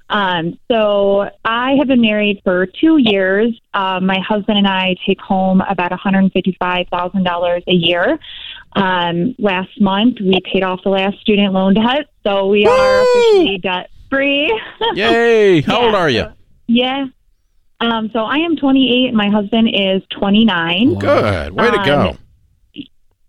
um, 0.09 0.59
so 0.69 1.29
I 1.45 1.75
have 1.79 1.87
been 1.87 2.01
married 2.01 2.41
for 2.43 2.65
two 2.65 2.97
years. 2.97 3.57
Uh, 3.73 4.01
my 4.01 4.19
husband 4.19 4.57
and 4.57 4.67
I 4.67 4.95
take 5.05 5.21
home 5.21 5.61
about 5.61 5.91
one 5.91 5.99
hundred 5.99 6.29
fifty-five 6.33 6.87
thousand 6.89 7.23
dollars 7.23 7.63
a 7.67 7.73
year. 7.73 8.19
Um, 8.73 9.33
last 9.39 9.79
month, 9.79 10.17
we 10.19 10.39
paid 10.51 10.63
off 10.63 10.81
the 10.83 10.89
last 10.89 11.19
student 11.21 11.53
loan 11.53 11.73
debt, 11.73 12.07
so 12.25 12.47
we 12.47 12.65
are 12.65 13.01
officially 13.01 13.59
debt 13.59 13.89
free. 14.09 14.53
Yay. 14.93 15.61
How 15.61 15.85
old 15.85 15.95
are 15.95 16.09
you? 16.09 16.25
yeah. 16.67 17.05
Um, 17.79 18.09
so 18.11 18.19
I 18.19 18.37
am 18.37 18.55
28, 18.57 19.09
and 19.09 19.15
my 19.15 19.29
husband 19.29 19.69
is 19.69 20.01
29. 20.19 20.97
Good. 20.97 21.53
Way 21.53 21.71
to 21.71 21.83
go. 21.85 22.17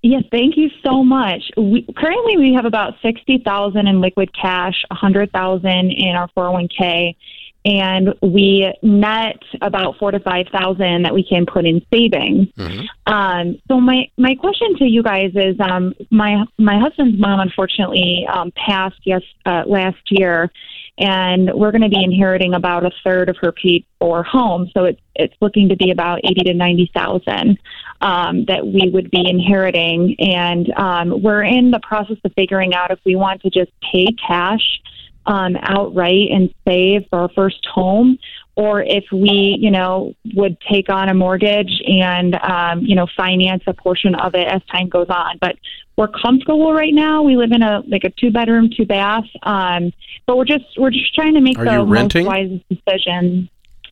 Yes, 0.03 0.23
thank 0.31 0.57
you 0.57 0.71
so 0.85 1.03
much. 1.03 1.51
We, 1.57 1.85
currently, 1.97 2.37
we 2.37 2.53
have 2.55 2.65
about 2.65 2.95
sixty 3.03 3.39
thousand 3.39 3.89
in 3.89 4.01
liquid 4.01 4.33
cash, 4.33 4.85
a 4.91 4.95
hundred 4.95 5.33
thousand 5.33 5.91
in 5.91 6.15
our 6.15 6.29
four 6.29 6.45
hundred 6.45 6.53
one 6.53 6.69
k, 6.69 7.17
and 7.65 8.15
we 8.23 8.73
net 8.83 9.43
about 9.61 9.99
four 9.99 10.11
to 10.11 10.21
five 10.21 10.47
thousand 10.53 11.03
that 11.03 11.13
we 11.13 11.25
can 11.25 11.45
put 11.45 11.67
in 11.67 11.83
savings. 11.93 12.49
Mhm. 12.57 12.87
Um, 13.07 13.59
so 13.69 13.81
my 13.81 14.09
my 14.17 14.35
question 14.37 14.77
to 14.77 14.85
you 14.85 15.03
guys 15.03 15.33
is, 15.35 15.57
um, 15.61 15.95
my 16.11 16.45
my 16.59 16.79
husband's 16.79 17.19
mom 17.21 17.41
unfortunately 17.41 18.27
um, 18.33 18.53
passed 18.53 19.01
yes 19.05 19.23
uh, 19.45 19.65
last 19.67 19.99
year, 20.11 20.51
and 20.99 21.53
we're 21.53 21.73
going 21.73 21.83
to 21.83 21.89
be 21.89 22.03
inheriting 22.03 22.55
about 22.55 22.85
a 22.87 22.91
third 23.05 23.29
of 23.29 23.37
her 23.39 23.53
paid 23.53 23.85
for 23.99 24.23
home. 24.23 24.71
So 24.73 24.85
it's 24.85 25.01
it's 25.17 25.35
looking 25.41 25.69
to 25.69 25.77
be 25.77 25.91
about 25.91 26.21
eighty 26.25 26.45
to 26.45 26.55
ninety 26.55 26.91
thousand 26.95 27.59
um, 28.01 28.45
that 28.45 28.67
we 28.67 28.89
would 28.89 29.11
be 29.11 29.29
inheriting, 29.29 30.15
and 30.21 30.73
um, 30.77 31.23
we're 31.23 31.43
in 31.43 31.73
the 31.73 31.81
process 31.81 32.19
of 32.25 32.33
figuring 32.35 32.73
out 32.75 32.93
if 32.93 33.01
we 33.05 33.17
want 33.17 33.43
to 33.43 33.51
just 33.51 33.73
pay 33.93 34.07
cash 34.27 34.81
um, 35.29 35.57
outright 35.63 36.29
and 36.33 36.53
save 36.67 37.03
for 37.11 37.21
our 37.21 37.29
first 37.37 37.65
home, 37.73 38.19
or 38.57 38.83
if 38.83 39.05
we, 39.13 39.57
you 39.61 39.71
know, 39.71 40.15
would 40.35 40.57
take 40.69 40.89
on 40.89 41.09
a 41.09 41.15
mortgage 41.15 41.71
and, 41.87 42.35
um, 42.37 42.81
you 42.81 42.97
know, 42.97 43.07
finance 43.17 43.63
a 43.69 43.75
portion 43.75 44.15
of 44.17 44.35
it 44.35 44.49
as 44.49 44.61
time 44.73 44.89
goes 44.89 45.07
on. 45.11 45.39
But 45.41 45.57
we're 45.97 46.09
comfortable 46.09 46.73
right 46.73 46.95
now. 46.95 47.23
We 47.23 47.37
live 47.37 47.53
in 47.53 47.63
a 47.63 47.83
like 47.87 48.05
a 48.05 48.11
two 48.11 48.31
bedroom, 48.31 48.71
two 48.77 48.87
bath, 48.87 49.25
um, 49.43 49.93
but 50.27 50.37
we're 50.37 50.45
just 50.45 50.65
we're 50.77 50.91
just 50.91 51.15
trying 51.15 51.35
to 51.35 51.41
make 51.41 51.59
Are 51.59 51.65
the 51.65 51.85
most 51.85 51.91
renting? 51.93 52.27
wise 52.27 52.61
decision. 52.71 53.49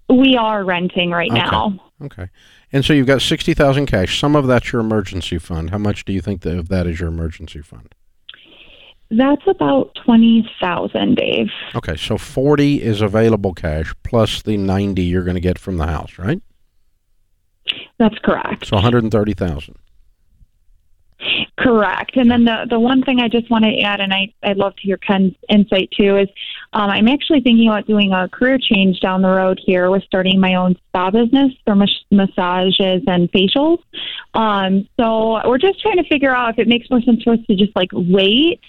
We 0.08 0.36
are 0.36 0.64
renting 0.64 1.10
right 1.10 1.30
Okay. 1.30 1.38
now. 1.40 1.78
Okay. 2.02 2.28
And 2.72 2.84
so 2.84 2.92
you've 2.92 3.06
got 3.08 3.22
60,000 3.22 3.86
cash. 3.86 4.20
Some 4.20 4.36
of 4.36 4.46
that's 4.46 4.70
your 4.72 4.80
emergency 4.80 5.38
fund. 5.38 5.70
How 5.70 5.78
much 5.78 6.04
do 6.04 6.12
you 6.12 6.20
think 6.20 6.42
that 6.42 6.56
of 6.58 6.68
that 6.68 6.86
is 6.86 7.00
your 7.00 7.08
emergency 7.08 7.60
fund? 7.60 7.94
That's 9.10 9.46
about 9.46 9.96
twenty 10.04 10.48
thousand, 10.60 11.16
Dave. 11.16 11.48
Okay, 11.74 11.96
so 11.96 12.18
40 12.18 12.82
is 12.82 13.00
available 13.00 13.54
cash 13.54 13.94
plus 14.02 14.42
the 14.42 14.56
90 14.56 15.02
you're 15.02 15.22
going 15.22 15.34
to 15.36 15.40
get 15.40 15.58
from 15.58 15.76
the 15.76 15.86
house, 15.86 16.18
right? 16.18 16.42
That's 17.98 18.18
correct. 18.18 18.66
So 18.66 18.76
130,000. 18.76 19.76
Correct. 21.58 22.16
And 22.16 22.30
then 22.30 22.44
the 22.44 22.66
the 22.68 22.78
one 22.78 23.02
thing 23.02 23.20
I 23.20 23.28
just 23.28 23.50
want 23.50 23.64
to 23.64 23.80
add, 23.80 24.00
and 24.00 24.12
I 24.12 24.32
I'd 24.42 24.58
love 24.58 24.76
to 24.76 24.82
hear 24.82 24.98
Ken's 24.98 25.34
insight 25.48 25.90
too, 25.90 26.18
is 26.18 26.28
um, 26.74 26.90
I'm 26.90 27.08
actually 27.08 27.40
thinking 27.40 27.68
about 27.68 27.86
doing 27.86 28.12
a 28.12 28.28
career 28.28 28.58
change 28.58 29.00
down 29.00 29.22
the 29.22 29.30
road 29.30 29.58
here 29.64 29.90
with 29.90 30.04
starting 30.04 30.38
my 30.38 30.54
own 30.54 30.76
spa 30.88 31.10
business 31.10 31.52
for 31.64 31.74
mas- 31.74 32.04
massages 32.10 33.02
and 33.06 33.32
facials. 33.32 33.78
Um, 34.34 34.86
so 35.00 35.40
we're 35.48 35.58
just 35.58 35.80
trying 35.80 35.96
to 35.96 36.04
figure 36.04 36.34
out 36.34 36.50
if 36.50 36.58
it 36.58 36.68
makes 36.68 36.90
more 36.90 37.00
sense 37.00 37.22
for 37.22 37.32
us 37.32 37.40
to 37.48 37.56
just 37.56 37.74
like 37.74 37.88
wait, 37.92 38.60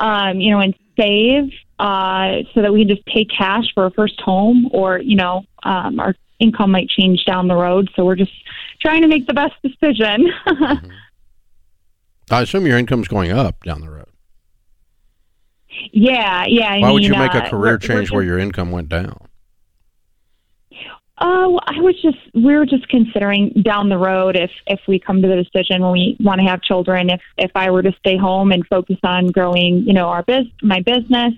um, 0.00 0.40
you 0.40 0.50
know, 0.50 0.60
and 0.60 0.74
save 0.98 1.50
uh, 1.78 2.42
so 2.54 2.62
that 2.62 2.72
we 2.72 2.84
can 2.84 2.96
just 2.96 3.06
pay 3.06 3.24
cash 3.24 3.64
for 3.74 3.86
a 3.86 3.90
first 3.92 4.20
home, 4.20 4.68
or 4.72 4.98
you 4.98 5.16
know, 5.16 5.42
um, 5.62 6.00
our 6.00 6.14
income 6.40 6.70
might 6.72 6.88
change 6.88 7.24
down 7.24 7.46
the 7.48 7.54
road. 7.54 7.88
So 7.94 8.04
we're 8.04 8.16
just 8.16 8.32
trying 8.80 9.02
to 9.02 9.08
make 9.08 9.26
the 9.26 9.34
best 9.34 9.54
decision. 9.62 10.32
I 12.30 12.42
assume 12.42 12.66
your 12.66 12.78
income's 12.78 13.08
going 13.08 13.30
up 13.32 13.62
down 13.64 13.80
the 13.80 13.90
road. 13.90 14.06
Yeah, 15.92 16.44
yeah. 16.46 16.72
I 16.74 16.78
Why 16.80 16.90
would 16.92 17.04
you 17.04 17.12
make 17.12 17.34
a 17.34 17.44
uh, 17.44 17.48
career 17.50 17.60
we're- 17.62 17.72
we're 17.72 17.78
change 17.78 18.10
where 18.10 18.22
your 18.22 18.38
income 18.38 18.70
went 18.70 18.88
down? 18.88 19.16
Oh, 21.22 21.60
I 21.66 21.80
was 21.80 22.00
just 22.00 22.16
we 22.32 22.56
were 22.56 22.64
just 22.64 22.88
considering 22.88 23.52
down 23.62 23.90
the 23.90 23.98
road 23.98 24.36
if 24.36 24.50
if 24.66 24.80
we 24.88 24.98
come 24.98 25.20
to 25.20 25.28
the 25.28 25.36
decision 25.36 25.82
when 25.82 25.92
we 25.92 26.16
want 26.18 26.40
to 26.40 26.46
have 26.46 26.62
children, 26.62 27.10
if 27.10 27.20
if 27.36 27.50
I 27.54 27.70
were 27.70 27.82
to 27.82 27.92
stay 27.98 28.16
home 28.16 28.52
and 28.52 28.66
focus 28.66 28.96
on 29.02 29.26
growing, 29.26 29.84
you 29.86 29.92
know, 29.92 30.06
our 30.08 30.22
biz 30.22 30.46
my 30.62 30.80
business, 30.80 31.34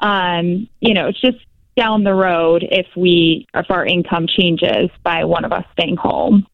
um, 0.00 0.68
you 0.80 0.92
know, 0.92 1.08
it's 1.08 1.20
just 1.20 1.38
down 1.76 2.04
the 2.04 2.12
road 2.12 2.62
if 2.70 2.86
we 2.94 3.46
if 3.54 3.70
our 3.70 3.86
income 3.86 4.26
changes 4.26 4.90
by 5.02 5.24
one 5.24 5.46
of 5.46 5.52
us 5.52 5.64
staying 5.72 5.96
home. 5.96 6.46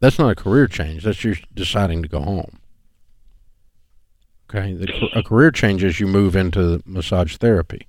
That's 0.00 0.18
not 0.18 0.30
a 0.30 0.34
career 0.34 0.66
change. 0.66 1.04
That's 1.04 1.22
you 1.22 1.36
deciding 1.54 2.02
to 2.02 2.08
go 2.08 2.20
home. 2.20 2.58
Okay, 4.48 4.72
the, 4.72 4.88
a 5.14 5.22
career 5.22 5.52
change 5.52 5.84
is 5.84 6.00
you 6.00 6.08
move 6.08 6.34
into 6.34 6.82
massage 6.84 7.36
therapy. 7.36 7.86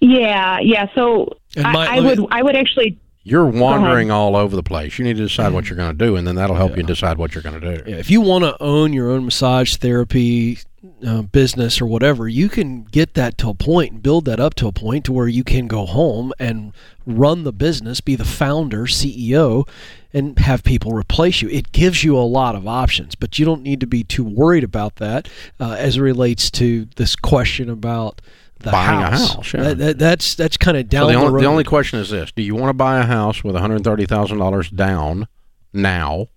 Yeah, 0.00 0.58
yeah. 0.60 0.86
So 0.94 1.36
And 1.56 1.66
I, 1.66 1.96
I 1.96 1.98
let 2.00 2.18
me- 2.18 2.22
would 2.24 2.32
I 2.32 2.42
would 2.42 2.56
actually 2.56 2.98
You're 3.22 3.46
wandering 3.46 4.10
all 4.10 4.34
over 4.34 4.56
the 4.56 4.62
place. 4.62 4.98
You 4.98 5.04
need 5.04 5.16
to 5.18 5.22
decide 5.22 5.52
what 5.52 5.68
you're 5.68 5.76
going 5.76 5.96
to 5.96 6.04
do, 6.06 6.16
and 6.16 6.26
then 6.26 6.36
that'll 6.36 6.56
help 6.56 6.72
Yeah. 6.72 6.78
you 6.78 6.82
decide 6.84 7.18
what 7.18 7.34
you're 7.34 7.42
going 7.42 7.60
to 7.60 7.76
do. 7.76 7.90
Yeah, 7.90 7.96
if 7.96 8.10
you 8.10 8.20
want 8.20 8.44
to 8.44 8.56
own 8.62 8.92
your 8.92 9.10
own 9.10 9.24
massage 9.26 9.76
therapy 9.76 10.58
uh, 11.06 11.20
business 11.22 11.80
or 11.82 11.86
whatever, 11.86 12.26
you 12.28 12.48
can 12.48 12.84
get 12.84 13.12
that 13.14 13.36
to 13.38 13.50
a 13.50 13.54
point 13.54 13.92
and 13.92 14.02
build 14.02 14.24
that 14.24 14.40
up 14.40 14.54
to 14.54 14.66
a 14.66 14.72
point 14.72 15.04
to 15.04 15.12
where 15.12 15.28
you 15.28 15.44
can 15.44 15.66
go 15.66 15.84
home 15.84 16.32
and 16.38 16.72
run 17.06 17.44
the 17.44 17.52
business, 17.52 18.00
be 18.00 18.16
the 18.16 18.24
founder, 18.24 18.84
CEO, 18.86 19.68
and 20.14 20.38
have 20.38 20.64
people 20.64 20.92
replace 20.92 21.42
you. 21.42 21.48
It 21.50 21.72
gives 21.72 22.02
you 22.02 22.16
a 22.16 22.20
lot 22.24 22.54
of 22.54 22.66
options, 22.66 23.14
but 23.14 23.38
you 23.38 23.44
don't 23.44 23.62
need 23.62 23.80
to 23.80 23.86
be 23.86 24.02
too 24.02 24.24
worried 24.24 24.64
about 24.64 24.96
that 24.96 25.28
uh, 25.60 25.72
as 25.78 25.98
it 25.98 26.00
relates 26.00 26.50
to 26.52 26.86
this 26.96 27.14
question 27.14 27.68
about 27.68 28.22
the 28.60 28.70
Buying 28.70 29.00
a 29.02 29.10
house. 29.10 29.34
house, 29.34 29.54
yeah. 29.54 29.62
That- 29.62 29.78
that- 29.78 29.98
that's 29.98 30.34
that's 30.34 30.56
kind 30.56 30.76
of 30.76 30.84
So 30.84 30.88
down 30.88 31.06
the, 31.06 31.12
the, 31.12 31.18
only, 31.18 31.32
road. 31.32 31.40
the 31.42 31.46
only 31.46 31.64
question 31.64 31.98
is 32.00 32.10
this: 32.10 32.30
Do 32.32 32.42
you 32.42 32.54
want 32.54 32.70
to 32.70 32.74
buy 32.74 32.98
a 32.98 33.04
house 33.04 33.42
with 33.44 33.54
one 33.54 33.62
hundred 33.62 33.82
thirty 33.84 34.06
thousand 34.06 34.38
dollars 34.38 34.70
down 34.70 35.28
now, 35.72 36.28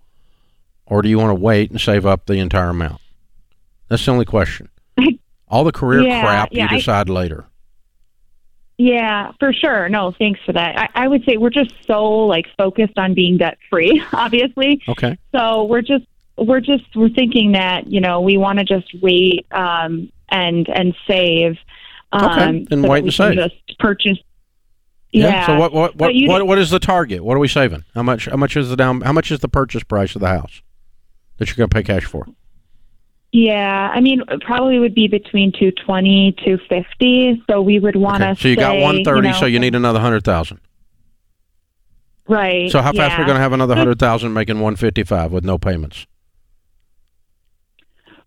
or 0.86 1.02
do 1.02 1.08
you 1.08 1.18
want 1.18 1.30
to 1.30 1.40
wait 1.40 1.70
and 1.70 1.80
save 1.80 2.04
up 2.06 2.26
the 2.26 2.34
entire 2.34 2.70
amount? 2.70 3.00
That's 3.88 4.04
the 4.04 4.10
only 4.12 4.24
question. 4.24 4.68
All 5.48 5.64
the 5.64 5.72
career 5.72 6.02
Yeah, 6.02 6.22
crap 6.22 6.48
yeah, 6.52 6.64
you 6.64 6.68
I- 6.76 6.78
decide 6.78 7.08
later. 7.08 7.46
Yeah, 8.76 9.30
for 9.38 9.52
sure. 9.52 9.88
No, 9.88 10.10
thanks 10.18 10.40
for 10.44 10.52
that. 10.52 10.76
I, 10.76 11.04
I 11.04 11.08
would 11.08 11.24
say 11.24 11.36
we're 11.36 11.50
just 11.50 11.72
so 11.86 12.02
like 12.26 12.46
focused 12.58 12.98
on 12.98 13.14
being 13.14 13.36
debt 13.38 13.56
free, 13.70 14.02
obviously. 14.12 14.82
Okay. 14.88 15.16
So 15.32 15.64
we're 15.64 15.82
just 15.82 16.04
we're 16.36 16.60
just 16.60 16.84
we're 16.96 17.08
thinking 17.10 17.52
that 17.52 17.86
you 17.86 18.00
know 18.00 18.20
we 18.20 18.36
want 18.36 18.58
to 18.58 18.64
just 18.64 18.92
wait 19.00 19.46
um, 19.52 20.10
and 20.28 20.68
and 20.68 20.94
save. 21.06 21.56
Um, 22.14 22.30
Okay, 22.30 22.66
then 22.70 22.82
so 22.82 22.88
wait 22.88 23.04
and 23.04 23.12
save. 23.12 23.34
Just 23.34 23.78
purchase. 23.78 24.18
Yeah. 25.12 25.46
So 25.46 25.58
what 25.58 25.72
what 25.72 25.96
what, 25.96 26.12
what 26.14 26.46
what 26.46 26.58
is 26.58 26.70
the 26.70 26.78
target? 26.78 27.24
What 27.24 27.36
are 27.36 27.40
we 27.40 27.48
saving? 27.48 27.84
How 27.94 28.02
much 28.02 28.26
how 28.26 28.36
much 28.36 28.56
is 28.56 28.68
the 28.68 28.76
down 28.76 29.00
how 29.02 29.12
much 29.12 29.30
is 29.30 29.40
the 29.40 29.48
purchase 29.48 29.82
price 29.84 30.14
of 30.14 30.20
the 30.20 30.28
house 30.28 30.62
that 31.38 31.48
you're 31.48 31.56
going 31.56 31.70
to 31.70 31.74
pay 31.74 31.82
cash 31.82 32.04
for? 32.04 32.26
Yeah, 33.32 33.90
I 33.92 34.00
mean, 34.00 34.22
probably 34.42 34.78
would 34.78 34.94
be 34.94 35.08
between 35.08 35.52
two 35.58 35.72
twenty, 35.84 36.36
two 36.44 36.58
fifty. 36.68 37.42
So 37.50 37.60
we 37.62 37.80
would 37.80 37.96
want 37.96 38.22
to. 38.22 38.30
Okay. 38.30 38.40
So 38.42 38.48
you 38.48 38.56
got 38.56 38.72
say, 38.72 38.82
130, 38.82 39.28
know, 39.28 39.34
so 39.34 39.46
you 39.46 39.58
need 39.58 39.74
another 39.74 39.96
100,000. 39.98 40.60
right. 42.28 42.70
So 42.70 42.80
how 42.80 42.92
fast 42.92 43.12
yeah. 43.12 43.18
we're 43.18 43.24
going 43.24 43.34
to 43.34 43.40
have 43.40 43.52
another 43.52 43.74
100,000 43.74 44.32
making 44.32 44.56
155 44.56 45.32
with 45.32 45.44
no 45.44 45.58
payments? 45.58 46.06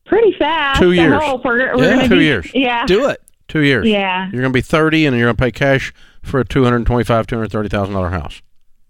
Pretty 0.06 0.34
fast. 0.38 0.80
Two 0.80 0.92
years. 0.92 1.22
We're, 1.44 1.76
we're 1.78 1.84
Yeah. 1.84 2.08
Two 2.08 2.18
be- 2.18 2.24
years. 2.26 2.52
Yeah. 2.54 2.86
Do 2.86 3.08
it. 3.10 3.22
2 3.48 3.60
years. 3.60 3.88
Yeah. 3.88 4.26
You're 4.32 4.42
going 4.42 4.54
to 4.54 4.58
be 4.58 4.62
30 4.62 5.06
and 5.06 5.16
you're 5.16 5.28
going 5.28 5.36
to 5.36 5.42
pay 5.42 5.52
cash 5.52 5.94
for 6.22 6.40
a 6.40 6.46
225 6.46 7.28
$230,000 7.28 8.12
house. 8.12 8.42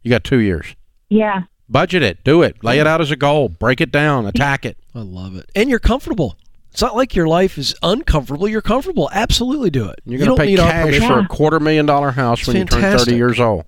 You 0.04 0.10
got 0.10 0.24
2 0.24 0.38
years. 0.38 0.76
Yeah. 1.10 1.44
Budget 1.70 2.02
it, 2.02 2.24
do 2.24 2.44
it, 2.44 2.64
lay 2.64 2.80
it 2.80 2.88
out 2.88 3.02
as 3.02 3.12
a 3.12 3.18
goal, 3.18 3.50
break 3.50 3.82
it 3.82 3.92
down, 3.92 4.26
attack 4.26 4.66
it. 4.66 4.78
I 4.96 5.00
love 5.00 5.36
it. 5.36 5.50
And 5.54 5.70
you're 5.70 5.80
comfortable. 5.80 6.38
It's 6.72 6.82
not 6.82 6.96
like 6.96 7.14
your 7.16 7.28
life 7.28 7.58
is 7.58 7.76
uncomfortable. 7.84 8.48
You're 8.48 8.62
comfortable. 8.62 9.10
Absolutely 9.12 9.70
do 9.70 9.90
it. 9.90 10.00
You're 10.06 10.20
going 10.20 10.30
don't 10.30 10.38
to 10.38 10.44
pay 10.44 10.50
need 10.50 10.60
our 10.60 10.72
cash 10.72 10.86
permission. 10.86 11.08
for 11.08 11.20
a 11.20 11.28
quarter 11.28 11.60
million 11.60 11.86
dollar 11.86 12.12
house 12.12 12.40
It's 12.40 12.48
when 12.48 12.58
you 12.58 12.66
turn 12.66 12.98
30 12.98 13.16
years 13.16 13.40
old. 13.40 13.66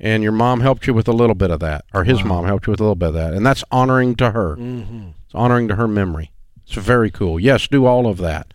And 0.00 0.22
your 0.22 0.32
mom 0.32 0.60
helped 0.60 0.86
you 0.86 0.94
with 0.94 1.06
a 1.06 1.12
little 1.12 1.34
bit 1.34 1.50
of 1.50 1.60
that, 1.60 1.84
or 1.92 2.04
his 2.04 2.24
mom 2.24 2.44
helped 2.44 2.66
you 2.66 2.70
with 2.70 2.80
a 2.80 2.82
little 2.82 2.96
bit 2.96 3.08
of 3.08 3.14
that. 3.14 3.34
And 3.34 3.44
that's 3.44 3.62
honoring 3.70 4.16
to 4.16 4.30
her. 4.32 4.56
Mm-hmm. 4.56 5.10
It's 5.24 5.34
honoring 5.34 5.68
to 5.68 5.76
her 5.76 5.86
memory. 5.86 6.32
It's 6.64 6.74
very 6.74 7.10
cool. 7.10 7.38
Yes, 7.38 7.68
do 7.68 7.86
all 7.86 8.06
of 8.06 8.18
that. 8.18 8.52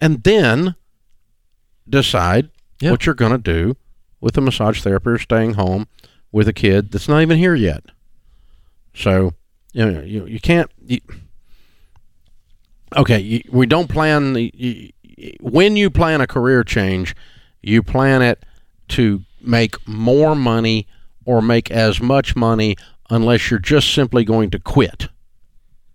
And 0.00 0.22
then 0.22 0.76
decide 1.88 2.50
Yeah. 2.80 2.90
what 2.90 3.06
you're 3.06 3.14
going 3.14 3.32
to 3.32 3.38
do 3.38 3.76
with 4.20 4.36
a 4.36 4.40
massage 4.40 4.80
therapy 4.82 5.10
or 5.10 5.18
staying 5.18 5.54
home 5.54 5.86
with 6.32 6.48
a 6.48 6.52
kid 6.52 6.90
that's 6.90 7.08
not 7.08 7.20
even 7.22 7.38
here 7.38 7.54
yet. 7.54 7.84
So, 8.94 9.34
you 9.72 9.90
know, 9.90 10.00
you, 10.02 10.26
you 10.26 10.40
can't. 10.40 10.70
You, 10.84 11.00
okay, 12.96 13.18
you, 13.18 13.42
we 13.50 13.66
don't 13.66 13.88
plan 13.88 14.32
the. 14.32 14.50
You, 14.54 14.90
when 15.40 15.76
you 15.76 15.90
plan 15.90 16.20
a 16.20 16.26
career 16.26 16.64
change, 16.64 17.14
you 17.62 17.82
plan 17.82 18.22
it 18.22 18.42
to 18.88 19.22
make 19.40 19.76
more 19.86 20.34
money 20.34 20.86
or 21.24 21.40
make 21.40 21.70
as 21.70 22.00
much 22.00 22.34
money 22.34 22.76
unless 23.10 23.50
you're 23.50 23.60
just 23.60 23.92
simply 23.94 24.24
going 24.24 24.50
to 24.50 24.58
quit 24.58 25.08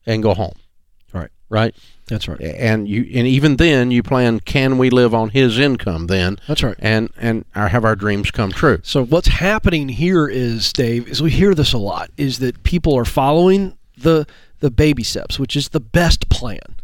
and 0.06 0.24
go 0.24 0.34
home. 0.34 0.56
Right. 1.14 1.30
Right? 1.50 1.76
That's 2.10 2.28
right. 2.28 2.42
And 2.42 2.88
you 2.88 3.02
and 3.14 3.28
even 3.28 3.58
then 3.58 3.92
you 3.92 4.04
plan 4.04 4.40
can 4.40 4.78
we 4.78 4.90
live 4.90 5.14
on 5.14 5.30
his 5.30 5.60
income 5.60 6.08
then 6.08 6.38
That's 6.48 6.64
right. 6.64 6.76
and 6.80 7.10
and 7.18 7.46
our, 7.56 7.70
have 7.70 7.86
our 7.86 7.96
dreams 7.96 8.32
come 8.32 8.52
true. 8.52 8.80
So 8.84 9.06
what's 9.06 9.28
happening 9.28 9.90
here 9.90 10.28
is, 10.28 10.74
Dave, 10.74 11.08
is 11.08 11.22
we 11.22 11.32
hear 11.32 11.54
this 11.54 11.74
a 11.74 11.78
lot, 11.78 12.10
is 12.18 12.40
that 12.40 12.64
people 12.64 12.98
are 12.98 13.06
following 13.06 13.78
the 13.98 14.26
the 14.60 14.72
baby 14.72 15.04
steps, 15.04 15.40
which 15.40 15.56
is 15.56 15.70
the 15.70 15.80
best 15.80 16.30
plan 16.30 16.76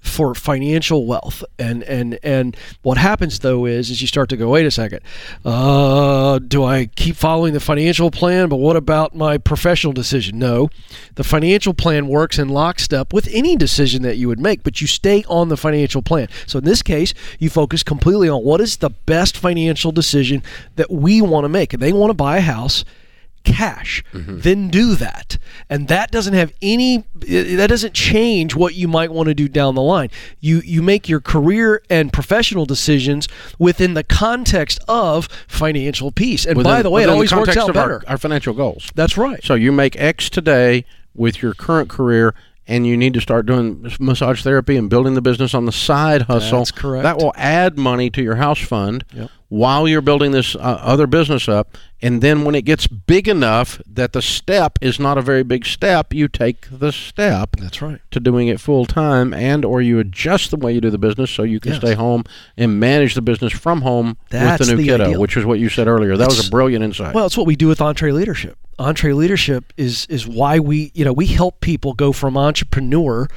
for 0.00 0.34
financial 0.34 1.06
wealth. 1.06 1.44
And 1.58 1.82
and 1.84 2.18
and 2.22 2.56
what 2.82 2.98
happens 2.98 3.40
though 3.40 3.66
is 3.66 3.90
is 3.90 4.00
you 4.00 4.06
start 4.06 4.28
to 4.30 4.36
go, 4.36 4.48
wait 4.48 4.66
a 4.66 4.70
second, 4.70 5.00
uh, 5.44 6.38
do 6.38 6.64
I 6.64 6.86
keep 6.86 7.16
following 7.16 7.52
the 7.52 7.60
financial 7.60 8.10
plan? 8.10 8.48
But 8.48 8.56
what 8.56 8.76
about 8.76 9.14
my 9.14 9.38
professional 9.38 9.92
decision? 9.92 10.38
No, 10.38 10.68
the 11.14 11.24
financial 11.24 11.74
plan 11.74 12.08
works 12.08 12.38
in 12.38 12.48
lockstep 12.48 13.12
with 13.12 13.28
any 13.32 13.56
decision 13.56 14.02
that 14.02 14.16
you 14.16 14.28
would 14.28 14.40
make, 14.40 14.62
but 14.62 14.80
you 14.80 14.86
stay 14.86 15.24
on 15.28 15.48
the 15.48 15.56
financial 15.56 16.02
plan. 16.02 16.28
So 16.46 16.58
in 16.58 16.64
this 16.64 16.82
case, 16.82 17.14
you 17.38 17.50
focus 17.50 17.82
completely 17.82 18.28
on 18.28 18.42
what 18.42 18.60
is 18.60 18.78
the 18.78 18.90
best 18.90 19.36
financial 19.36 19.92
decision 19.92 20.42
that 20.76 20.90
we 20.90 21.20
want 21.20 21.44
to 21.44 21.48
make. 21.48 21.70
They 21.70 21.92
want 21.92 22.10
to 22.10 22.14
buy 22.14 22.38
a 22.38 22.42
house 22.42 22.84
cash 23.44 24.04
then 24.12 24.68
do 24.68 24.94
that 24.94 25.38
and 25.68 25.88
that 25.88 26.10
doesn't 26.10 26.34
have 26.34 26.52
any 26.60 27.04
that 27.14 27.66
doesn't 27.68 27.94
change 27.94 28.54
what 28.54 28.74
you 28.74 28.86
might 28.86 29.10
want 29.10 29.28
to 29.28 29.34
do 29.34 29.48
down 29.48 29.74
the 29.74 29.82
line 29.82 30.10
you 30.40 30.60
you 30.64 30.82
make 30.82 31.08
your 31.08 31.20
career 31.20 31.82
and 31.88 32.12
professional 32.12 32.66
decisions 32.66 33.28
within 33.58 33.94
the 33.94 34.04
context 34.04 34.78
of 34.88 35.26
financial 35.48 36.12
peace 36.12 36.44
and 36.46 36.62
by 36.62 36.82
the 36.82 36.90
way 36.90 37.02
it 37.02 37.08
always 37.08 37.32
works 37.34 37.56
out 37.56 37.70
of 37.70 37.76
our- 37.76 37.82
better 37.98 38.04
Our, 38.08 38.18
financial 38.18 38.52
goals. 38.54 38.90
that's 38.94 39.16
right 39.16 39.42
So 39.42 39.54
you 39.54 39.72
make 39.72 39.96
X 39.98 40.28
today 40.30 40.84
with 41.14 41.42
your 41.42 41.54
current 41.54 41.88
career, 41.88 42.34
and 42.68 42.86
you 42.86 42.96
need 42.96 43.14
to 43.14 43.20
start 43.20 43.44
doing 43.46 43.90
massage 43.98 44.42
therapy 44.44 44.76
and 44.76 44.88
building 44.88 45.14
the 45.14 45.20
business 45.20 45.54
on 45.54 45.64
the 45.66 45.72
side 45.72 46.22
hustle. 46.22 46.58
That's 46.58 46.70
correct. 46.70 47.02
That 47.02 47.16
will 47.18 47.32
add 47.36 47.76
money 47.76 48.10
to 48.10 48.22
your 48.22 48.36
house 48.36 48.60
fund 48.60 49.04
Yep. 49.12 49.28
while 49.48 49.88
you're 49.88 50.02
building 50.02 50.30
this 50.30 50.54
uh, 50.54 50.58
other 50.60 51.08
business 51.08 51.48
up. 51.48 51.76
And 52.02 52.22
then 52.22 52.44
when 52.44 52.54
it 52.54 52.62
gets 52.64 52.86
big 52.86 53.28
enough 53.28 53.80
that 53.86 54.12
the 54.14 54.22
step 54.22 54.78
is 54.80 54.98
not 54.98 55.18
a 55.18 55.22
very 55.22 55.42
big 55.42 55.66
step, 55.66 56.14
you 56.14 56.28
take 56.28 56.66
the 56.70 56.92
step 56.92 57.56
that's 57.58 57.82
right 57.82 58.00
to 58.10 58.20
doing 58.20 58.48
it 58.48 58.58
full 58.60 58.86
time, 58.86 59.34
and 59.34 59.64
or 59.64 59.82
you 59.82 59.98
adjust 59.98 60.50
the 60.50 60.56
way 60.56 60.72
you 60.72 60.80
do 60.80 60.88
the 60.90 60.98
business 60.98 61.30
so 61.30 61.42
you 61.42 61.60
can 61.60 61.72
Yes. 61.72 61.80
stay 61.82 61.94
home 61.94 62.24
and 62.56 62.80
manage 62.80 63.14
the 63.14 63.22
business 63.22 63.52
from 63.52 63.82
home 63.82 64.16
That's 64.30 64.60
with 64.60 64.68
the 64.68 64.74
new 64.76 64.82
the 64.82 64.88
kiddo, 64.88 65.04
ideal. 65.08 65.20
which 65.20 65.36
is 65.36 65.44
what 65.44 65.58
you 65.58 65.68
said 65.68 65.88
earlier. 65.88 66.16
That 66.16 66.28
was 66.28 66.46
a 66.46 66.50
brilliant 66.50 66.82
insight. 66.84 67.14
Well, 67.14 67.26
it's 67.26 67.36
what 67.36 67.46
we 67.46 67.56
do 67.56 67.68
with 67.68 67.78
EntreLeadership. 67.80 68.54
EntreLeadership 68.80 69.64
is 69.76 70.06
is 70.06 70.26
why 70.26 70.58
we 70.58 70.90
you 70.94 71.04
know 71.04 71.12
we 71.12 71.26
help 71.26 71.60
people 71.60 71.92
go 71.92 72.12
from 72.12 72.36
entrepreneur, 72.36 73.28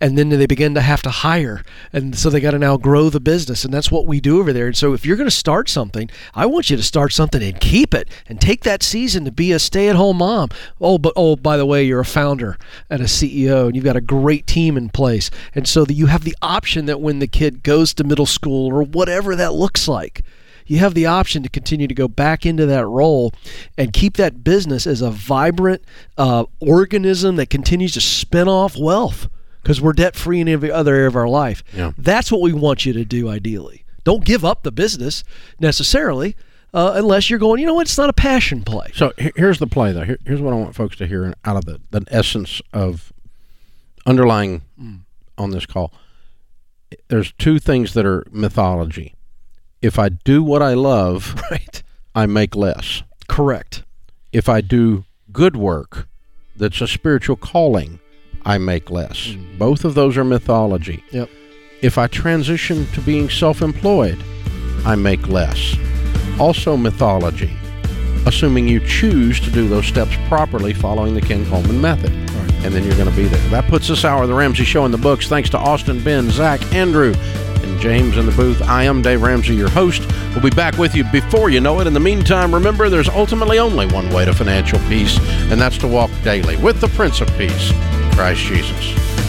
and 0.00 0.16
then 0.16 0.28
they 0.28 0.46
begin 0.46 0.74
to 0.74 0.80
have 0.80 1.02
to 1.02 1.10
hire, 1.10 1.64
and 1.92 2.16
so 2.16 2.30
they 2.30 2.38
got 2.38 2.52
to 2.52 2.58
now 2.58 2.76
grow 2.76 3.10
the 3.10 3.18
business, 3.18 3.64
and 3.64 3.74
that's 3.74 3.90
what 3.90 4.06
we 4.06 4.20
do 4.20 4.38
over 4.38 4.52
there. 4.52 4.68
And 4.68 4.76
so 4.76 4.92
if 4.92 5.04
you're 5.04 5.16
going 5.16 5.28
to 5.28 5.34
start 5.34 5.68
something, 5.68 6.08
I 6.34 6.46
want 6.46 6.70
you 6.70 6.76
to 6.76 6.84
start 6.84 7.12
something 7.12 7.42
and 7.42 7.58
keep 7.60 7.94
it, 7.94 8.08
and 8.28 8.40
take 8.40 8.62
that 8.62 8.84
season 8.84 9.24
to 9.24 9.32
be 9.32 9.50
a 9.50 9.58
stay-at-home 9.58 10.18
mom. 10.18 10.50
Oh, 10.80 10.98
but 10.98 11.14
oh, 11.16 11.34
by 11.34 11.56
the 11.56 11.66
way, 11.66 11.82
you're 11.82 12.00
a 12.00 12.04
founder 12.04 12.56
and 12.88 13.02
a 13.02 13.06
CEO, 13.06 13.66
and 13.66 13.74
you've 13.74 13.84
got 13.84 13.96
a 13.96 14.00
great 14.00 14.46
team 14.46 14.76
in 14.76 14.88
place, 14.88 15.30
and 15.52 15.66
so 15.66 15.84
that 15.84 15.94
you 15.94 16.06
have 16.06 16.22
the 16.22 16.36
option 16.40 16.86
that 16.86 17.00
when 17.00 17.18
the 17.18 17.26
kid 17.26 17.64
goes 17.64 17.92
to 17.94 18.04
middle 18.04 18.26
school 18.26 18.72
or 18.72 18.84
whatever 18.84 19.34
that 19.34 19.52
looks 19.52 19.88
like 19.88 20.22
you 20.66 20.78
have 20.78 20.94
the 20.94 21.06
option 21.06 21.42
to 21.42 21.48
continue 21.48 21.86
to 21.86 21.94
go 21.94 22.08
back 22.08 22.46
into 22.46 22.66
that 22.66 22.86
role 22.86 23.32
and 23.76 23.92
keep 23.92 24.16
that 24.16 24.44
business 24.44 24.86
as 24.86 25.00
a 25.02 25.10
vibrant 25.10 25.82
uh, 26.16 26.44
organism 26.60 27.36
that 27.36 27.50
continues 27.50 27.92
to 27.94 28.00
spin 28.00 28.48
off 28.48 28.76
wealth 28.78 29.28
because 29.62 29.80
we're 29.80 29.92
debt 29.92 30.16
free 30.16 30.40
in 30.40 30.48
every 30.48 30.70
other 30.70 30.94
area 30.94 31.08
of 31.08 31.16
our 31.16 31.28
life. 31.28 31.62
Yeah. 31.74 31.92
That's 31.96 32.32
what 32.32 32.40
we 32.40 32.52
want 32.52 32.84
you 32.84 32.92
to 32.94 33.04
do 33.04 33.28
ideally. 33.28 33.84
Don't 34.04 34.24
give 34.24 34.44
up 34.44 34.62
the 34.62 34.72
business 34.72 35.22
necessarily 35.60 36.36
uh, 36.74 36.92
unless 36.94 37.28
you're 37.28 37.38
going, 37.38 37.60
you 37.60 37.66
know 37.66 37.74
what, 37.74 37.82
it's 37.86 37.98
not 37.98 38.10
a 38.10 38.14
passion 38.14 38.62
play. 38.62 38.90
So 38.94 39.12
here's 39.18 39.58
the 39.58 39.66
play, 39.66 39.92
though. 39.92 40.04
Here, 40.04 40.18
here's 40.24 40.40
what 40.40 40.52
I 40.52 40.56
want 40.56 40.74
folks 40.74 40.96
to 40.96 41.06
hear 41.06 41.34
out 41.44 41.56
of 41.56 41.64
the, 41.64 41.80
the 41.90 42.04
essence 42.10 42.62
of 42.72 43.12
underlying 44.06 44.62
on 45.38 45.50
this 45.50 45.66
call. 45.66 45.92
There's 47.08 47.32
two 47.32 47.58
things 47.58 47.94
that 47.94 48.06
are 48.06 48.24
mythology. 48.30 49.14
If 49.82 49.98
I 49.98 50.10
do 50.10 50.42
what 50.42 50.62
I 50.62 50.74
love, 50.74 51.34
Right. 51.50 51.82
I 52.14 52.26
make 52.26 52.54
less. 52.54 53.02
Correct. 53.28 53.84
If 54.32 54.48
I 54.48 54.60
do 54.60 55.04
good 55.32 55.56
work 55.56 56.08
that's 56.56 56.80
a 56.80 56.86
spiritual 56.86 57.36
calling, 57.36 57.98
I 58.44 58.58
make 58.58 58.90
less. 58.90 59.32
Hmm. 59.32 59.58
Both 59.58 59.84
of 59.84 59.94
those 59.94 60.16
are 60.16 60.24
mythology. 60.24 61.02
Yep. 61.10 61.28
If 61.80 61.98
I 61.98 62.06
transition 62.06 62.86
to 62.92 63.00
being 63.00 63.28
self 63.28 63.60
employed, 63.60 64.22
I 64.84 64.94
make 64.94 65.26
less. 65.28 65.76
Also, 66.38 66.76
mythology, 66.76 67.50
assuming 68.26 68.68
you 68.68 68.80
choose 68.80 69.40
to 69.40 69.50
do 69.50 69.68
those 69.68 69.86
steps 69.86 70.16
properly 70.28 70.72
following 70.72 71.14
the 71.14 71.20
Ken 71.20 71.44
Coleman 71.46 71.80
method. 71.80 72.10
And 72.64 72.72
then 72.72 72.84
you're 72.84 72.96
going 72.96 73.10
to 73.10 73.16
be 73.16 73.24
there. 73.24 73.48
That 73.50 73.68
puts 73.68 73.88
this 73.88 74.04
hour 74.04 74.22
of 74.22 74.28
The 74.28 74.34
Ramsey 74.34 74.64
Show 74.64 74.84
in 74.84 74.92
the 74.92 74.98
books. 74.98 75.28
Thanks 75.28 75.50
to 75.50 75.58
Austin, 75.58 76.02
Ben, 76.02 76.30
Zach, 76.30 76.60
Andrew, 76.72 77.12
and 77.62 77.80
James 77.80 78.16
in 78.16 78.26
the 78.26 78.32
booth. 78.32 78.62
I 78.62 78.84
am 78.84 79.02
Dave 79.02 79.22
Ramsey, 79.22 79.54
your 79.54 79.70
host. 79.70 80.02
We'll 80.30 80.42
be 80.42 80.50
back 80.50 80.78
with 80.78 80.94
you 80.94 81.04
before 81.04 81.50
you 81.50 81.60
know 81.60 81.80
it. 81.80 81.86
In 81.86 81.92
the 81.92 82.00
meantime, 82.00 82.54
remember 82.54 82.88
there's 82.88 83.08
ultimately 83.08 83.58
only 83.58 83.86
one 83.86 84.12
way 84.12 84.24
to 84.24 84.32
financial 84.32 84.78
peace, 84.88 85.18
and 85.50 85.60
that's 85.60 85.78
to 85.78 85.88
walk 85.88 86.10
daily 86.22 86.56
with 86.56 86.80
the 86.80 86.88
Prince 86.88 87.20
of 87.20 87.28
Peace, 87.36 87.72
Christ 88.14 88.42
Jesus. 88.42 89.21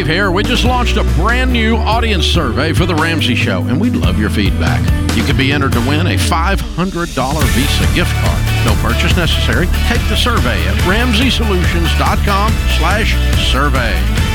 Dave 0.00 0.06
here. 0.06 0.30
We 0.30 0.42
just 0.42 0.64
launched 0.64 0.96
a 0.96 1.04
brand 1.14 1.52
new 1.52 1.76
audience 1.76 2.24
survey 2.24 2.72
for 2.72 2.86
The 2.86 2.94
Ramsey 2.94 3.34
Show, 3.34 3.64
and 3.64 3.78
we'd 3.78 3.94
love 3.94 4.18
your 4.18 4.30
feedback. 4.30 4.80
You 5.14 5.22
could 5.24 5.36
be 5.36 5.52
entered 5.52 5.72
to 5.72 5.80
win 5.80 6.06
a 6.06 6.16
$500 6.16 6.56
Visa 6.56 7.94
gift 7.94 8.14
card. 8.14 8.64
No 8.64 8.74
purchase 8.80 9.14
necessary. 9.14 9.66
Take 9.88 10.00
the 10.08 10.16
survey 10.16 10.58
at 10.68 10.76
ramseysolutions.com 10.88 12.50
slash 12.78 13.14
survey. 13.52 14.29